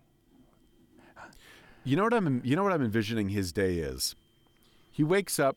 You 1.85 1.97
know 1.97 2.05
what 2.05 2.13
I'm 2.15 2.43
you 2.45 2.57
know 2.57 2.63
what 2.63 2.73
I'm 2.73 2.83
envisioning 2.83 3.31
his 3.31 3.53
day 3.53 3.77
is. 3.79 4.15
He 4.91 5.03
wakes 5.03 5.39
up 5.39 5.57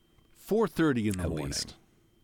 4:30 0.50 1.08
in 1.08 1.18
the 1.18 1.24
At 1.24 1.30
morning. 1.30 1.48
least. 1.48 1.76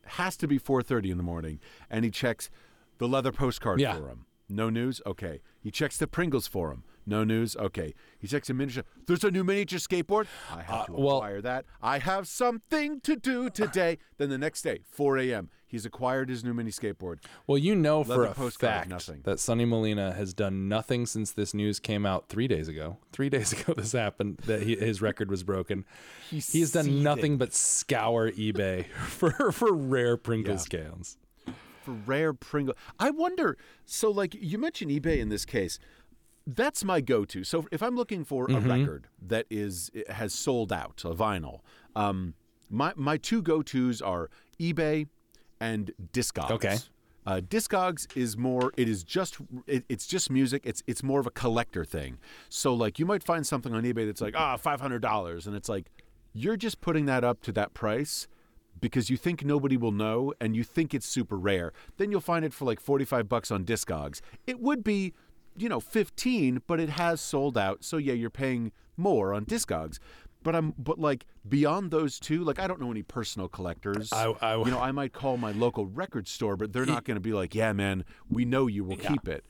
Has 0.06 0.38
to 0.38 0.48
be 0.48 0.58
4:30 0.58 1.12
in 1.12 1.18
the 1.18 1.24
morning 1.24 1.60
and 1.90 2.06
he 2.06 2.12
checks 2.12 2.50
the 2.98 3.08
leather 3.08 3.32
postcard 3.32 3.80
Yeah. 3.80 3.96
for 3.98 4.08
him. 4.08 4.26
No 4.48 4.70
news? 4.70 5.02
Okay. 5.06 5.42
He 5.60 5.70
checks 5.70 5.98
the 5.98 6.08
Pringles 6.08 6.48
for 6.48 6.72
him. 6.72 6.84
No 7.06 7.24
news? 7.24 7.56
Okay. 7.58 7.94
He 8.18 8.28
checks 8.28 8.50
a 8.50 8.54
miniature. 8.54 8.84
There's 9.06 9.24
a 9.24 9.32
new 9.32 9.44
miniature 9.44 9.80
skateboard. 9.80 10.28
I 10.50 10.62
have 10.64 10.86
to 10.88 10.94
Uh, 10.94 10.98
well- 10.98 11.18
acquire 11.18 11.42
that. 11.42 11.66
I 11.82 12.00
have 12.00 12.28
something 12.28 13.02
to 13.02 13.16
do 13.16 13.50
today. 13.50 13.98
then 14.18 14.30
the 14.30 14.38
next 14.38 14.62
day, 14.64 14.80
4 14.90 15.18
a.m., 15.18 15.50
He's 15.70 15.86
acquired 15.86 16.30
his 16.30 16.44
new 16.44 16.54
mini 16.54 16.72
skateboard. 16.72 17.20
Well, 17.48 17.58
you 17.58 17.76
know 17.76 18.04
for 18.04 18.10
Leather 18.10 18.24
a 18.26 18.34
postcard, 18.34 18.74
fact 18.74 18.90
nothing. 18.90 19.22
that 19.24 19.40
Sonny 19.40 19.66
Molina 19.66 20.12
has 20.14 20.34
done 20.34 20.68
nothing 20.68 21.06
since 21.06 21.32
this 21.32 21.54
news 21.54 21.80
came 21.80 22.06
out 22.06 22.28
three 22.28 22.48
days 22.48 22.68
ago. 22.68 22.98
Three 23.14 23.30
days 23.36 23.54
ago, 23.54 23.74
this 23.76 23.92
happened 23.94 24.40
that 24.46 24.64
he, 24.64 24.76
his 24.76 25.02
record 25.02 25.30
was 25.30 25.44
broken. 25.44 25.86
He's 26.30 26.52
He's 26.52 26.72
done 26.72 26.86
seething. 26.86 27.04
nothing 27.04 27.38
but 27.38 27.54
scour 27.54 28.32
eBay 28.32 28.86
for 29.08 29.52
for 29.52 29.72
rare 29.74 30.18
Pringles 30.18 30.66
cans. 30.68 31.18
for 31.84 31.92
rare 31.92 32.34
Pringle. 32.34 32.76
I 33.00 33.12
wonder. 33.12 33.56
So, 33.86 34.10
like 34.12 34.36
you 34.36 34.58
mentioned 34.58 34.92
eBay 34.92 35.20
in 35.20 35.30
this 35.30 35.46
case, 35.46 35.78
that's 36.48 36.84
my 36.84 37.00
go-to. 37.00 37.44
So, 37.44 37.68
if 37.72 37.84
I'm 37.84 37.96
looking 37.96 38.24
for 38.26 38.48
Mm-hmm. 38.48 38.72
a 38.72 38.78
record 38.80 39.08
that 39.22 39.46
is 39.52 39.92
has 40.10 40.34
sold 40.34 40.74
out, 40.74 41.04
a 41.06 41.14
vinyl, 41.14 41.60
um, 41.96 42.34
my 42.72 42.92
my 42.96 43.18
two 43.18 43.42
go-tos 43.44 44.02
are 44.02 44.30
eBay 44.60 45.08
and 45.60 45.92
Discogs. 46.14 46.52
Okay. 46.52 46.78
Uh, 47.26 47.42
Discogs 47.42 48.08
is 48.18 48.38
more. 48.38 48.72
It 48.78 48.90
is 48.90 49.04
just. 49.04 49.38
It, 49.68 49.84
it's 49.90 50.08
just 50.08 50.32
music. 50.32 50.64
It's 50.66 50.82
it's 50.88 51.04
more 51.04 51.20
of 51.20 51.28
a 51.28 51.32
collector 51.32 51.86
thing. 51.86 52.18
So 52.50 52.74
like 52.74 52.98
you 52.98 53.06
might 53.06 53.24
find 53.24 53.46
something 53.46 53.74
on 53.74 53.84
eBay 53.84 54.06
that's 54.06 54.22
like 54.22 54.36
ah 54.36 54.58
five 54.58 54.82
hundred 54.82 55.02
dollars, 55.02 55.46
and 55.46 55.56
it's 55.56 55.70
like 55.70 55.92
you're 56.34 56.58
just 56.58 56.82
putting 56.82 57.06
that 57.06 57.24
up 57.24 57.42
to 57.42 57.52
that 57.52 57.74
price 57.74 58.28
because 58.80 59.10
you 59.10 59.18
think 59.18 59.44
nobody 59.44 59.78
will 59.78 59.92
know 59.92 60.34
and 60.40 60.56
you 60.56 60.64
think 60.64 60.94
it's 60.94 61.06
super 61.06 61.38
rare. 61.38 61.74
Then 61.98 62.12
you'll 62.12 62.22
find 62.22 62.46
it 62.46 62.54
for 62.54 62.66
like 62.66 62.80
forty 62.80 63.06
five 63.06 63.28
bucks 63.28 63.52
on 63.52 63.66
Discogs. 63.66 64.22
It 64.48 64.60
would 64.60 64.84
be, 64.84 65.14
you 65.58 65.70
know, 65.70 65.80
fifteen, 65.80 66.62
but 66.68 66.80
it 66.80 66.90
has 66.90 67.22
sold 67.22 67.58
out. 67.58 67.84
So 67.84 67.98
yeah, 67.98 68.14
you're 68.14 68.30
paying 68.30 68.72
more 68.98 69.34
on 69.34 69.46
Discogs. 69.46 70.00
But 70.42 70.56
I'm 70.56 70.74
but 70.78 70.98
like 71.00 71.26
beyond 71.48 71.92
those 71.92 72.20
two, 72.20 72.44
like 72.44 72.60
I 72.60 72.68
don't 72.68 72.80
know 72.80 72.92
any 72.92 73.04
personal 73.04 73.50
collectors. 73.50 74.10
I- 74.14 74.34
I- 74.42 74.56
you 74.58 74.66
know, 74.72 74.80
I 74.90 74.92
might 74.92 75.12
call 75.14 75.38
my 75.38 75.52
local 75.52 75.86
record 75.88 76.28
store, 76.28 76.56
but 76.56 76.72
they're 76.74 76.86
not 76.86 77.04
going 77.04 77.16
to 77.16 77.22
be 77.22 77.34
like, 77.34 77.54
"Yeah, 77.54 77.74
man, 77.74 78.06
we 78.30 78.46
know 78.46 78.68
you 78.68 78.84
will 78.84 78.98
keep 78.98 79.28
it." 79.28 79.44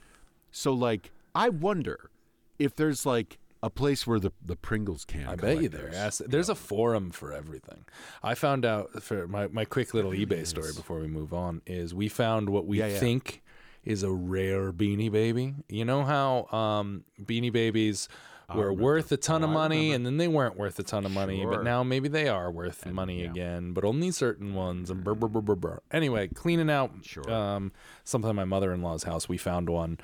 So 0.52 0.74
like, 0.74 1.12
I 1.36 1.50
wonder 1.50 2.10
if 2.58 2.76
there's 2.76 3.06
like 3.06 3.38
a 3.62 3.70
place 3.70 4.08
where 4.08 4.20
the 4.20 4.32
the 4.44 4.56
Pringles 4.56 5.06
can. 5.06 5.28
I 5.28 5.36
bet 5.36 5.62
you 5.62 5.70
there. 5.70 5.92
Ask- 5.94 6.22
There's 6.26 6.50
a 6.50 6.56
forum 6.56 7.12
for 7.12 7.34
everything. 7.34 7.86
I 8.24 8.34
found 8.34 8.66
out 8.66 9.04
for 9.04 9.28
my, 9.28 9.48
my 9.48 9.66
quick 9.66 9.94
little 9.94 10.12
eBay 10.12 10.48
story 10.48 10.72
before 10.76 11.00
we 11.00 11.08
move 11.08 11.34
on 11.34 11.62
is 11.68 11.94
we 11.94 12.08
found 12.08 12.50
what 12.50 12.66
we 12.66 12.80
Yeah, 12.80 12.88
yeah. 12.88 13.00
think 13.00 13.44
is 13.84 14.02
a 14.02 14.12
rare 14.12 14.72
Beanie 14.74 15.12
Baby. 15.12 15.54
You 15.68 15.86
know 15.86 16.04
how 16.04 16.46
um, 16.58 17.04
Beanie 17.22 17.52
Babies 17.52 18.08
were 18.56 18.74
worth 18.74 19.12
a 19.12 19.18
ton 19.18 19.44
of 19.44 19.50
Oh, 19.50 19.54
money 19.54 19.92
and 19.94 20.06
then 20.06 20.18
they 20.18 20.28
weren't 20.28 20.58
worth 20.58 20.80
a 20.80 20.84
ton 20.84 21.06
of 21.06 21.12
money, 21.12 21.46
but 21.46 21.64
now 21.64 21.84
maybe 21.84 22.08
they 22.10 22.28
are 22.28 22.50
worth 22.52 22.86
money 22.86 23.24
again, 23.24 23.74
but 23.74 23.84
only 23.86 24.12
certain 24.12 24.54
ones. 24.54 24.90
And 24.90 25.04
brr, 25.04 25.14
brr, 25.16 25.28
brr, 25.28 25.42
brr, 25.42 25.56
brr. 25.56 25.80
Anyway, 25.92 26.28
cleaning 26.30 26.70
out 26.70 26.92
Sure. 27.04 27.30
um, 27.32 27.72
something 28.04 28.30
at 28.30 28.36
my 28.36 28.46
mother 28.46 28.72
in 28.74 28.82
law's 28.82 29.04
house, 29.04 29.30
we 29.30 29.38
found 29.38 29.70
one. 29.70 29.98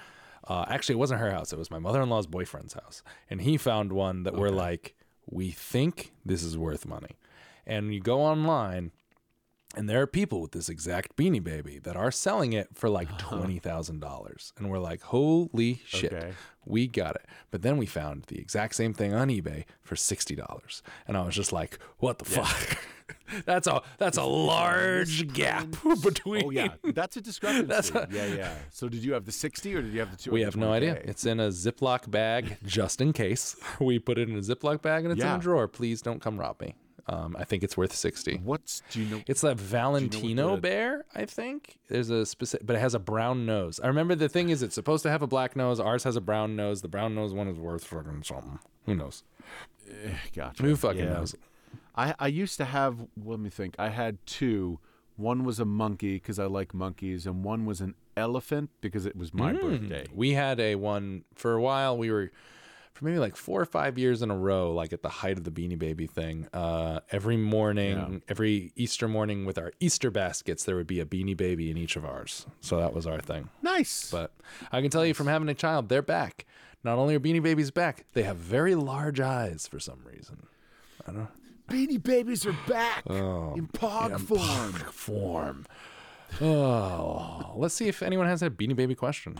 Uh, 0.47 0.63
actually, 0.67 0.93
it 0.93 0.99
wasn't 0.99 1.19
her 1.19 1.31
house. 1.31 1.51
It 1.51 1.57
was 1.57 1.71
my 1.71 1.79
mother 1.79 2.01
in 2.01 2.09
law's 2.09 2.27
boyfriend's 2.27 2.73
house. 2.73 3.01
And 3.29 3.41
he 3.41 3.57
found 3.57 3.91
one 3.91 4.23
that 4.23 4.35
we're 4.35 4.49
like, 4.49 4.95
we 5.27 5.49
think 5.49 6.11
this 6.23 6.43
is 6.43 6.55
worth 6.57 6.85
money. 6.85 7.17
And 7.65 7.91
you 7.93 7.99
go 7.99 8.21
online, 8.21 8.91
and 9.75 9.89
there 9.89 10.01
are 10.01 10.07
people 10.07 10.41
with 10.41 10.51
this 10.51 10.69
exact 10.69 11.15
beanie 11.15 11.43
baby 11.43 11.79
that 11.79 11.95
are 11.95 12.11
selling 12.11 12.53
it 12.53 12.69
for 12.73 12.89
like 12.89 13.09
uh-huh. 13.11 13.43
$20,000. 13.45 14.51
And 14.57 14.69
we're 14.69 14.79
like, 14.79 15.01
holy 15.03 15.81
shit, 15.85 16.13
Okay. 16.13 16.33
we 16.65 16.87
got 16.87 17.15
it. 17.15 17.25
But 17.51 17.61
then 17.61 17.77
we 17.77 17.85
found 17.85 18.23
the 18.23 18.39
exact 18.39 18.75
same 18.75 18.93
thing 18.93 19.13
on 19.13 19.29
eBay 19.29 19.65
for 19.81 19.95
$60. 19.95 20.81
And 21.07 21.17
I 21.17 21.25
was 21.25 21.35
just 21.35 21.51
like, 21.51 21.79
what 21.99 22.19
the 22.19 22.25
fuck? 22.25 22.77
that's 23.45 23.67
a 23.67 23.81
that's 23.97 24.17
a 24.17 24.23
large 24.23 25.31
gap 25.33 25.67
between 26.03 26.45
Oh 26.45 26.49
yeah, 26.49 26.69
that's 26.83 27.17
a 27.17 27.21
discrepancy. 27.21 27.93
yeah, 28.11 28.25
yeah. 28.25 28.53
So 28.71 28.89
did 28.89 29.03
you 29.03 29.13
have 29.13 29.25
the 29.25 29.31
sixty 29.31 29.75
or 29.75 29.81
did 29.81 29.93
you 29.93 29.99
have 29.99 30.11
the 30.11 30.17
two? 30.17 30.31
We 30.31 30.41
have 30.41 30.55
no 30.55 30.71
idea. 30.71 30.93
It's 31.03 31.25
in 31.25 31.39
a 31.39 31.49
Ziploc 31.49 32.09
bag 32.09 32.57
just 32.65 33.01
in 33.01 33.13
case. 33.13 33.55
We 33.79 33.99
put 33.99 34.17
it 34.17 34.29
in 34.29 34.35
a 34.35 34.41
Ziploc 34.41 34.81
bag 34.81 35.03
and 35.03 35.11
it's 35.11 35.21
in 35.21 35.27
a 35.27 35.37
drawer. 35.37 35.67
Please 35.67 36.01
don't 36.01 36.21
come 36.21 36.39
rob 36.39 36.59
me. 36.61 36.75
Um, 37.07 37.35
I 37.37 37.43
think 37.43 37.61
it's 37.63 37.77
worth 37.77 37.93
60. 37.93 38.37
What's 38.43 38.81
do 38.89 38.99
you 39.01 39.15
know? 39.17 39.21
It's 39.27 39.41
that 39.41 39.57
Valentino 39.59 40.55
the- 40.55 40.61
bear, 40.61 41.05
I 41.13 41.25
think. 41.25 41.77
There's 41.87 42.09
a 42.09 42.25
specific, 42.25 42.65
but 42.65 42.75
it 42.75 42.79
has 42.79 42.95
a 42.95 42.99
brown 42.99 43.45
nose. 43.45 43.79
I 43.83 43.87
remember 43.87 44.15
the 44.15 44.27
thing 44.29 44.49
is, 44.49 44.63
it's 44.63 44.73
supposed 44.73 45.03
to 45.03 45.11
have 45.11 45.21
a 45.21 45.27
black 45.27 45.55
nose. 45.55 45.79
Ours 45.79 46.03
has 46.03 46.15
a 46.15 46.21
brown 46.21 46.55
nose. 46.55 46.81
The 46.81 46.87
brown 46.87 47.13
nose 47.13 47.31
one 47.33 47.47
is 47.47 47.59
worth 47.59 47.83
fucking 47.85 48.23
something. 48.23 48.57
Who 48.87 48.95
knows? 48.95 49.23
Gotcha. 50.35 50.63
Who 50.63 50.75
fucking 50.75 51.03
Yeah. 51.03 51.13
knows? 51.13 51.35
I 51.95 52.15
I 52.19 52.27
used 52.27 52.57
to 52.57 52.65
have. 52.65 53.07
Let 53.23 53.39
me 53.39 53.49
think. 53.49 53.75
I 53.77 53.89
had 53.89 54.17
two. 54.25 54.79
One 55.15 55.43
was 55.45 55.59
a 55.59 55.65
monkey 55.65 56.15
because 56.15 56.39
I 56.39 56.45
like 56.45 56.73
monkeys, 56.73 57.25
and 57.25 57.43
one 57.43 57.65
was 57.65 57.79
an 57.81 57.95
elephant 58.17 58.69
because 58.81 59.05
it 59.05 59.15
was 59.15 59.33
my 59.33 59.53
Hmm. 59.53 59.61
birthday. 59.61 60.07
We 60.13 60.31
had 60.33 60.59
a 60.59 60.75
one 60.75 61.23
for 61.35 61.53
a 61.53 61.61
while. 61.61 61.97
We 61.97 62.11
were 62.11 62.31
for 62.95 63.05
maybe 63.05 63.19
like 63.19 63.35
four 63.35 63.61
or 63.61 63.65
five 63.65 63.97
years 63.99 64.21
in 64.21 64.31
a 64.31 64.35
row, 64.37 64.71
like 64.73 64.93
at 64.93 65.01
the 65.03 65.09
height 65.09 65.37
of 65.37 65.43
the 65.43 65.51
Beanie 65.51 65.77
Baby 65.77 66.07
thing. 66.07 66.47
Uh, 66.53 67.01
every 67.11 67.35
morning, 67.37 68.21
every 68.29 68.71
Easter 68.75 69.07
morning 69.09 69.45
with 69.45 69.57
our 69.57 69.73
Easter 69.81 70.09
baskets, 70.09 70.63
there 70.63 70.75
would 70.77 70.87
be 70.87 71.01
a 71.01 71.05
Beanie 71.05 71.35
Baby 71.35 71.69
in 71.69 71.77
each 71.77 71.97
of 71.97 72.05
ours. 72.05 72.47
So 72.61 72.77
that 72.77 72.93
was 72.93 73.05
our 73.05 73.19
thing. 73.19 73.49
Nice. 73.61 74.09
But 74.09 74.33
I 74.71 74.81
can 74.81 74.89
tell 74.89 75.05
you 75.05 75.13
from 75.13 75.27
having 75.27 75.49
a 75.49 75.53
child, 75.53 75.89
they're 75.89 76.01
back. 76.01 76.45
Not 76.85 76.97
only 76.97 77.15
are 77.15 77.19
Beanie 77.19 77.43
Babies 77.43 77.69
back, 77.69 78.05
they 78.13 78.23
have 78.23 78.37
very 78.37 78.75
large 78.75 79.19
eyes 79.19 79.67
for 79.67 79.79
some 79.79 79.99
reason. 80.05 80.47
I 81.05 81.11
don't 81.11 81.19
know. 81.21 81.27
Beanie 81.67 82.01
Babies 82.01 82.45
are 82.45 82.55
back 82.67 83.03
Oh, 83.09 83.55
in 83.55 83.67
pog 83.67 84.19
form. 84.21 84.71
Form. 84.73 85.65
Oh, 86.41 87.53
let's 87.55 87.73
see 87.75 87.87
if 87.87 88.01
anyone 88.03 88.27
has 88.27 88.41
a 88.43 88.49
Beanie 88.49 88.75
Baby 88.75 88.95
question. 88.95 89.37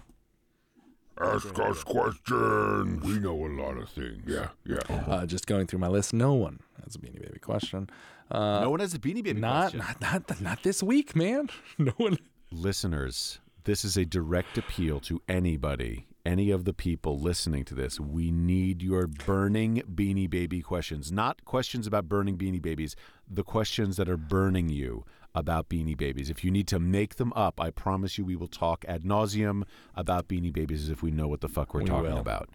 Ask 1.21 1.58
us 1.60 1.84
questions. 1.84 3.04
We 3.04 3.19
know 3.19 3.45
a 3.45 3.47
lot 3.47 3.78
of 3.78 3.89
things. 3.89 4.23
Yeah, 4.28 4.49
yeah. 4.65 4.80
Uh, 4.89 5.25
just 5.25 5.47
going 5.47 5.65
through 5.67 5.80
my 5.80 5.88
list, 5.88 6.13
no 6.13 6.34
one 6.34 6.60
has 6.84 6.95
a 6.95 6.99
Beanie 6.99 7.21
Baby 7.21 7.39
question. 7.39 7.89
Uh, 8.30 8.62
no 8.62 8.69
one 8.71 8.82
has 8.82 8.93
a 8.93 8.99
Beanie 8.99 9.23
Baby 9.23 9.39
not, 9.39 9.71
question. 9.71 9.80
not, 9.80 10.30
not, 10.30 10.41
not 10.41 10.63
this 10.63 10.84
week, 10.84 11.15
man. 11.15 11.49
No 11.78 11.93
one. 11.97 12.17
Listeners, 12.51 13.39
this 13.63 13.84
is 13.86 13.97
a 13.97 14.06
direct 14.06 14.58
appeal 14.58 14.99
to 15.01 15.21
anybody, 15.28 16.08
any 16.25 16.51
of 16.51 16.65
the 16.65 16.73
people 16.73 17.19
listening 17.19 17.65
to 17.65 17.75
this. 17.75 17.99
We 17.99 18.32
need 18.32 18.82
your 18.82 19.08
burning 19.08 19.82
Beanie 19.93 20.30
Baby 20.30 20.62
questions, 20.62 21.12
not 21.12 21.45
questions 21.45 21.88
about 21.88 22.10
burning 22.10 22.38
Beanie 22.38 22.62
Babies, 22.62 22.95
the 23.30 23.43
questions 23.43 23.97
that 23.97 24.10
are 24.10 24.17
burning 24.17 24.69
you 24.69 25.06
about 25.36 25.69
Beanie 25.69 25.98
Babies. 25.98 26.30
If 26.30 26.43
you 26.43 26.52
need 26.52 26.67
to 26.69 26.80
make 26.80 27.15
them 27.15 27.34
up, 27.34 27.60
I 27.60 27.69
promise 27.69 28.17
you 28.17 28.26
we 28.26 28.36
will 28.36 28.48
talk 28.48 28.86
ad 28.88 29.04
nauseum 29.04 29.63
about 29.95 30.28
Beanie 30.28 30.54
Babies 30.54 30.84
as 30.84 30.89
if 30.89 31.04
we 31.04 31.12
know 31.12 31.28
what 31.28 31.41
the 31.41 31.50
fuck 31.50 31.74
we're 31.74 31.84
talking 31.84 32.13
will. 32.13 32.17
about. 32.17 32.50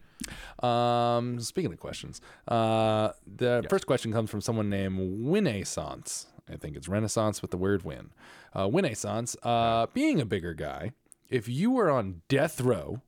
Um, 0.63 1.41
speaking 1.41 1.73
of 1.73 1.81
questions, 1.81 2.21
uh, 2.49 3.11
the 3.27 3.65
first 3.71 3.87
question 3.87 4.13
comes 4.13 4.31
from 4.31 4.41
someone 4.41 4.69
named 4.69 4.99
Winnaissance. 5.25 6.27
I 6.51 6.57
think 6.57 6.77
it's 6.77 6.89
Renaissance 6.89 7.43
with 7.43 7.51
the 7.51 7.57
word 7.57 7.85
win. 7.85 8.11
Uh, 8.59 8.69
Winnaissance, 8.69 9.37
uh, 9.43 9.87
being 9.95 10.21
a 10.21 10.27
bigger 10.27 10.53
guy, 10.53 10.93
if 11.29 11.49
you 11.49 11.71
were 11.71 11.91
on 11.91 12.23
death 12.29 12.61
row, 12.61 13.01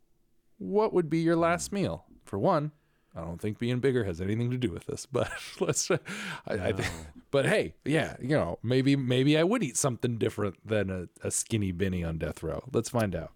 what 0.58 0.92
would 0.92 1.10
be 1.10 1.18
your 1.18 1.36
last 1.36 1.72
meal? 1.72 2.04
For 2.24 2.38
one, 2.38 2.72
I 3.14 3.20
don't 3.20 3.40
think 3.40 3.58
being 3.58 3.78
bigger 3.80 4.04
has 4.04 4.20
anything 4.20 4.50
to 4.50 4.56
do 4.56 4.70
with 4.70 4.86
this, 4.86 5.06
but 5.06 5.30
let's. 5.60 5.90
I, 5.90 5.98
I 6.46 6.72
think, 6.72 6.90
but 7.30 7.46
hey, 7.46 7.74
yeah, 7.84 8.16
you 8.20 8.36
know, 8.36 8.58
maybe 8.62 8.96
maybe 8.96 9.36
I 9.36 9.42
would 9.44 9.62
eat 9.62 9.76
something 9.76 10.16
different 10.18 10.66
than 10.66 10.90
a, 10.90 11.26
a 11.26 11.30
skinny 11.30 11.72
Benny 11.72 12.02
on 12.02 12.18
death 12.18 12.42
row. 12.42 12.62
Let's 12.72 12.88
find 12.88 13.14
out. 13.14 13.32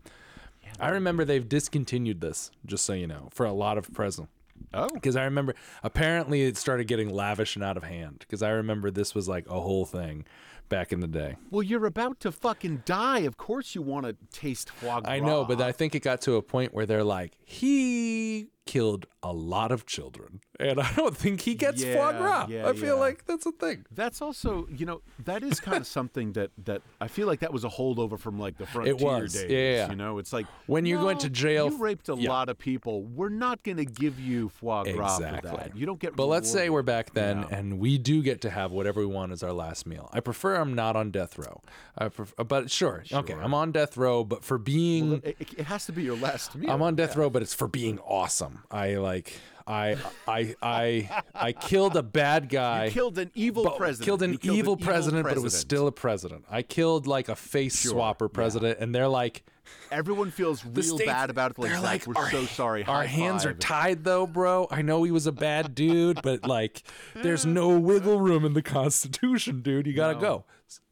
I 0.80 0.88
remember 0.90 1.24
they've 1.24 1.48
discontinued 1.48 2.20
this, 2.20 2.50
just 2.66 2.84
so 2.84 2.92
you 2.92 3.06
know, 3.06 3.28
for 3.32 3.46
a 3.46 3.52
lot 3.52 3.78
of 3.78 3.92
present. 3.92 4.28
Oh, 4.74 4.88
Because 4.92 5.16
I 5.16 5.24
remember 5.24 5.54
apparently 5.82 6.42
it 6.42 6.56
started 6.56 6.86
getting 6.86 7.08
lavish 7.08 7.56
and 7.56 7.64
out 7.64 7.76
of 7.76 7.84
hand. 7.84 8.18
Because 8.20 8.42
I 8.42 8.50
remember 8.50 8.90
this 8.90 9.14
was 9.14 9.28
like 9.28 9.46
a 9.48 9.60
whole 9.60 9.84
thing 9.86 10.26
back 10.68 10.92
in 10.92 11.00
the 11.00 11.06
day. 11.06 11.36
well, 11.50 11.62
you're 11.62 11.86
about 11.86 12.20
to 12.20 12.32
fucking 12.32 12.82
die. 12.84 13.20
Of 13.20 13.36
course 13.36 13.74
you 13.74 13.82
want 13.82 14.06
to 14.06 14.16
taste 14.32 14.70
foie 14.70 15.00
gras. 15.00 15.10
I 15.10 15.20
know, 15.20 15.44
but 15.44 15.60
I 15.60 15.72
think 15.72 15.94
it 15.94 16.00
got 16.00 16.20
to 16.22 16.34
a 16.36 16.42
point 16.42 16.74
where 16.74 16.86
they're 16.86 17.04
like, 17.04 17.36
he 17.44 18.48
killed 18.66 19.06
a 19.22 19.32
lot 19.32 19.72
of 19.72 19.86
children, 19.86 20.40
and 20.60 20.78
I 20.80 20.92
don't 20.94 21.16
think 21.16 21.40
he 21.40 21.54
gets 21.54 21.82
foie 21.82 21.88
Yeah, 22.10 22.18
gras. 22.18 22.46
yeah, 22.48 22.68
I 22.68 22.72
feel 22.74 22.94
yeah. 22.96 23.00
like 23.00 23.24
that's 23.24 23.46
a 23.46 23.52
thing. 23.52 23.84
That's 23.90 24.20
also, 24.22 24.68
you 24.70 24.86
know, 24.86 25.00
that 25.24 25.42
is 25.42 25.58
kind 25.60 25.78
of 25.78 25.86
something 25.98 26.32
that 26.34 26.50
that 26.64 26.82
I 27.00 27.08
feel 27.08 27.26
like 27.26 27.40
that 27.40 27.52
was 27.52 27.64
a 27.64 27.68
holdover 27.68 28.18
from 28.18 28.38
like 28.38 28.56
the 28.58 28.66
frontier 28.66 28.94
was. 28.96 29.32
days. 29.32 29.50
Yeah, 29.50 29.58
yeah. 29.58 29.90
You 29.90 29.96
know, 29.96 30.18
it's 30.18 30.32
like 30.32 30.46
When 30.66 30.86
you 30.86 31.00
went 31.00 31.20
"No, 31.20 31.24
to 31.24 31.30
jail 31.30 31.70
you 31.70 31.78
raped 31.78 32.08
a 32.08 32.14
lot 32.14 32.48
of 32.48 32.58
people. 32.58 33.02
We're 33.02 33.28
not 33.30 33.62
going 33.64 33.78
to 33.78 33.84
give 33.84 34.20
you 34.20 34.48
foie 34.50 34.84
gras 34.84 35.16
Exactly. 35.16 35.50
for 35.50 35.56
that. 35.56 35.76
You 35.76 35.86
don't 35.86 35.98
get. 35.98 36.14
But 36.14 36.26
let's 36.26 36.50
say 36.50 36.68
we're 36.70 36.82
back 36.82 37.12
then, 37.14 37.44
and 37.50 37.78
we 37.80 37.98
do 37.98 38.22
get 38.22 38.42
to 38.42 38.50
have 38.50 38.70
whatever 38.72 39.00
we 39.00 39.06
want 39.06 39.32
as 39.32 39.42
our 39.42 39.52
last 39.52 39.86
meal. 39.86 40.08
I 40.12 40.20
prefer 40.20 40.36
prefer 40.36 40.56
I'm 40.60 40.74
not 40.74 40.96
on 40.96 41.10
death 41.10 41.38
row. 41.38 41.62
I 41.96 42.08
pref- 42.10 42.34
uh, 42.36 42.44
but 42.44 42.70
sure, 42.70 43.02
okay, 43.10 43.32
I'm 43.32 43.54
on 43.54 43.72
death 43.72 43.96
row, 43.96 44.22
but 44.22 44.44
for 44.44 44.58
being 44.58 45.22
It, 45.24 45.36
it- 45.40 45.54
it 45.60 45.64
has 45.64 45.86
to 45.86 45.92
be 45.92 46.02
your 46.02 46.16
last 46.16 46.54
meal. 46.54 46.70
I'm 46.70 46.82
on 46.82 46.94
death 46.94 47.16
row, 47.16 47.30
but 47.30 47.40
it's 47.40 47.54
for 47.54 47.66
being 47.68 47.98
awesome. 48.00 48.55
I 48.70 48.96
like 48.96 49.32
I 49.66 49.96
I 50.28 50.54
I 50.62 51.22
I 51.34 51.52
killed 51.52 51.96
a 51.96 52.02
bad 52.02 52.48
guy. 52.48 52.86
You 52.86 52.90
killed 52.92 53.18
an 53.18 53.30
evil 53.34 53.64
but- 53.64 53.76
president. 53.76 54.04
Killed 54.06 54.22
an 54.22 54.38
killed 54.38 54.56
evil, 54.56 54.76
president, 54.76 55.24
but 55.24 55.36
it 55.36 55.42
was 55.42 55.56
still 55.58 55.86
a 55.86 55.92
president. 55.92 56.44
I 56.50 56.62
killed 56.62 57.06
like 57.06 57.28
a 57.28 57.36
face 57.36 57.84
swapper 57.84 58.32
president, 58.32 58.78
and 58.80 58.94
they're 58.94 59.08
like, 59.08 59.44
Everyone 59.90 60.30
feels 60.30 60.64
real 60.64 60.96
states- 60.96 61.06
bad 61.10 61.28
about 61.28 61.50
it. 61.52 61.58
Like, 61.58 61.70
they're 61.72 61.80
like, 61.80 62.06
we're 62.06 62.14
our, 62.16 62.30
so 62.30 62.44
sorry. 62.44 62.84
Our 62.84 62.98
High 63.02 63.06
hands 63.06 63.44
are 63.44 63.52
tied, 63.54 64.04
though, 64.04 64.24
bro. 64.26 64.68
I 64.70 64.82
know 64.82 65.02
he 65.02 65.10
was 65.10 65.26
a 65.26 65.32
bad 65.32 65.74
dude, 65.74 66.22
but 66.22 66.46
like, 66.46 66.84
there's 67.16 67.44
no 67.44 67.76
wiggle 67.76 68.20
room 68.20 68.44
in 68.44 68.52
the 68.54 68.62
Constitution, 68.62 69.62
dude. 69.62 69.88
You 69.88 69.92
gotta 69.94 70.14
No. 70.14 70.20
go. 70.20 70.44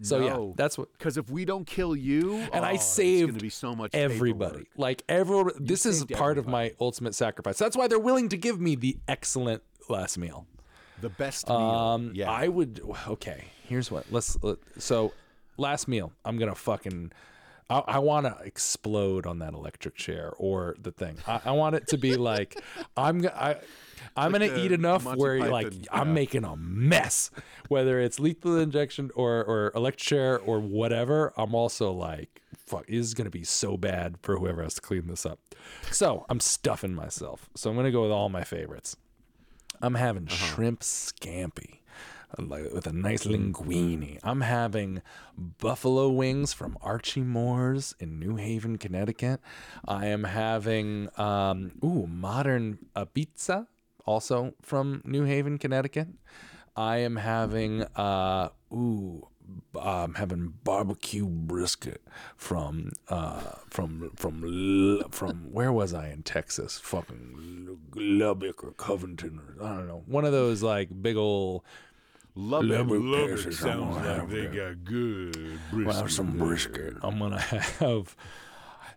So 0.03 0.19
yeah, 0.21 0.53
that's 0.57 0.79
what. 0.79 0.93
Because 0.93 1.17
if 1.17 1.31
we 1.31 1.45
don't 1.45 1.67
kill 1.67 1.97
you, 1.97 2.37
And 2.53 2.65
oh, 2.65 2.69
I 2.69 2.73
it's 2.73 2.85
saved 2.85 3.29
going 3.29 3.39
to 3.39 3.43
be 3.43 3.51
so 3.51 3.75
much 3.75 3.91
everybody. 3.95 4.51
paperwork. 4.51 4.69
Like 4.77 5.03
everyone, 5.09 5.51
this 5.59 5.87
is 5.87 6.05
part 6.05 6.39
of 6.39 6.47
my 6.47 6.73
ultimate 6.81 7.15
sacrifice. 7.15 7.59
That's 7.59 7.77
why 7.77 7.89
they're 7.89 7.99
willing 7.99 8.29
to 8.31 8.37
give 8.37 8.61
me 8.61 8.77
the 8.77 8.99
excellent 9.09 9.63
last 9.89 10.19
meal. 10.19 10.47
The 11.01 11.09
best 11.09 11.49
meal. 11.49 11.57
Um, 11.57 12.13
yeah. 12.15 12.31
I 12.31 12.49
would. 12.49 12.81
Okay, 13.09 13.45
here's 13.65 13.91
what. 13.91 14.07
Let's. 14.11 14.39
Let, 14.43 14.59
so, 14.79 15.13
last 15.57 15.89
meal. 15.89 16.13
I'm 16.25 16.39
gonna 16.39 16.55
fucking. 16.55 17.13
I, 17.71 17.83
I 17.87 17.99
want 17.99 18.27
to 18.27 18.37
explode 18.45 19.27
on 19.27 19.39
that 19.41 19.55
electric 19.55 19.95
chair 19.97 20.33
or 20.37 20.77
the 20.81 20.93
thing. 20.93 21.17
I, 21.27 21.41
I 21.47 21.51
want 21.53 21.77
it 21.77 21.87
to 21.89 21.99
be 21.99 22.17
like 22.17 22.63
I'm. 22.97 23.27
I, 23.27 23.57
I'm 24.17 24.33
Like 24.33 24.43
gonna 24.43 24.61
eat 24.61 24.73
enough 24.73 25.05
where 25.17 25.39
like 25.51 25.71
Python, 25.71 25.85
I'm 25.91 26.15
making 26.15 26.45
a 26.45 26.57
mess, 26.57 27.31
whether 27.69 27.99
it's 28.01 28.21
lethal 28.21 28.59
injection 28.59 29.11
or 29.15 29.43
or 29.45 29.73
electric 29.75 30.01
chair 30.01 30.39
or 30.41 30.61
whatever. 30.61 31.33
I'm 31.37 31.55
also 31.55 31.91
like, 31.91 32.43
fuck, 32.67 32.87
this 32.87 32.97
is 32.99 33.15
gonna 33.15 33.31
be 33.31 33.45
so 33.45 33.77
bad 33.77 34.17
for 34.23 34.37
whoever 34.39 34.63
has 34.63 34.75
to 34.75 34.81
clean 34.81 35.07
this 35.07 35.25
up. 35.25 35.39
So 35.91 36.27
I'm 36.29 36.41
stuffing 36.41 36.95
myself. 36.95 37.49
So 37.57 37.71
I'm 37.71 37.77
gonna 37.77 37.91
go 37.91 38.03
with 38.03 38.13
all 38.13 38.29
my 38.29 38.45
favorites. 38.45 38.97
I'm 39.81 39.95
having 39.95 40.27
Uh-huh. 40.27 40.55
shrimp 40.55 40.81
scampi 40.81 41.79
like 42.39 42.73
with 42.73 42.87
a 42.87 42.93
nice 42.93 43.25
linguine. 43.25 44.19
I'm 44.23 44.41
having 44.43 45.03
buffalo 45.37 46.09
wings 46.09 46.53
from 46.53 46.77
Archie 46.81 47.23
Moore's 47.23 47.95
in 47.99 48.19
New 48.19 48.37
Haven, 48.37 48.79
Connecticut. 48.79 49.41
I 49.87 50.07
am 50.07 50.25
having 50.25 51.09
um, 51.17 51.73
ooh 51.85 52.07
modern 52.07 52.79
uh, 52.95 53.05
pizza, 53.05 53.69
also 54.07 54.55
from 54.63 55.03
New 55.05 55.25
Haven, 55.25 55.59
Connecticut. 55.59 56.09
I 56.77 56.99
am 56.99 57.17
having 57.17 57.83
uh, 57.97 58.49
ooh. 58.73 59.29
I'm 59.79 60.15
having 60.15 60.55
barbecue 60.65 61.27
brisket 61.27 62.03
from 62.35 62.93
uh, 63.11 63.43
from 63.69 64.11
from 64.17 65.03
from 65.11 65.53
where 65.53 65.71
was 65.71 65.93
I 65.93 66.09
in 66.09 66.23
Texas? 66.23 66.81
Fucking 66.83 67.79
Lubbock 67.95 68.65
or 68.65 68.73
Covington 68.73 69.39
or 69.39 69.63
I 69.63 69.77
don't 69.77 69.87
know. 69.87 70.03
One 70.07 70.25
of 70.25 70.33
those 70.33 70.63
like 70.63 71.03
big 71.03 71.19
old 71.19 71.63
Love 72.37 72.65
it. 72.65 72.69
Lubbock, 72.69 72.99
Love 73.01 73.31
it. 73.31 73.37
Texas, 73.37 73.59
Sounds 73.61 73.97
I'm 73.97 74.03
gonna 74.03 74.09
like 74.09 74.17
have 74.21 74.31
they 74.31 74.47
that. 74.47 74.57
got 74.57 74.85
good 74.85 75.33
brisket. 75.71 75.87
Well, 75.87 76.01
brisket. 76.03 76.11
some 76.11 76.39
brisket. 76.39 76.95
I'm 77.03 77.19
gonna 77.19 77.39
have. 77.39 78.17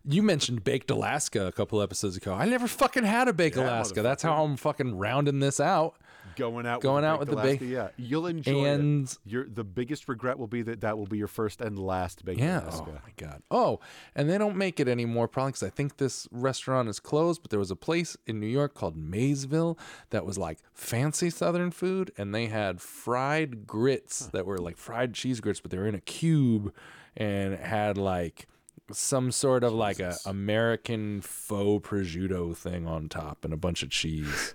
You 0.10 0.24
mentioned 0.24 0.64
baked 0.64 0.90
Alaska 0.90 1.46
a 1.48 1.52
couple 1.52 1.82
episodes 1.82 2.16
ago. 2.18 2.34
I 2.34 2.46
never 2.46 2.68
fucking 2.68 3.04
had 3.04 3.28
a 3.28 3.34
baked 3.34 3.58
Yeah, 3.58 3.64
Alaska. 3.64 4.02
That's 4.02 4.24
how 4.24 4.44
I'm 4.44 4.56
fucking 4.56 4.98
rounding 4.98 5.40
this 5.40 5.60
out. 5.60 5.96
Going 6.38 6.66
out, 6.66 6.82
Going 6.82 6.98
with 6.98 7.04
out 7.06 7.20
with 7.20 7.30
the 7.30 7.36
Alaska, 7.36 7.60
bake- 7.60 7.70
Yeah, 7.70 7.90
you'll 7.98 8.28
enjoy 8.28 8.66
And- 8.66 9.06
it. 9.08 9.18
Your 9.26 9.46
the 9.48 9.64
biggest 9.64 10.08
regret 10.08 10.38
will 10.40 10.48
be 10.48 10.62
that 10.62 10.82
that 10.82 10.98
will 10.98 11.06
be 11.08 11.18
your 11.18 11.28
first 11.28 11.60
and 11.62 11.78
last 11.78 12.24
baked 12.24 12.40
Yeah. 12.40 12.64
Alaska. 12.64 12.86
Oh 12.90 12.94
my 13.04 13.14
god. 13.18 13.42
Oh, 13.52 13.80
and 14.16 14.30
they 14.30 14.38
don't 14.38 14.56
make 14.56 14.80
it 14.80 14.88
anymore, 14.88 15.28
probably 15.28 15.52
because 15.54 15.64
I 15.64 15.70
think 15.70 15.98
this 15.98 16.28
restaurant 16.32 16.88
is 16.90 17.00
closed. 17.00 17.42
But 17.42 17.50
there 17.52 17.60
was 17.60 17.72
a 17.72 17.76
place 17.76 18.16
in 18.28 18.40
New 18.40 18.48
York 18.48 18.74
called 18.74 18.96
Maysville 18.96 19.78
that 20.12 20.26
was 20.26 20.38
like 20.38 20.60
fancy 20.74 21.30
Southern 21.30 21.72
food, 21.72 22.12
and 22.18 22.34
they 22.34 22.46
had 22.46 22.80
fried 22.82 23.66
grits 23.68 24.28
that 24.28 24.46
were 24.46 24.58
like 24.60 24.78
fried 24.78 25.14
cheese 25.14 25.40
grits, 25.42 25.60
but 25.60 25.72
they 25.72 25.78
were 25.78 25.88
in 25.88 25.96
a 25.96 26.02
cube, 26.02 26.74
and 27.16 27.56
had 27.56 27.98
like 27.98 28.48
some 28.92 29.32
sort 29.34 29.66
of 29.66 29.74
like 29.74 30.00
a 30.00 30.16
American 30.26 31.20
faux 31.20 31.86
prosciutto 31.90 32.56
thing 32.56 32.88
on 32.88 33.10
top 33.10 33.44
and 33.44 33.54
a 33.54 33.58
bunch 33.58 33.84
of 33.84 33.90
cheese. 33.90 34.54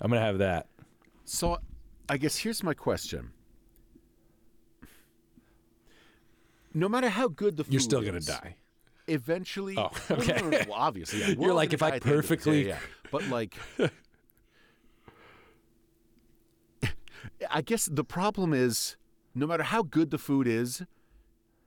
I'm 0.00 0.10
gonna 0.10 0.22
have 0.22 0.38
that. 0.38 0.68
So, 1.30 1.58
I 2.08 2.16
guess 2.16 2.36
here's 2.38 2.62
my 2.62 2.72
question. 2.72 3.32
No 6.72 6.88
matter 6.88 7.10
how 7.10 7.28
good 7.28 7.56
the 7.58 7.64
food 7.64 7.72
You're 7.74 7.80
still 7.80 8.00
gonna 8.00 8.16
is, 8.16 8.26
die. 8.26 8.56
Eventually, 9.08 9.74
Oh, 9.76 9.90
Well, 10.08 10.18
no, 10.18 10.24
okay. 10.24 10.40
no, 10.40 10.50
no, 10.50 10.72
obviously, 10.72 11.20
yeah. 11.20 11.28
You're 11.38 11.52
like, 11.54 11.72
if 11.74 11.82
I 11.82 11.90
die 11.90 11.96
at 11.96 12.02
the 12.02 12.08
end 12.10 12.18
of 12.18 12.22
this, 12.22 12.28
perfectly- 12.30 12.62
yeah, 12.68 12.74
yeah. 12.74 13.08
but 13.10 13.26
like, 13.28 13.56
I 17.50 17.60
guess 17.62 17.86
the 17.92 18.04
problem 18.04 18.52
is, 18.54 18.96
no 19.34 19.46
matter 19.46 19.64
how 19.64 19.82
good 19.82 20.10
the 20.10 20.18
food 20.18 20.46
is, 20.46 20.82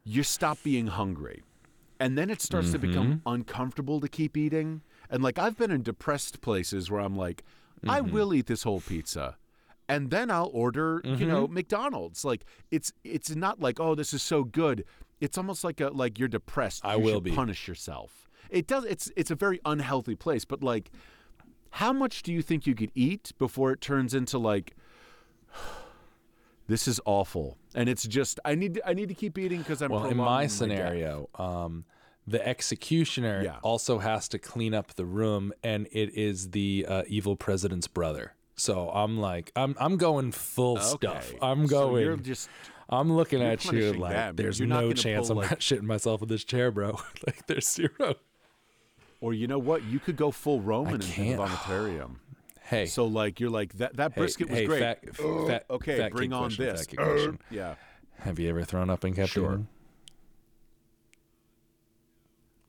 you 0.03 0.23
stop 0.23 0.57
being 0.63 0.87
hungry, 0.87 1.43
and 1.99 2.17
then 2.17 2.29
it 2.31 2.41
starts 2.41 2.71
to 2.71 2.79
become 2.79 3.07
Mm-hmm. 3.07 3.29
uncomfortable 3.29 3.99
to 3.99 4.07
keep 4.07 4.35
eating. 4.35 4.81
And 5.09 5.21
like, 5.21 5.37
I've 5.37 5.55
been 5.57 5.69
in 5.71 5.83
depressed 5.83 6.41
places 6.41 6.89
where 6.89 7.01
I'm 7.01 7.15
like, 7.15 7.43
I 7.87 7.99
Mm-hmm. 8.01 8.11
will 8.11 8.33
eat 8.33 8.45
this 8.47 8.63
whole 8.63 8.81
pizza. 8.81 9.37
And 9.91 10.09
then 10.09 10.31
I'll 10.31 10.49
order, 10.53 11.01
you 11.03 11.25
know, 11.25 11.43
Mm-hmm. 11.45 11.53
McDonald's. 11.53 12.23
Like 12.25 12.45
it's 12.71 12.91
it's 13.03 13.35
not 13.35 13.59
like 13.59 13.79
oh 13.79 13.93
this 13.95 14.13
is 14.13 14.21
so 14.23 14.43
good. 14.43 14.83
It's 15.19 15.37
almost 15.37 15.63
like 15.63 15.79
a 15.81 15.89
like 15.89 16.17
you're 16.19 16.27
depressed. 16.39 16.83
I 16.85 16.95
You 16.95 17.01
will 17.03 17.21
be. 17.21 17.31
punish 17.31 17.67
yourself. 17.67 18.29
It 18.49 18.67
does. 18.67 18.85
It's 18.85 19.11
it's 19.15 19.31
a 19.31 19.35
very 19.35 19.59
unhealthy 19.65 20.15
place. 20.15 20.45
But 20.45 20.63
like, 20.63 20.91
how 21.71 21.93
much 21.93 22.23
do 22.23 22.31
you 22.33 22.41
think 22.41 22.65
you 22.65 22.75
could 22.75 22.91
eat 22.95 23.31
before 23.37 23.71
it 23.71 23.81
turns 23.81 24.13
into 24.13 24.37
like, 24.37 24.75
this 26.67 26.87
is 26.87 26.99
awful, 27.05 27.57
and 27.75 27.89
it's 27.89 28.03
just 28.07 28.39
I 28.45 28.55
need 28.55 28.79
I 28.85 28.93
need 28.93 29.09
to 29.09 29.13
keep 29.15 29.37
eating 29.37 29.59
because 29.59 29.81
I'm 29.81 29.91
Well, 29.91 30.05
in 30.05 30.17
my 30.17 30.47
scenario, 30.47 31.29
um, 31.35 31.85
the 32.27 32.45
executioner 32.47 33.41
Yeah. 33.43 33.57
also 33.61 33.99
has 33.99 34.27
to 34.29 34.39
clean 34.39 34.73
up 34.73 34.93
the 34.95 35.05
room, 35.05 35.51
and 35.63 35.87
it 35.91 36.13
is 36.15 36.51
the 36.51 36.85
uh, 36.87 37.03
evil 37.07 37.35
president's 37.35 37.87
brother. 37.87 38.35
So 38.61 38.89
I'm 38.91 39.17
like, 39.19 39.51
I'm 39.55 39.75
I'm 39.79 39.97
going 39.97 40.31
full 40.31 40.77
stuff. 40.77 41.33
I'm 41.41 41.65
So 41.67 41.89
going. 41.89 42.03
you're 42.03 42.15
just 42.17 42.47
I'm 42.89 43.11
looking 43.11 43.41
at 43.41 43.65
you 43.71 43.93
like 43.93 44.13
them. 44.13 44.35
there's 44.35 44.59
You're 44.59 44.67
no 44.67 44.93
chance 44.93 45.29
I'm 45.31 45.37
like- 45.37 45.49
not 45.49 45.59
shitting 45.61 45.81
myself 45.83 46.21
in 46.21 46.27
this 46.27 46.43
chair, 46.43 46.69
bro. 46.69 46.91
like 47.25 47.47
there's 47.47 47.67
zero. 47.67 48.15
or 49.19 49.33
you 49.33 49.47
know 49.47 49.57
what 49.57 49.83
you 49.85 49.97
could 49.99 50.15
go 50.15 50.29
full 50.29 50.61
Roman 50.61 50.95
in 50.95 50.99
the 50.99 51.43
vomitarium. 51.43 52.17
Hey, 52.63 52.85
So 52.85 53.05
like 53.05 53.39
you're 53.39 53.49
like 53.49 53.73
that 53.79 53.97
that 53.97 54.13
hey, 54.13 54.21
brisket 54.21 54.47
was 54.49 54.59
hey, 54.59 54.65
great. 54.65 54.79
Fat, 54.79 55.15
fat, 55.15 55.65
okay, 55.69 55.97
fat 55.97 56.11
bring 56.13 56.31
on 56.31 56.53
question, 56.55 56.65
this. 56.65 57.35
Yeah. 57.49 57.75
Have 58.19 58.37
you 58.39 58.47
ever 58.49 58.63
thrown 58.63 58.89
up 58.91 59.03
and 59.03 59.15
kept 59.15 59.31
Sure. 59.31 59.53
eating? 59.53 59.67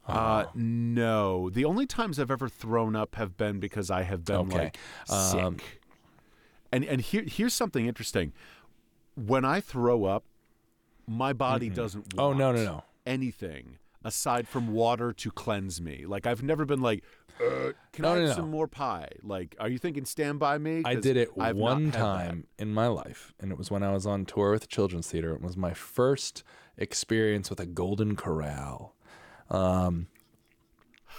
Uh, 0.08 0.46
no. 0.54 1.50
The 1.50 1.64
only 1.64 1.86
times 1.86 2.18
I've 2.18 2.30
ever 2.30 2.48
thrown 2.48 2.96
up 2.96 3.14
have 3.16 3.36
been 3.36 3.60
because 3.60 3.90
I 3.90 4.02
have 4.02 4.24
been 4.24 4.36
Okay. 4.36 4.56
like 4.58 4.78
sick. 5.06 5.40
Um, 5.40 5.56
and 6.72 6.84
and 6.84 7.00
here 7.00 7.24
here's 7.26 7.54
something 7.54 7.86
interesting. 7.86 8.32
When 9.14 9.44
I 9.44 9.60
throw 9.60 10.04
up, 10.04 10.24
my 11.06 11.32
body 11.32 11.68
doesn't. 11.68 12.14
Oh, 12.16 12.32
no, 12.32 12.52
no, 12.52 12.64
no. 12.64 12.84
Anything 13.04 13.78
aside 14.04 14.48
from 14.48 14.72
water 14.72 15.12
to 15.12 15.30
cleanse 15.30 15.80
me. 15.80 16.04
Like 16.06 16.26
I've 16.26 16.42
never 16.42 16.64
been 16.64 16.80
like, 16.80 17.04
uh, 17.40 17.72
can 17.92 18.02
No, 18.02 18.12
I 18.12 18.14
no, 18.14 18.20
have 18.20 18.28
no. 18.30 18.34
some 18.34 18.50
more 18.50 18.66
pie? 18.66 19.08
Like, 19.22 19.54
are 19.60 19.68
you 19.68 19.78
thinking 19.78 20.04
Stand 20.04 20.38
by 20.40 20.58
Me? 20.58 20.82
I 20.84 20.94
did 20.96 21.16
it 21.16 21.30
I've 21.38 21.56
one 21.56 21.90
that. 21.90 21.94
time 21.98 22.46
in 22.58 22.72
my 22.74 22.86
life, 22.88 23.32
and 23.38 23.52
it 23.52 23.58
was 23.58 23.70
when 23.70 23.82
I 23.82 23.92
was 23.92 24.06
on 24.06 24.24
tour 24.24 24.50
with 24.50 24.68
Children's 24.68 25.08
Theater. 25.08 25.32
It 25.34 25.40
was 25.42 25.56
my 25.56 25.72
first 25.74 26.42
experience 26.76 27.48
with 27.50 27.60
a 27.60 27.66
Golden 27.66 28.16
Corral. 28.16 28.94
Um, 29.50 30.08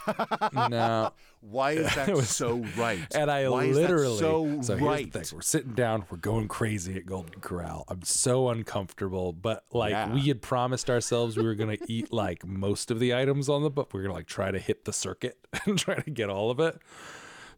no, 0.54 1.12
Why 1.50 1.72
is 1.74 1.94
that 1.96 2.10
was- 2.16 2.30
so 2.30 2.64
right? 2.78 3.00
and 3.14 3.30
I 3.30 3.50
Why 3.50 3.66
literally 3.68 4.18
so, 4.18 4.46
here's 4.46 4.68
the 4.68 4.78
right. 4.78 5.12
thing: 5.12 5.24
we're 5.34 5.42
sitting 5.42 5.74
down, 5.74 6.06
we're 6.10 6.18
going 6.18 6.48
crazy 6.48 6.96
at 6.96 7.06
Golden 7.06 7.42
Corral. 7.42 7.84
I'm 7.90 8.02
so 8.04 8.50
uncomfortable, 8.50 9.34
but 9.34 9.64
like 9.74 9.92
Yeah. 9.92 10.14
we 10.14 10.22
had 10.22 10.42
promised 10.42 10.90
ourselves 10.90 11.36
we 11.38 11.44
were 11.44 11.56
gonna 11.56 11.78
eat 11.88 12.14
like 12.14 12.46
most 12.46 12.92
of 12.92 13.00
the 13.00 13.14
items 13.14 13.50
on 13.50 13.62
the, 13.64 13.70
but 13.70 13.94
we 13.94 14.00
are 14.00 14.04
gonna 14.04 14.16
like 14.16 14.28
try 14.28 14.52
to 14.52 14.60
hit 14.60 14.86
the 14.86 14.94
circuit 14.94 15.38
and 15.66 15.78
try 15.78 15.96
to 16.00 16.10
get 16.10 16.30
all 16.30 16.50
of 16.50 16.60
it. 16.60 16.80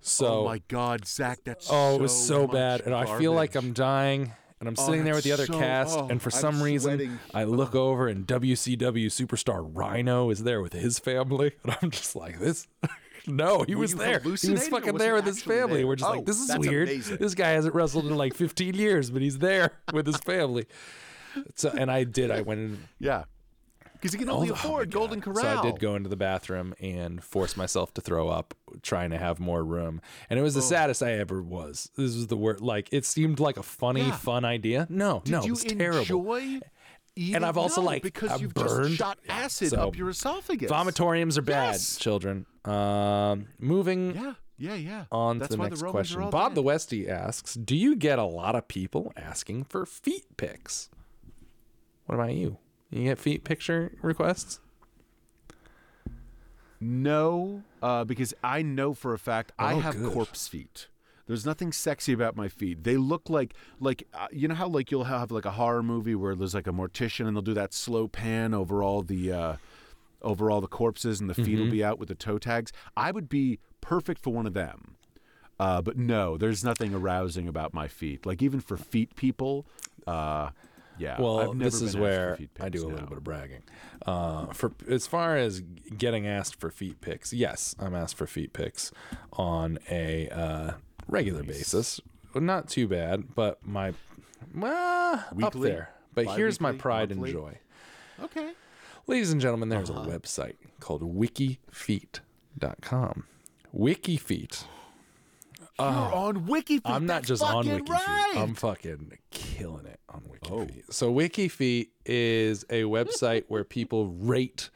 So 0.02 0.42
oh 0.42 0.46
my 0.46 0.62
God, 0.68 1.06
Zach, 1.08 1.40
that's 1.46 1.68
Oh, 1.72 1.96
it 1.96 2.02
was 2.02 2.16
so 2.28 2.44
much 2.48 2.52
bad, 2.54 2.82
and 2.82 2.94
I 2.94 3.18
feel 3.20 3.34
like. 3.34 3.56
I'm 3.56 3.74
dying. 3.74 4.34
And 4.62 4.70
I'm 4.70 4.76
Oh, 4.78 4.86
sitting 4.86 5.04
there 5.04 5.14
with 5.16 5.26
the 5.26 5.34
other 5.34 5.46
so- 5.48 5.60
cast, 5.60 5.98
oh, 5.98 6.08
and 6.10 6.22
for 6.22 6.30
I'm 6.30 6.40
some 6.40 6.64
reason, 6.64 6.98
sweating. 6.98 7.20
I 7.34 7.44
look 7.44 7.76
over 7.76 8.08
and 8.08 8.26
WCW 8.26 9.08
superstar 9.08 9.70
Rhyno 9.74 10.32
is 10.32 10.44
there 10.44 10.62
with 10.62 10.72
his 10.72 10.98
family, 10.98 11.52
and 11.64 11.76
I'm 11.82 11.92
just 11.92 12.16
like, 12.16 12.40
this. 12.40 12.66
No, 13.28 13.64
he 13.64 13.76
Were 13.76 13.82
was 13.82 13.96
there. 13.96 14.20
He 14.20 14.30
was 14.30 14.68
fucking 14.68 14.94
was 14.94 15.02
there 15.02 15.14
with 15.16 15.26
his 15.26 15.42
family. 15.42 15.78
there? 15.78 15.88
We're 15.88 15.96
just 15.96 16.10
Oh, 16.10 16.16
like, 16.16 16.26
this 16.26 16.40
is 16.40 16.58
weird. 16.58 16.88
amazing. 16.90 17.18
This 17.18 17.36
guy 17.36 17.50
hasn't 17.50 17.74
wrestled 17.76 18.06
in 18.06 18.16
like 18.16 18.34
15 18.36 18.74
years, 18.76 19.10
but 19.10 19.22
he's 19.22 19.40
there 19.40 19.72
with 19.94 20.06
his 20.08 20.18
family. 20.18 20.66
So 21.56 21.70
and 21.70 21.92
I 21.92 22.04
did. 22.06 22.32
I 22.32 22.42
went 22.42 22.60
in 22.62 22.84
Yeah. 23.00 23.24
Because 23.94 24.14
you 24.14 24.20
can 24.20 24.30
only 24.30 24.50
Oh, 24.50 24.52
oh 24.52 24.56
afford 24.56 24.92
God. 24.92 25.00
Golden 25.00 25.22
Corral. 25.22 25.38
So 25.42 25.60
I 25.68 25.72
did 25.72 25.80
go 25.80 25.96
into 25.96 26.10
the 26.10 26.16
bathroom 26.18 26.76
and 26.80 27.24
force 27.24 27.58
myself 27.58 27.94
to 27.96 28.02
throw 28.02 28.30
up, 28.30 28.54
trying 28.84 29.10
to 29.12 29.18
have 29.18 29.40
more 29.40 29.64
room. 29.64 30.00
And 30.30 30.38
it 30.38 30.44
was 30.44 30.54
the 30.54 30.60
oh. 30.60 30.64
saddest 30.64 31.02
I 31.02 31.14
ever 31.14 31.42
was. 31.42 31.90
This 31.96 32.16
was 32.16 32.28
the 32.28 32.38
word. 32.38 32.62
Like 32.62 32.90
it 32.92 33.06
seemed 33.06 33.40
like 33.40 33.58
a 33.58 33.64
funny, 33.64 34.02
Yeah. 34.02 34.12
fun 34.16 34.46
idea. 34.46 34.86
No, 34.90 35.22
Did 35.26 35.32
no, 35.32 35.42
it 35.44 35.50
was 35.50 35.64
terrible. 35.64 36.00
enjoy 36.02 36.60
eating? 37.16 37.44
I've 37.44 37.58
also, 37.58 37.82
No, 37.82 37.88
like, 37.88 38.04
because 38.04 38.32
I 38.32 38.36
you've 38.36 38.54
burned- 38.54 38.86
just 38.88 38.98
shot 38.98 39.18
acid 39.28 39.70
so- 39.70 39.88
up 39.88 39.98
your 39.98 40.10
esophagus. 40.10 40.70
Vomitoriums 40.70 41.38
are 41.38 41.42
bad, 41.44 41.72
Yes. 41.72 41.96
children. 41.98 42.46
Um, 42.66 43.47
moving 43.59 44.16
Yeah, 44.16 44.34
yeah, 44.57 44.74
yeah. 44.76 45.05
on 45.11 45.39
That's 45.39 45.51
to 45.51 45.57
the 45.57 45.63
next 45.63 45.82
the 45.82 45.88
question. 45.89 46.30
Bob 46.30 46.51
dead. 46.51 46.55
the 46.55 46.63
Westie 46.63 47.07
asks, 47.07 47.53
"Do 47.53 47.76
you 47.76 47.95
get 47.95 48.18
a 48.20 48.24
lot 48.24 48.55
of 48.55 48.68
people 48.68 49.13
asking 49.16 49.66
for 49.66 49.86
feet 49.86 50.26
pics?" 50.38 50.89
What 52.05 52.16
about 52.16 52.34
you? 52.34 52.57
You 52.91 53.03
get 53.05 53.20
feet 53.20 53.43
picture 53.43 53.91
requests? 54.01 54.59
No, 56.80 57.63
uh, 57.82 58.03
because 58.03 58.34
I 58.43 58.61
know 58.61 58.93
for 58.93 59.13
a 59.13 59.20
fact 59.20 59.51
I 59.57 59.74
Oh, 59.74 59.80
have 59.80 59.97
good. 59.97 60.13
corpse 60.13 60.47
feet. 60.47 60.88
There's 61.28 61.45
nothing 61.45 61.72
sexy 61.72 62.13
about 62.13 62.36
my 62.36 62.47
feet. 62.47 62.84
They 62.84 62.97
look 62.97 63.30
like 63.30 63.55
like 63.80 64.07
uh, 64.13 64.28
you 64.32 64.47
know 64.47 64.53
how 64.55 64.68
like 64.68 64.91
you'll 64.91 65.05
have 65.05 65.32
like 65.32 65.45
a 65.45 65.51
horror 65.51 65.82
movie 65.82 66.13
where 66.16 66.36
there's 66.36 66.53
like 66.53 66.68
a 66.68 66.72
mortician 66.72 67.28
and 67.28 67.36
they'll 67.36 67.41
do 67.41 67.53
that 67.55 67.74
slow 67.74 68.07
pan 68.07 68.53
over 68.53 68.84
all 68.84 69.01
the 69.01 69.32
uh, 69.32 69.55
over 70.26 70.52
all 70.52 70.60
the 70.60 70.68
corpses 70.68 71.22
and 71.22 71.30
the 71.30 71.34
feet 71.34 71.48
Mm-hmm. 71.48 71.64
will 71.64 71.72
be 71.72 71.84
out 71.84 72.00
with 72.00 72.10
the 72.10 72.16
toe 72.16 72.38
tags. 72.38 72.74
I 72.98 73.12
would 73.12 73.30
be 73.30 73.60
perfect 73.82 74.22
for 74.22 74.32
one 74.34 74.46
of 74.48 74.54
them. 74.54 74.96
Uh, 75.60 75.82
but 75.82 75.96
no, 75.98 76.36
there's 76.38 76.64
nothing 76.66 76.94
arousing 76.94 77.48
about 77.48 77.74
my 77.74 77.88
feet. 77.88 78.26
Like 78.26 78.42
even 78.42 78.60
for 78.60 78.76
feet 78.76 79.16
people, 79.16 79.66
uh, 80.06 80.50
yeah. 80.98 81.20
Well, 81.22 81.54
this 81.54 81.82
is 81.82 81.96
where 81.96 82.38
I 82.60 82.70
do 82.70 82.86
a 82.86 82.90
little 82.90 83.08
bit 83.08 83.18
of 83.18 83.24
bragging. 83.24 83.64
Uh, 84.06 84.48
for 84.48 84.72
as 84.90 85.08
far 85.08 85.38
as 85.38 85.62
getting 85.98 86.26
asked 86.28 86.60
for 86.60 86.70
feet 86.72 87.00
pics, 87.02 87.32
yes, 87.34 87.76
I'm 87.80 87.96
asked 87.96 88.16
for 88.18 88.28
feet 88.28 88.52
pics 88.54 88.92
on 89.34 89.78
a 89.90 90.30
uh, 90.30 90.72
regular 91.08 91.44
basis. 91.44 92.00
Not 92.34 92.68
too 92.70 92.88
bad, 92.88 93.34
but 93.36 93.66
my 93.66 93.94
well, 94.54 95.24
up 95.42 95.54
there. 95.54 95.90
But 96.14 96.28
here's 96.36 96.60
my 96.62 96.72
pride 96.74 97.10
Monthly? 97.10 97.30
and 97.32 97.40
joy. 97.40 97.58
Okay. 98.24 98.52
Ladies 99.08 99.32
and 99.32 99.39
gentlemen, 99.39 99.70
there's 99.70 99.89
Uh-huh. 99.89 100.10
a 100.10 100.20
website 100.20 100.56
called 100.80 101.01
wikifeet.com. 101.03 103.26
Wikifeet. 103.76 104.64
You're 105.78 105.88
on 105.88 106.45
WikiFeet. 106.47 106.82
I'm 106.86 107.06
not 107.06 107.24
just 107.24 107.43
on 107.43 107.66
WikiFeet. 107.66 107.89
Right. 107.89 108.34
I'm 108.38 108.56
fucking 108.56 109.18
killing 109.30 109.86
it 109.86 109.99
on 110.10 110.22
WikiFeet. 110.22 110.84
Oh. 110.88 110.91
So 110.91 111.14
WikiFeet 111.14 111.89
is 112.06 112.64
a 112.70 112.84
website 112.84 113.43
where 113.49 113.64
people 113.66 114.08
rate 114.08 114.70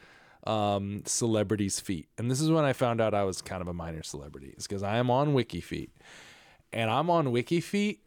um, 0.46 1.02
celebrities' 1.06 1.80
feet, 1.80 2.08
and 2.18 2.30
this 2.30 2.40
is 2.40 2.50
when 2.50 2.64
I 2.64 2.72
found 2.74 3.00
out 3.00 3.14
I 3.14 3.24
was 3.24 3.40
kind 3.42 3.62
of 3.62 3.68
a 3.68 3.72
minor 3.74 4.02
celebrity. 4.02 4.54
Is 4.56 4.66
because 4.66 4.82
I 4.82 4.96
am 4.98 5.10
on 5.10 5.32
WikiFeet, 5.34 5.88
and 6.72 6.90
I'm 6.90 7.08
on 7.10 7.26
WikiFeet 7.28 7.98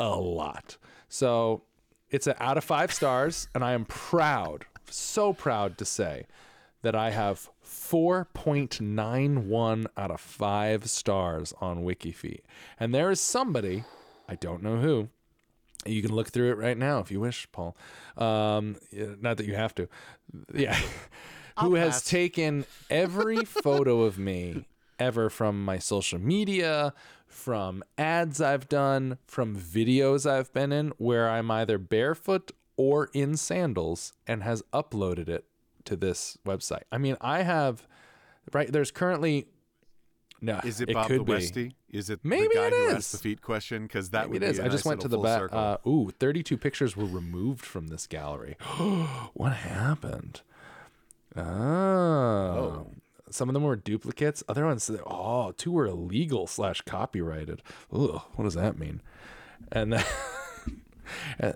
a 0.00 0.08
lot. 0.16 0.76
So 1.08 1.62
it's 2.10 2.26
an 2.26 2.34
out 2.40 2.58
of 2.58 2.64
five 2.64 2.92
stars, 2.92 3.48
and 3.54 3.64
I 3.64 3.72
am 3.72 3.84
proud, 3.86 4.66
so 4.94 5.32
proud 5.32 5.76
to 5.78 5.84
say 5.84 6.26
that 6.82 6.94
I 6.94 7.10
have 7.10 7.48
4.91 7.64 9.86
out 9.96 10.10
of 10.10 10.20
5 10.20 10.88
stars 10.88 11.54
on 11.60 11.84
WikiFeet. 11.84 12.40
And 12.78 12.94
there 12.94 13.10
is 13.10 13.20
somebody, 13.20 13.84
I 14.28 14.34
don't 14.34 14.62
know 14.62 14.76
who, 14.76 15.08
you 15.86 16.02
can 16.02 16.14
look 16.14 16.28
through 16.28 16.50
it 16.50 16.58
right 16.58 16.78
now 16.78 17.00
if 17.00 17.10
you 17.10 17.20
wish, 17.20 17.48
Paul. 17.52 17.76
Um, 18.16 18.76
not 18.92 19.38
that 19.38 19.46
you 19.46 19.54
have 19.54 19.74
to. 19.76 19.88
Yeah. 20.54 20.78
who 21.60 21.74
has 21.74 22.04
taken 22.04 22.66
every 22.90 23.44
photo 23.44 24.02
of 24.02 24.18
me 24.18 24.66
ever 24.98 25.30
from 25.30 25.64
my 25.64 25.78
social 25.78 26.18
media, 26.18 26.92
from 27.26 27.82
ads 27.98 28.40
I've 28.40 28.68
done, 28.68 29.18
from 29.26 29.56
videos 29.56 30.28
I've 30.28 30.52
been 30.52 30.72
in 30.72 30.92
where 30.98 31.28
I'm 31.28 31.50
either 31.50 31.78
barefoot 31.78 32.52
or 32.76 33.10
in 33.12 33.36
sandals 33.36 34.12
and 34.26 34.42
has 34.42 34.62
uploaded 34.72 35.28
it 35.28 35.44
to 35.84 35.96
this 35.96 36.38
website. 36.46 36.82
I 36.90 36.98
mean, 36.98 37.16
I 37.20 37.42
have 37.42 37.86
right 38.52 38.70
there's 38.70 38.90
currently 38.90 39.46
no 40.40 40.60
Is 40.64 40.80
it, 40.80 40.92
Bob 40.92 41.08
the. 41.08 41.18
Westie? 41.18 41.72
Is 41.88 42.10
it 42.10 42.20
Maybe 42.22 42.48
the 42.48 42.54
guy 42.54 42.66
it 42.66 42.72
who 42.72 42.86
is. 42.86 42.94
asked 42.94 43.12
the 43.12 43.18
feet 43.18 43.40
question? 43.40 43.84
Because 43.84 44.10
that 44.10 44.28
Maybe 44.28 44.32
would 44.32 44.42
it 44.42 44.46
be 44.46 44.50
is. 44.50 44.58
a 44.58 44.64
I 44.64 44.68
just 44.68 44.84
went 44.84 45.00
to 45.00 45.08
the 45.08 45.18
back. 45.18 45.52
Uh, 45.52 45.78
ooh, 45.86 46.10
32 46.18 46.58
pictures 46.58 46.96
were 46.96 47.06
removed 47.06 47.64
from 47.64 47.86
this 47.86 48.06
gallery. 48.06 48.56
what 49.32 49.52
happened? 49.52 50.42
Oh. 51.36 52.86
Some 53.30 53.48
of 53.48 53.54
them 53.54 53.62
were 53.62 53.76
duplicates. 53.76 54.44
Other 54.48 54.66
ones, 54.66 54.90
oh, 55.06 55.52
two 55.52 55.72
were 55.72 55.86
illegal 55.86 56.46
slash 56.46 56.82
copyrighted. 56.82 57.62
Ugh, 57.92 58.20
what 58.34 58.44
does 58.44 58.54
that 58.54 58.78
mean? 58.78 59.00
And 59.72 59.94
then, 59.94 60.04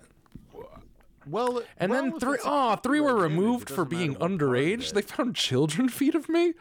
well, 1.31 1.63
and 1.77 1.91
well, 1.91 2.03
then 2.03 2.19
three, 2.21 2.35
it's 2.35 2.45
a 2.45 2.49
oh, 2.51 2.77
three 2.77 3.01
were 3.01 3.09
copyright 3.09 3.31
image, 3.33 3.39
it 3.39 3.41
removed 3.41 3.71
for 3.71 3.85
being 3.85 4.11
what 4.13 4.21
part 4.21 4.33
of 4.33 4.39
underage. 4.39 4.93
They 4.93 5.03
found 5.03 5.37
children 5.37 5.89
feet 6.01 6.15
of 6.15 6.29
me. 6.29 6.55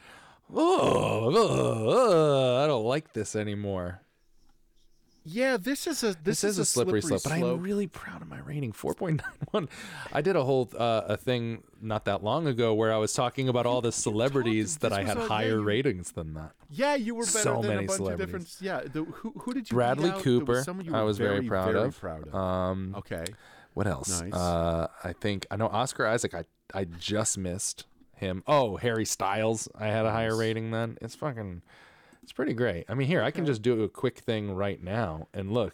Oh, 0.54 1.28
ugh, 1.30 1.88
ugh, 1.88 2.64
I 2.64 2.68
don't 2.68 2.86
like 2.86 3.14
this 3.14 3.36
anymore. 3.36 4.02
yeah, 5.26 5.58
this 5.58 5.88
is 5.88 6.04
a 6.04 6.08
this, 6.24 6.42
This, 6.42 6.44
is, 6.46 6.58
a 6.60 6.64
slippery, 6.66 7.02
slope, 7.02 7.22
but 7.24 7.34
I'm 7.34 7.60
really 7.62 7.88
proud 7.88 8.22
of 8.22 8.30
my 8.30 8.40
rating, 8.40 8.72
4.91. 8.72 9.68
I 10.14 10.22
did 10.22 10.38
a 10.38 10.44
whole 10.46 10.70
uh, 10.78 11.02
a 11.08 11.18
thing 11.18 11.64
not 11.82 12.06
that 12.06 12.24
long 12.24 12.48
ago 12.48 12.74
where 12.74 12.94
I 12.94 12.98
was 12.98 13.12
talking 13.12 13.50
about 13.50 13.66
all 13.66 13.82
the 13.82 13.92
celebrities 13.92 14.78
that 14.78 14.94
I 14.94 15.04
had 15.04 15.18
was 15.18 15.28
higher 15.28 15.58
you- 15.58 15.64
ratings 15.64 16.12
than 16.14 16.34
that. 16.36 16.54
yeah, 16.70 16.96
you 16.96 17.14
were 17.14 17.26
better 17.26 17.40
so 17.40 17.62
than 17.62 17.72
many 17.76 17.84
a 17.86 17.88
bunch 17.88 18.00
of 18.00 18.18
different. 18.18 18.48
celebrities. 18.48 18.58
Yeah, 18.62 18.82
the, 18.90 19.04
who 19.04 19.34
who 19.42 19.54
did 19.54 19.70
you? 19.70 19.76
Bradley 19.76 20.12
was 20.12 20.22
Cooper, 20.24 20.64
you 20.82 20.96
I 20.96 21.04
was 21.04 21.18
very 21.18 21.42
proud 21.46 21.74
very 21.74 21.88
of. 21.90 22.00
proud 22.00 22.28
of. 22.30 22.34
Um, 22.34 22.96
okay, 23.00 23.26
what 23.78 23.88
else? 23.88 24.22
Nice. 24.22 24.34
Uh, 24.34 24.88
I 25.04 25.14
think 25.14 25.46
I 25.52 25.56
know 25.56 25.68
Oscar 25.68 26.06
Isaac. 26.08 26.34
I 26.34 26.44
I 26.74 26.86
just 26.86 27.38
missed 27.38 27.86
him. 28.16 28.44
Oh, 28.48 28.78
Harry 28.78 29.06
Styles. 29.06 29.70
I 29.78 29.88
had 29.88 30.06
a 30.06 30.12
higher 30.12 30.36
rating 30.36 30.72
then. 30.72 30.98
It's 31.02 31.16
fucking. 31.16 31.62
It's 32.24 32.34
pretty 32.34 32.54
great. 32.54 32.86
I 32.90 32.94
mean, 32.94 33.08
here 33.08 33.22
I 33.24 33.32
can 33.32 33.46
just 33.46 33.62
do 33.62 33.84
a 33.84 33.88
quick 33.90 34.20
thing 34.20 34.52
right 34.52 34.84
now 34.84 35.28
and 35.34 35.52
look. 35.54 35.74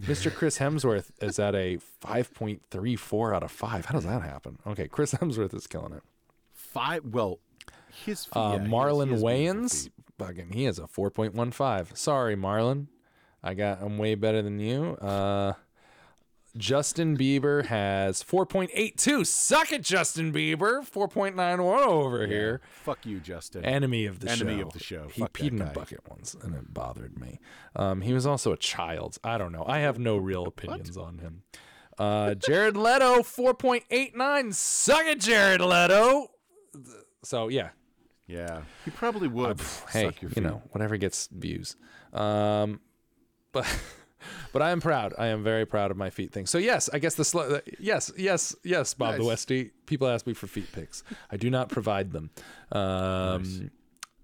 Mr. 0.00 0.34
Chris 0.38 0.58
Hemsworth 0.58 1.10
is 1.22 1.38
at 1.38 1.54
a 1.54 1.78
5.34 2.04 3.36
out 3.36 3.42
of 3.44 3.50
5. 3.52 3.84
How 3.84 3.92
does 3.94 4.04
that 4.04 4.22
happen? 4.22 4.58
Okay, 4.66 4.88
Chris 4.88 5.14
Hemsworth 5.14 5.54
is 5.54 5.68
killing 5.68 5.92
it. 5.92 6.02
five. 6.52 7.04
Well, 7.04 7.38
his 8.04 8.24
feet, 8.24 8.36
Uh, 8.36 8.58
yeah, 8.60 8.66
Marlon 8.66 9.04
beautiful 9.06 9.28
Wayans, 9.28 9.88
fucking, 10.18 10.50
he 10.52 10.64
has 10.64 10.80
a 10.80 10.88
4.15. 10.88 11.96
Sorry, 11.96 12.34
Marlon. 12.34 12.88
I 13.42 13.54
got, 13.54 13.80
I'm 13.82 13.98
way 13.98 14.16
better 14.16 14.42
than 14.42 14.58
you. 14.58 14.94
Uh, 14.96 15.52
Justin 16.56 17.16
Bieber 17.16 17.66
has 17.66 18.22
4.82. 18.22 19.26
Suck 19.26 19.72
it, 19.72 19.82
Justin 19.82 20.32
Bieber. 20.32 20.88
4.91 20.88 21.86
over 21.86 22.26
here. 22.26 22.60
Fuck 22.84 23.04
you, 23.06 23.18
Justin. 23.20 23.64
Enemy 23.64 24.06
of 24.06 24.20
the 24.20 24.28
show. 24.28 24.32
Enemy 24.46 24.62
of 24.62 24.72
the 24.72 24.78
show. 24.78 25.08
He 25.12 25.22
Fuck 25.22 25.32
peed 25.32 25.52
in 25.52 25.60
a 25.62 25.66
bucket 25.66 26.00
once, 26.08 26.34
and 26.34 26.54
it 26.54 26.72
bothered 26.72 27.18
me. 27.18 27.40
Um, 27.74 28.02
he 28.02 28.12
was 28.12 28.26
also 28.26 28.52
a 28.52 28.56
child. 28.56 29.18
I 29.24 29.36
don't 29.38 29.52
know. 29.52 29.64
I 29.66 29.80
have 29.80 29.98
no 29.98 30.16
real 30.16 30.46
opinions 30.46 30.96
on 30.96 31.18
him. 31.18 31.42
Uh, 31.98 32.34
Jared 32.34 32.76
Leto, 32.76 33.20
4.89. 33.22 34.54
Suck 34.54 35.04
it, 35.06 35.20
Jared 35.20 35.60
Leto. 35.60 36.28
So, 37.22 37.48
yeah, 37.48 37.70
yeah, 38.26 38.62
he 38.84 38.90
probably 38.90 39.28
would. 39.28 39.60
hey, 39.90 40.04
suck 40.04 40.22
your 40.22 40.30
you 40.34 40.42
know, 40.42 40.62
whatever 40.70 40.96
gets 40.96 41.28
views. 41.28 41.76
Um, 42.12 42.80
but 43.52 43.66
but 44.52 44.62
I 44.62 44.70
am 44.70 44.80
proud. 44.80 45.14
I 45.18 45.26
am 45.26 45.42
very 45.42 45.66
proud 45.66 45.90
of 45.90 45.96
my 45.96 46.10
feet 46.10 46.32
thing. 46.32 46.46
So 46.46 46.58
yes, 46.58 46.88
I 46.92 46.98
guess 46.98 47.14
the 47.14 47.24
sl- 47.24 47.56
yes, 47.78 48.12
yes, 48.16 48.54
yes, 48.62 48.94
Bob 48.94 49.16
the 49.16 49.24
Nice. 49.24 49.44
Westie. 49.44 49.70
People 49.86 50.08
ask 50.08 50.26
me 50.26 50.34
for 50.34 50.46
feet 50.46 50.70
pics. 50.72 51.02
I 51.30 51.36
do 51.36 51.50
not 51.50 51.68
provide 51.68 52.12
them. 52.12 52.30
Um, 52.72 53.70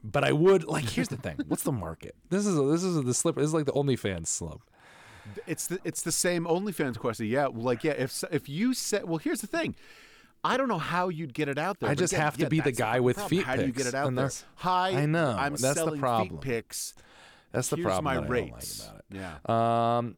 but 0.02 0.24
I 0.24 0.32
would 0.32 0.64
like. 0.64 0.88
Here's 0.88 1.08
the 1.08 1.16
thing. 1.16 1.38
What's 1.48 1.62
the 1.62 1.72
market? 1.72 2.14
This 2.30 2.46
is 2.46 2.56
this 2.56 2.82
is 2.82 3.02
the 3.04 3.14
slip. 3.14 3.36
This 3.36 3.44
is 3.46 3.54
like 3.54 3.66
the 3.66 3.72
OnlyFans 3.72 4.26
slip. 4.28 4.60
It's 5.46 5.66
the 5.66 5.78
it's 5.84 6.02
the 6.02 6.12
same 6.12 6.44
OnlyFans 6.44 6.98
question. 6.98 7.26
Yeah, 7.26 7.48
like 7.52 7.84
yeah, 7.84 7.92
if 7.92 8.24
if 8.30 8.48
you 8.48 8.74
said, 8.74 9.04
well, 9.04 9.18
here's 9.18 9.40
the 9.40 9.46
thing. 9.46 9.74
I 10.42 10.56
don't 10.56 10.68
know 10.68 10.78
how 10.78 11.10
you'd 11.10 11.34
get 11.34 11.48
it 11.48 11.58
out 11.58 11.80
there. 11.80 11.90
I 11.90 11.94
just 11.94 12.14
have 12.14 12.34
to 12.38 12.44
yeah, 12.44 12.48
be 12.48 12.60
the 12.60 12.72
guy 12.72 13.00
with 13.00 13.16
problem. 13.16 13.38
feet 13.38 13.46
How 13.46 13.56
do 13.56 13.66
you 13.66 13.72
get 13.72 13.86
it 13.86 13.94
out 13.94 14.14
there? 14.14 14.30
Hi, 14.56 14.88
I 15.02 15.04
know, 15.06 15.36
I'm 15.38 15.52
that's 15.52 15.60
the 15.60 15.74
selling 15.74 16.00
problem. 16.00 16.30
feet 16.30 16.40
pics. 16.40 16.94
That's 17.52 17.68
the 17.68 17.76
Here's 17.76 17.84
problem. 17.86 18.04
my 18.04 18.14
that 18.14 18.20
like 18.22 18.30
rates. 18.30 18.88
about 18.88 18.99
Yeah. 19.10 19.36
Um, 19.46 20.16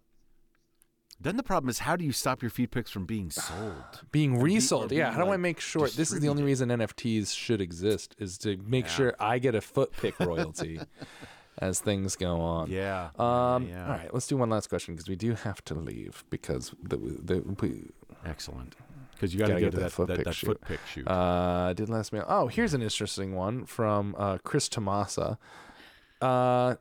Then 1.20 1.36
the 1.36 1.42
problem 1.42 1.68
is 1.70 1.78
how 1.80 1.96
do 1.96 2.04
you 2.04 2.12
stop 2.12 2.42
your 2.42 2.50
feed 2.50 2.70
picks 2.70 2.90
from 2.90 3.06
being 3.06 3.30
sold? 3.30 4.02
being 4.12 4.40
resold. 4.40 4.92
or 4.92 4.94
Yeah, 4.94 5.04
being, 5.10 5.14
how 5.18 5.24
do 5.24 5.30
I 5.32 5.36
make 5.36 5.60
sure? 5.60 5.88
This 5.88 6.12
is 6.12 6.20
the 6.20 6.28
only 6.28 6.42
reason 6.42 6.68
NFTs 6.68 7.34
should 7.36 7.60
exist 7.60 8.14
is 8.18 8.38
to 8.38 8.56
make 8.66 8.88
sure 8.88 9.14
I 9.20 9.38
get 9.38 9.54
a 9.54 9.60
foot 9.60 9.92
pick 9.92 10.18
royalty 10.20 10.80
as 11.58 11.80
things 11.80 12.16
go 12.16 12.40
on. 12.40 12.70
Yeah. 12.70 13.10
Um. 13.18 13.68
yeah. 13.68 13.84
All 13.84 13.90
right. 13.90 14.12
Let's 14.12 14.26
do 14.26 14.36
one 14.36 14.50
last 14.50 14.68
question 14.68 14.94
because 14.94 15.08
we 15.08 15.16
do 15.16 15.34
have 15.34 15.62
to 15.66 15.74
leave 15.74 16.24
because 16.30 16.74
the 16.82 16.96
the 16.96 17.40
we, 17.60 17.90
Excellent. 18.24 18.74
because 19.14 19.32
you 19.32 19.38
got 19.40 19.48
to 19.48 19.60
get 19.60 19.70
to 19.72 19.76
that 19.78 19.82
that 19.84 19.92
foot 19.92 20.08
that, 20.08 20.16
pick 20.16 20.24
that 20.26 20.34
shoot. 20.34 20.46
foot 20.46 20.60
pick 20.62 20.80
shoot. 20.92 21.06
Uh, 21.08 21.72
did 21.72 21.88
last 21.88 22.12
meal. 22.12 22.24
Oh, 22.28 22.48
here's 22.48 22.74
an 22.74 22.82
interesting 22.82 23.34
one 23.34 23.64
from 23.64 24.14
uh, 24.18 24.38
Chris 24.42 24.68
Tomasa. 24.68 25.38
Uh, 26.20 26.76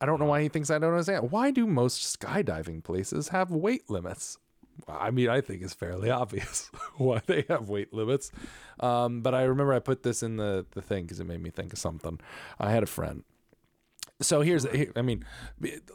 I 0.00 0.06
don't 0.06 0.18
know 0.18 0.26
why 0.26 0.42
he 0.42 0.48
thinks 0.48 0.70
I 0.70 0.78
don't 0.78 0.92
understand. 0.92 1.30
Why 1.30 1.50
do 1.50 1.66
most 1.66 2.18
skydiving 2.18 2.82
places 2.82 3.28
have 3.28 3.50
weight 3.50 3.90
limits? 3.90 4.38
I 4.88 5.10
mean, 5.10 5.28
I 5.28 5.40
think 5.40 5.62
it's 5.62 5.74
fairly 5.74 6.10
obvious 6.10 6.70
why 6.96 7.20
they 7.26 7.44
have 7.48 7.68
weight 7.68 7.92
limits. 7.92 8.32
Um, 8.78 9.20
but 9.20 9.34
I 9.34 9.42
remember 9.42 9.74
I 9.74 9.78
put 9.78 10.02
this 10.02 10.22
in 10.22 10.36
the, 10.36 10.64
the 10.70 10.80
thing 10.80 11.04
because 11.04 11.20
it 11.20 11.24
made 11.24 11.42
me 11.42 11.50
think 11.50 11.72
of 11.72 11.78
something. 11.78 12.18
I 12.58 12.70
had 12.70 12.82
a 12.82 12.86
friend. 12.86 13.24
So 14.22 14.42
here's, 14.42 14.66
I 14.96 15.02
mean, 15.02 15.24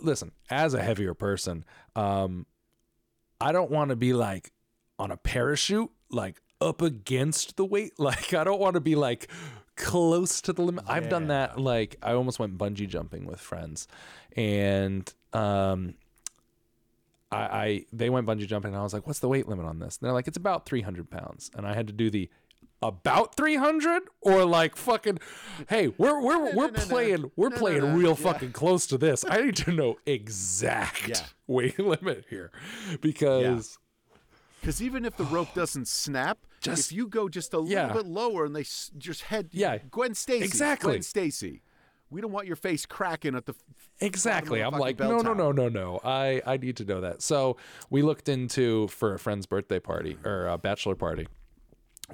listen, 0.02 0.32
as 0.50 0.74
a 0.74 0.82
heavier 0.82 1.14
person, 1.14 1.64
um, 1.96 2.46
I 3.40 3.52
don't 3.52 3.70
want 3.70 3.90
to 3.90 3.96
be 3.96 4.14
like 4.14 4.52
on 4.98 5.12
a 5.12 5.18
parachute, 5.18 5.92
like 6.10 6.42
up 6.62 6.82
against 6.82 7.58
the 7.58 7.66
weight. 7.66 7.94
Like, 8.00 8.34
I 8.34 8.44
don't 8.44 8.60
want 8.60 8.76
to 8.76 8.82
be 8.82 8.96
like 8.96 9.30
close 9.76 10.42
to 10.42 10.54
the 10.54 10.62
limit. 10.62 10.86
I've 10.88 11.10
done 11.10 11.28
that. 11.28 11.60
Like, 11.60 11.98
I 12.02 12.14
almost 12.14 12.40
went 12.40 12.58
bungee 12.58 12.88
jumping 12.88 13.26
with 13.26 13.40
friends, 13.40 13.88
and 14.36 15.12
um, 15.34 15.96
I, 17.32 17.38
I 17.38 17.86
they 17.92 18.10
went 18.10 18.28
bungee 18.28 18.48
jumping, 18.48 18.72
and 18.74 18.80
I 18.80 18.84
was 18.84 18.94
like, 18.94 19.06
"What's 19.08 19.20
the 19.20 19.30
weight 19.30 19.48
limit 19.48 19.66
on 19.66 19.80
this?" 19.80 19.98
And 19.98 20.06
they're 20.06 20.14
like, 20.14 20.28
"It's 20.28 20.38
about 20.38 20.66
300 20.66 21.10
pounds," 21.10 21.52
and 21.56 21.66
I 21.68 21.74
had 21.74 21.88
to 21.88 21.94
do 21.94 22.10
the 22.10 22.30
about 22.82 23.36
300 23.36 24.04
or 24.22 24.44
like 24.46 24.76
fucking 24.76 25.18
hey 25.70 25.88
we're 25.98 26.22
we're 26.22 26.54
we're 26.54 26.70
playing 26.70 27.32
we're 27.36 27.50
playing 27.50 27.96
real 27.96 28.16
fucking 28.16 28.52
close 28.52 28.86
to 28.88 28.98
this. 28.98 29.24
I 29.28 29.42
need 29.42 29.56
to 29.58 29.72
know 29.72 29.98
exact 30.06 31.08
Yeah. 31.08 31.20
weight 31.48 31.80
limit 31.80 32.26
here. 32.30 32.52
Because 33.02 33.80
Because 34.62 34.84
even 34.84 35.06
if 35.06 35.16
the 35.18 35.24
rope 35.24 35.54
doesn't 35.56 35.88
snap, 35.88 36.38
Just- 36.66 36.92
if 36.92 36.98
you 36.98 37.08
go 37.08 37.30
just 37.30 37.54
a 37.54 37.64
Yeah. 37.66 37.88
little 37.88 38.04
bit 38.04 38.12
lower 38.12 38.46
and 38.46 38.56
they 38.56 38.62
s- 38.62 38.92
just 38.98 39.24
head, 39.24 39.50
Yeah. 39.52 39.78
Gwen 39.92 40.14
Stacy, 40.16 40.44
Exactly. 40.46 40.94
Gwen 40.94 41.02
Stacy, 41.02 41.62
we 42.10 42.22
don't 42.22 42.32
want 42.32 42.48
your 42.48 42.56
face 42.56 42.86
cracking 42.86 43.36
at 43.36 43.46
the. 43.46 43.54
f- 43.54 43.90
Exactly. 44.02 44.62
I'm 44.62 44.78
like, 44.78 45.00
no, 45.00 45.20
no, 45.20 45.34
no, 45.34 45.52
no, 45.52 45.70
no. 45.70 46.00
I, 46.04 46.42
I 46.46 46.58
need 46.58 46.78
to 46.78 46.86
know 46.86 47.02
that. 47.02 47.22
So 47.22 47.58
we 47.90 48.02
looked 48.02 48.28
into 48.30 48.88
for 48.90 49.14
a 49.14 49.20
friend's 49.20 49.46
birthday 49.46 49.80
party 49.80 50.18
or 50.26 50.48
a 50.48 50.58
bachelor 50.58 50.96
party. 50.96 51.28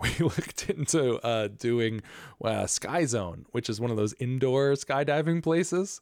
We 0.01 0.09
looked 0.19 0.69
into 0.69 1.15
uh, 1.17 1.49
doing 1.49 2.01
uh, 2.41 2.65
Sky 2.65 3.03
Zone, 3.03 3.45
which 3.51 3.69
is 3.69 3.81
one 3.81 3.91
of 3.91 3.97
those 3.97 4.13
indoor 4.19 4.71
skydiving 4.75 5.43
places, 5.43 5.99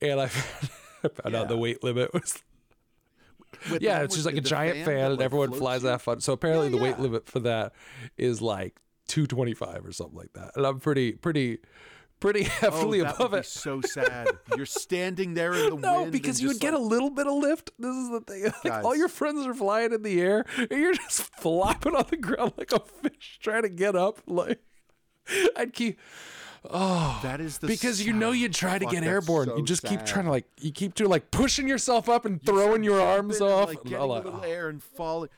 and 0.00 0.18
I 0.18 0.28
found 1.22 1.34
out 1.36 1.48
the 1.48 1.58
weight 1.58 1.84
limit 1.84 2.14
was 2.14 2.42
the 3.68 3.78
yeah, 3.80 4.02
it's 4.02 4.14
just 4.14 4.26
like 4.26 4.36
a 4.36 4.40
giant 4.40 4.76
fan 4.78 4.84
fan, 4.86 5.04
and 5.10 5.18
like, 5.18 5.24
everyone 5.24 5.52
flies 5.52 5.82
you? 5.82 5.88
that 5.90 6.00
fun. 6.00 6.20
So 6.20 6.32
apparently, 6.32 6.68
Yeah, 6.68 6.76
the 6.76 6.82
weight 6.82 6.98
limit 6.98 7.26
for 7.26 7.40
that 7.40 7.72
is 8.16 8.40
like 8.42 8.76
225 9.08 9.84
or 9.86 9.92
something 9.92 10.16
like 10.16 10.32
that, 10.34 10.52
and 10.56 10.66
I'm 10.66 10.80
pretty, 10.80 11.12
pretty, 11.12 11.58
pretty 12.20 12.44
Oh, 12.46 12.48
heavily 12.48 13.02
that 13.02 13.14
above 13.16 13.34
it. 13.34 13.46
so 13.46 13.80
sad. 13.80 14.28
You're 14.56 14.64
standing 14.66 15.34
there 15.34 15.52
in 15.54 15.70
the 15.70 15.76
No, 15.80 16.00
wind. 16.02 16.12
because 16.12 16.40
you 16.40 16.48
would 16.48 16.54
just 16.54 16.62
get 16.62 16.74
a 16.74 16.78
little 16.78 17.10
bit 17.10 17.26
of 17.26 17.34
lift. 17.34 17.70
This 17.78 17.94
is 17.94 18.10
the 18.10 18.20
thing. 18.20 18.52
Like 18.64 18.84
all 18.84 18.94
your 18.96 19.08
friends 19.08 19.46
are 19.46 19.54
flying 19.54 19.92
in 19.92 20.02
the 20.02 20.20
air, 20.20 20.44
and 20.56 20.70
you're 20.70 20.94
just 20.94 21.22
flopping 21.40 21.94
on 21.96 22.06
the 22.10 22.16
ground 22.16 22.52
like 22.56 22.72
a 22.72 22.80
fish 22.80 23.38
trying 23.42 23.62
to 23.62 23.68
get 23.68 23.96
up. 23.96 24.20
Like 24.26 24.60
I'd 25.56 25.72
keep 25.72 25.98
Oh, 26.70 27.18
that 27.22 27.40
is 27.40 27.58
the 27.58 27.66
because 27.66 28.04
you 28.06 28.12
know 28.12 28.32
sad- 28.32 28.40
you 28.40 28.48
try 28.48 28.78
to 28.78 28.84
fuck, 28.84 28.94
get 28.94 29.02
airborne. 29.04 29.48
so 29.48 29.56
you 29.56 29.64
just 29.64 29.82
keep 29.82 30.04
trying 30.06 30.26
to 30.26 30.30
like 30.30 30.46
you 30.60 30.70
keep 30.70 30.94
to 30.94 31.08
like 31.08 31.30
pushing 31.30 31.66
yourself 31.66 32.08
up 32.08 32.24
and 32.24 32.40
throwing 32.40 32.84
your 32.84 33.00
arms 33.00 33.40
and, 33.40 33.50
off. 33.50 33.68
like, 33.68 33.82
getting 33.82 33.98
I'm 33.98 34.02
a 34.02 34.06
little 34.14 34.40
oh, 34.42 34.46
air 34.48 34.68
and 34.68 34.80
falling, 34.82 35.28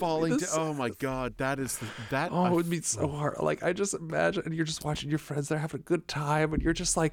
falling. 0.00 0.38
To, 0.38 0.46
oh 0.54 0.74
my 0.74 0.88
god, 0.98 1.34
that 1.38 1.60
is 1.60 1.78
the, 1.78 1.86
that. 2.10 2.32
oh, 2.32 2.42
I 2.44 2.48
it 2.48 2.52
would 2.52 2.68
be 2.68 2.80
so 2.80 3.06
hard. 3.06 3.36
Like 3.40 3.62
I 3.62 3.72
just 3.72 3.94
imagine, 3.94 4.42
and 4.44 4.54
you're 4.54 4.64
just 4.64 4.84
watching 4.84 5.08
your 5.08 5.20
friends. 5.20 5.48
They're 5.48 5.58
having 5.58 5.80
a 5.80 5.84
good 5.84 6.08
time, 6.08 6.52
and 6.52 6.60
you're 6.62 6.72
just 6.72 6.96
like, 6.96 7.12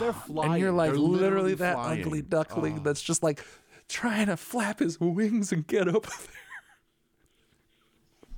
they're 0.00 0.12
flying. 0.12 0.52
and 0.54 0.60
you're 0.60 0.72
like 0.72 0.90
They're 0.90 0.98
literally, 1.00 1.54
that 1.54 1.76
ugly 1.78 2.22
duckling 2.22 2.78
Oh. 2.80 2.82
that's 2.82 3.02
just 3.02 3.22
like 3.22 3.44
trying 3.88 4.26
to 4.26 4.36
flap 4.36 4.80
his 4.80 4.98
wings 4.98 5.52
and 5.52 5.64
get 5.66 5.86
up 5.86 6.06
there. 6.06 6.26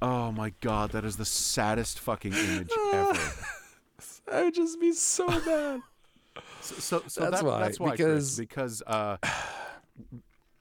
Oh 0.02 0.32
my 0.32 0.52
god, 0.60 0.90
that 0.90 1.04
is 1.04 1.16
the 1.16 1.24
saddest 1.24 1.98
fucking 2.00 2.32
image 2.32 2.70
ever. 2.92 3.18
I 4.30 4.44
would 4.44 4.54
just 4.54 4.80
be 4.80 4.92
so 4.92 5.26
mad. 5.26 5.80
So, 6.62 6.76
so, 6.76 7.02
so 7.08 7.20
That's 7.22 7.42
that- 7.42 7.44
why, 7.44 7.60
That's 7.60 7.78
why, 7.80 7.90
because- 7.90 8.06
Chris, 8.06 8.36
because 8.38 8.82
uh, 8.86 9.16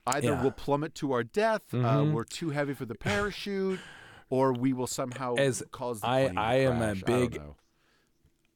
either 0.06 0.26
Yeah. 0.28 0.32
Mm-hmm. 0.34 0.42
we'll 0.42 0.50
plummet 0.50 0.94
to 0.96 1.12
our 1.12 1.22
death, 1.24 1.62
uh, 1.72 2.04
we're 2.12 2.24
too 2.24 2.50
heavy 2.50 2.74
for 2.74 2.84
the 2.84 2.94
parachute, 2.94 3.80
or 4.28 4.52
we 4.52 4.72
will 4.72 4.86
somehow 4.88 5.36
As 5.36 5.62
cause 5.70 6.00
the 6.00 6.08
I- 6.08 6.22
plane 6.24 6.34
to 6.34 6.40
I 6.40 6.54
am 6.56 6.76
a 6.76 6.78
crash. 6.78 7.02
I 7.06 7.06
don't 7.06 7.30
big- 7.30 7.40
know. 7.40 7.56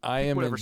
I 0.02 0.20
am 0.20 0.38
a 0.38 0.50
big 0.50 0.52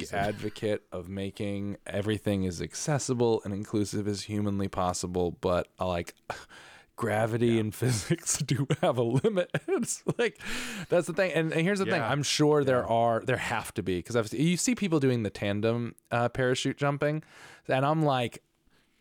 reason. 0.00 0.18
advocate 0.18 0.82
of 0.92 1.08
making 1.08 1.76
everything 1.86 2.46
as 2.46 2.62
accessible 2.62 3.42
and 3.44 3.52
inclusive 3.52 4.06
as 4.06 4.22
humanly 4.22 4.68
possible, 4.68 5.32
but 5.40 5.68
uh, 5.80 5.86
like 5.88 6.14
gravity 6.96 7.58
and 7.60 7.74
physics 7.82 8.38
do 8.38 8.66
have 8.82 8.98
a 8.98 9.02
limit. 9.02 9.50
it's 9.68 10.02
like 10.18 10.38
that's 10.88 11.06
the 11.06 11.12
thing. 11.12 11.32
And, 11.32 11.52
and 11.52 11.62
here's 11.62 11.78
the 11.78 11.84
thing: 11.84 12.02
I'm 12.02 12.22
sure 12.22 12.64
there 12.64 12.86
are 12.86 13.20
there 13.20 13.36
have 13.36 13.72
to 13.74 13.82
be 13.82 13.98
because 13.98 14.32
you 14.32 14.56
see 14.56 14.74
people 14.74 14.98
doing 15.00 15.22
the 15.22 15.30
tandem 15.30 15.94
uh, 16.10 16.28
parachute 16.28 16.76
jumping, 16.76 17.22
and 17.68 17.84
I'm 17.86 18.02
like. 18.04 18.42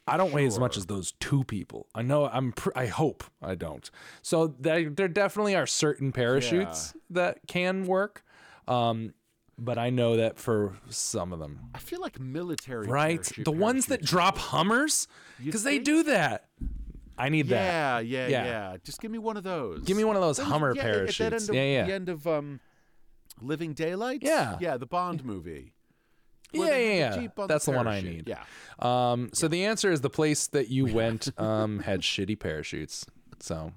I 0.07 0.17
don't 0.17 0.31
weigh 0.31 0.45
as 0.45 0.59
much 0.59 0.77
as 0.77 0.85
those 0.85 1.13
two 1.19 1.43
people. 1.45 1.87
I 1.95 2.03
know 2.03 2.27
I'm. 2.27 2.51
Pr- 2.51 2.69
I 2.75 2.85
hope 2.85 3.23
I 3.41 3.55
don't. 3.55 3.89
So 4.21 4.53
there, 4.59 4.87
there 4.87 5.07
definitely 5.07 5.55
are 5.55 5.65
certain 5.65 6.11
parachutes 6.11 6.93
that 7.09 7.39
can 7.47 7.87
work, 7.87 8.23
um, 8.67 9.15
but 9.57 9.79
I 9.79 9.89
know 9.89 10.15
that 10.17 10.37
for 10.37 10.75
some 10.89 11.33
of 11.33 11.39
them, 11.39 11.59
I 11.73 11.79
feel 11.79 12.01
like 12.01 12.19
military. 12.19 12.85
right? 12.85 13.27
The 13.43 13.49
ones 13.51 13.87
that 13.87 14.03
drop 14.03 14.37
Hummers, 14.37 15.07
because 15.43 15.63
they 15.63 15.79
do 15.79 16.03
that. 16.03 16.49
I 17.17 17.29
need 17.29 17.47
that. 17.49 18.05
Yeah, 18.05 18.27
yeah, 18.27 18.27
Yeah. 18.27 18.45
yeah, 18.71 18.77
Just 18.83 18.99
give 19.01 19.11
me 19.11 19.17
one 19.17 19.37
of 19.37 19.43
those. 19.43 19.81
Give 19.83 19.95
me 19.97 20.03
one 20.03 20.15
of 20.15 20.21
those 20.21 20.37
Those- 20.37 20.47
Hummer 20.47 20.73
yeah, 20.75 20.81
at 20.81 20.85
that 20.85 20.93
parachutes. 20.93 21.21
end 21.21 21.49
of, 21.49 21.55
yeah, 21.55 21.63
yeah. 21.63 21.85
The 21.85 21.93
end 21.93 22.09
of 22.09 22.27
um, 22.27 22.59
Living 23.41 23.73
Daylight. 23.73 24.19
Yeah. 24.21 24.57
yeah, 24.59 24.77
the 24.77 24.85
Bond 24.85 25.23
movie. 25.23 25.73
Yeah, 26.51 26.65
they 26.65 26.97
yeah, 26.99 27.03
have 27.05 27.15
the 27.15 27.19
yeah. 27.21 27.27
Jeep 27.27 27.39
on 27.39 27.47
That's 27.47 27.65
the 27.65 27.71
one 27.71 27.87
I 27.87 28.01
parachute. 28.01 28.27
need. 28.27 28.29
Yeah. 28.29 28.43
Um, 29.11 29.29
so 29.33 29.47
the 29.47 29.65
answer 29.65 29.91
is 29.91 30.01
the 30.01 30.09
place 30.09 30.47
that 30.47 30.69
you 30.69 30.85
went 30.93 31.29
um, 31.39 31.79
had 31.79 32.01
shitty 32.01 32.39
parachutes. 32.39 33.05
So 33.39 33.73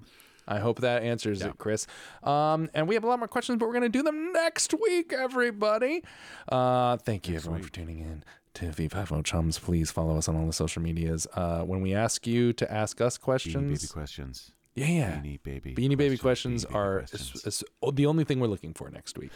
I 0.47 0.59
hope 0.59 0.79
that 0.81 1.03
answers 1.03 1.41
it, 1.41 1.57
Chris. 1.57 1.87
Um, 2.23 2.69
and 2.73 2.87
we 2.87 2.95
have 2.95 3.03
a 3.03 3.07
lot 3.07 3.19
more 3.19 3.27
questions, 3.27 3.59
but 3.59 3.67
we're 3.67 3.73
going 3.73 3.83
to 3.83 3.89
do 3.89 4.01
them 4.03 4.31
next 4.31 4.73
week, 4.81 5.11
everybody. 5.13 6.03
Uh, 6.49 6.97
thank 6.97 7.27
you, 7.27 7.35
everyone, 7.35 7.61
for 7.61 7.71
tuning 7.71 7.99
in 7.99 8.23
to 8.55 8.71
Fee 8.73 8.87
Fi 8.87 9.05
Fo 9.05 9.21
Chums. 9.21 9.59
Please 9.59 9.91
follow 9.91 10.17
us 10.17 10.27
on 10.27 10.35
all 10.35 10.45
the 10.45 10.53
social 10.53 10.81
medias. 10.81 11.27
Uh, 11.33 11.61
when 11.63 11.81
we 11.81 11.93
ask 11.93 12.25
you 12.27 12.53
to 12.53 12.71
ask 12.71 12.99
us 13.01 13.17
Beanie 13.17 13.21
questions, 13.21 13.81
baby 13.81 13.91
questions. 13.93 14.51
yeah, 14.75 14.85
yeah. 14.87 15.11
Beanie 15.21 15.43
baby. 15.43 15.75
Beanie 15.75 15.97
Baby 15.97 16.17
questions, 16.17 16.65
Beanie 16.65 16.67
Baby 16.69 16.75
are 16.79 16.97
questions. 16.99 17.35
is- 17.45 17.61
is 17.61 17.93
the 17.93 18.05
only 18.05 18.23
thing 18.23 18.39
we're 18.39 18.47
looking 18.47 18.73
for 18.73 18.89
next 18.89 19.17
week. 19.17 19.31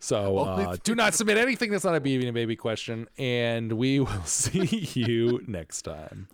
So 0.00 0.38
uh, 0.38 0.76
do 0.84 0.94
not 0.94 1.14
submit 1.14 1.38
anything 1.38 1.70
that's 1.70 1.84
not 1.84 1.94
a 1.94 2.00
Beanie 2.00 2.32
Baby 2.34 2.56
question, 2.56 3.08
and 3.16 3.72
we 3.72 4.00
will 4.00 4.24
see 4.24 4.86
you 4.94 5.40
next 5.46 5.82
time. 5.82 6.28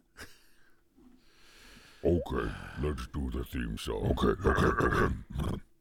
Okay, 2.03 2.51
let's 2.83 3.07
do 3.09 3.31
the 3.31 3.45
theme 3.45 3.77
song. 3.79 4.15
Okay, 4.19 4.49
okay, 4.49 4.87
okay. 4.87 5.15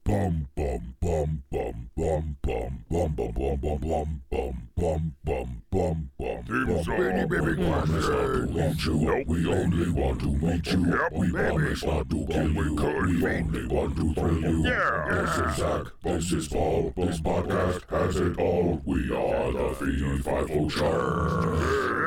Bum 0.09 0.47
bum 0.55 0.95
bum 0.99 1.43
bum 1.51 1.89
bum 1.95 2.37
bum 2.43 2.75
bum 2.89 3.13
bum 3.15 3.15
bum 3.29 3.53
bum 3.53 3.59
bum 3.61 4.21
bum 4.33 4.61
bum 4.75 5.13
bum 5.23 5.61
bum 5.71 6.09
bum. 6.17 6.43
Theme 6.47 6.83
song. 6.83 6.97
Baby, 6.97 7.25
baby, 7.29 7.53
promise 7.63 8.09
not 8.09 8.25
to 8.25 8.41
meet 8.47 8.85
you. 8.85 8.95
Nope. 8.95 9.27
We 9.27 9.45
only 9.45 9.89
want 9.91 10.19
to 10.21 10.31
meet 10.31 10.65
you. 10.65 10.79
Yep, 10.87 11.11
we 11.11 11.31
promise 11.31 11.83
not 11.85 12.09
to 12.09 12.25
kill 12.25 12.49
you. 12.49 12.73
We 12.73 13.27
only 13.37 13.67
want 13.67 13.95
to 13.97 14.13
thrill 14.15 14.41
you. 14.41 14.65
Yeah. 14.65 15.05
This 15.11 15.37
is 15.37 15.55
Zach. 15.57 15.85
This 16.03 16.31
is 16.31 16.47
Paul. 16.47 16.91
This 16.97 17.21
podcast 17.21 17.87
has 17.91 18.15
it 18.15 18.39
all. 18.39 18.81
We 18.85 19.11
are 19.15 19.51
the 19.51 19.75
Fee 19.75 20.17
Fi 20.23 20.45
Fo 20.47 20.69
Chums. 20.69 21.99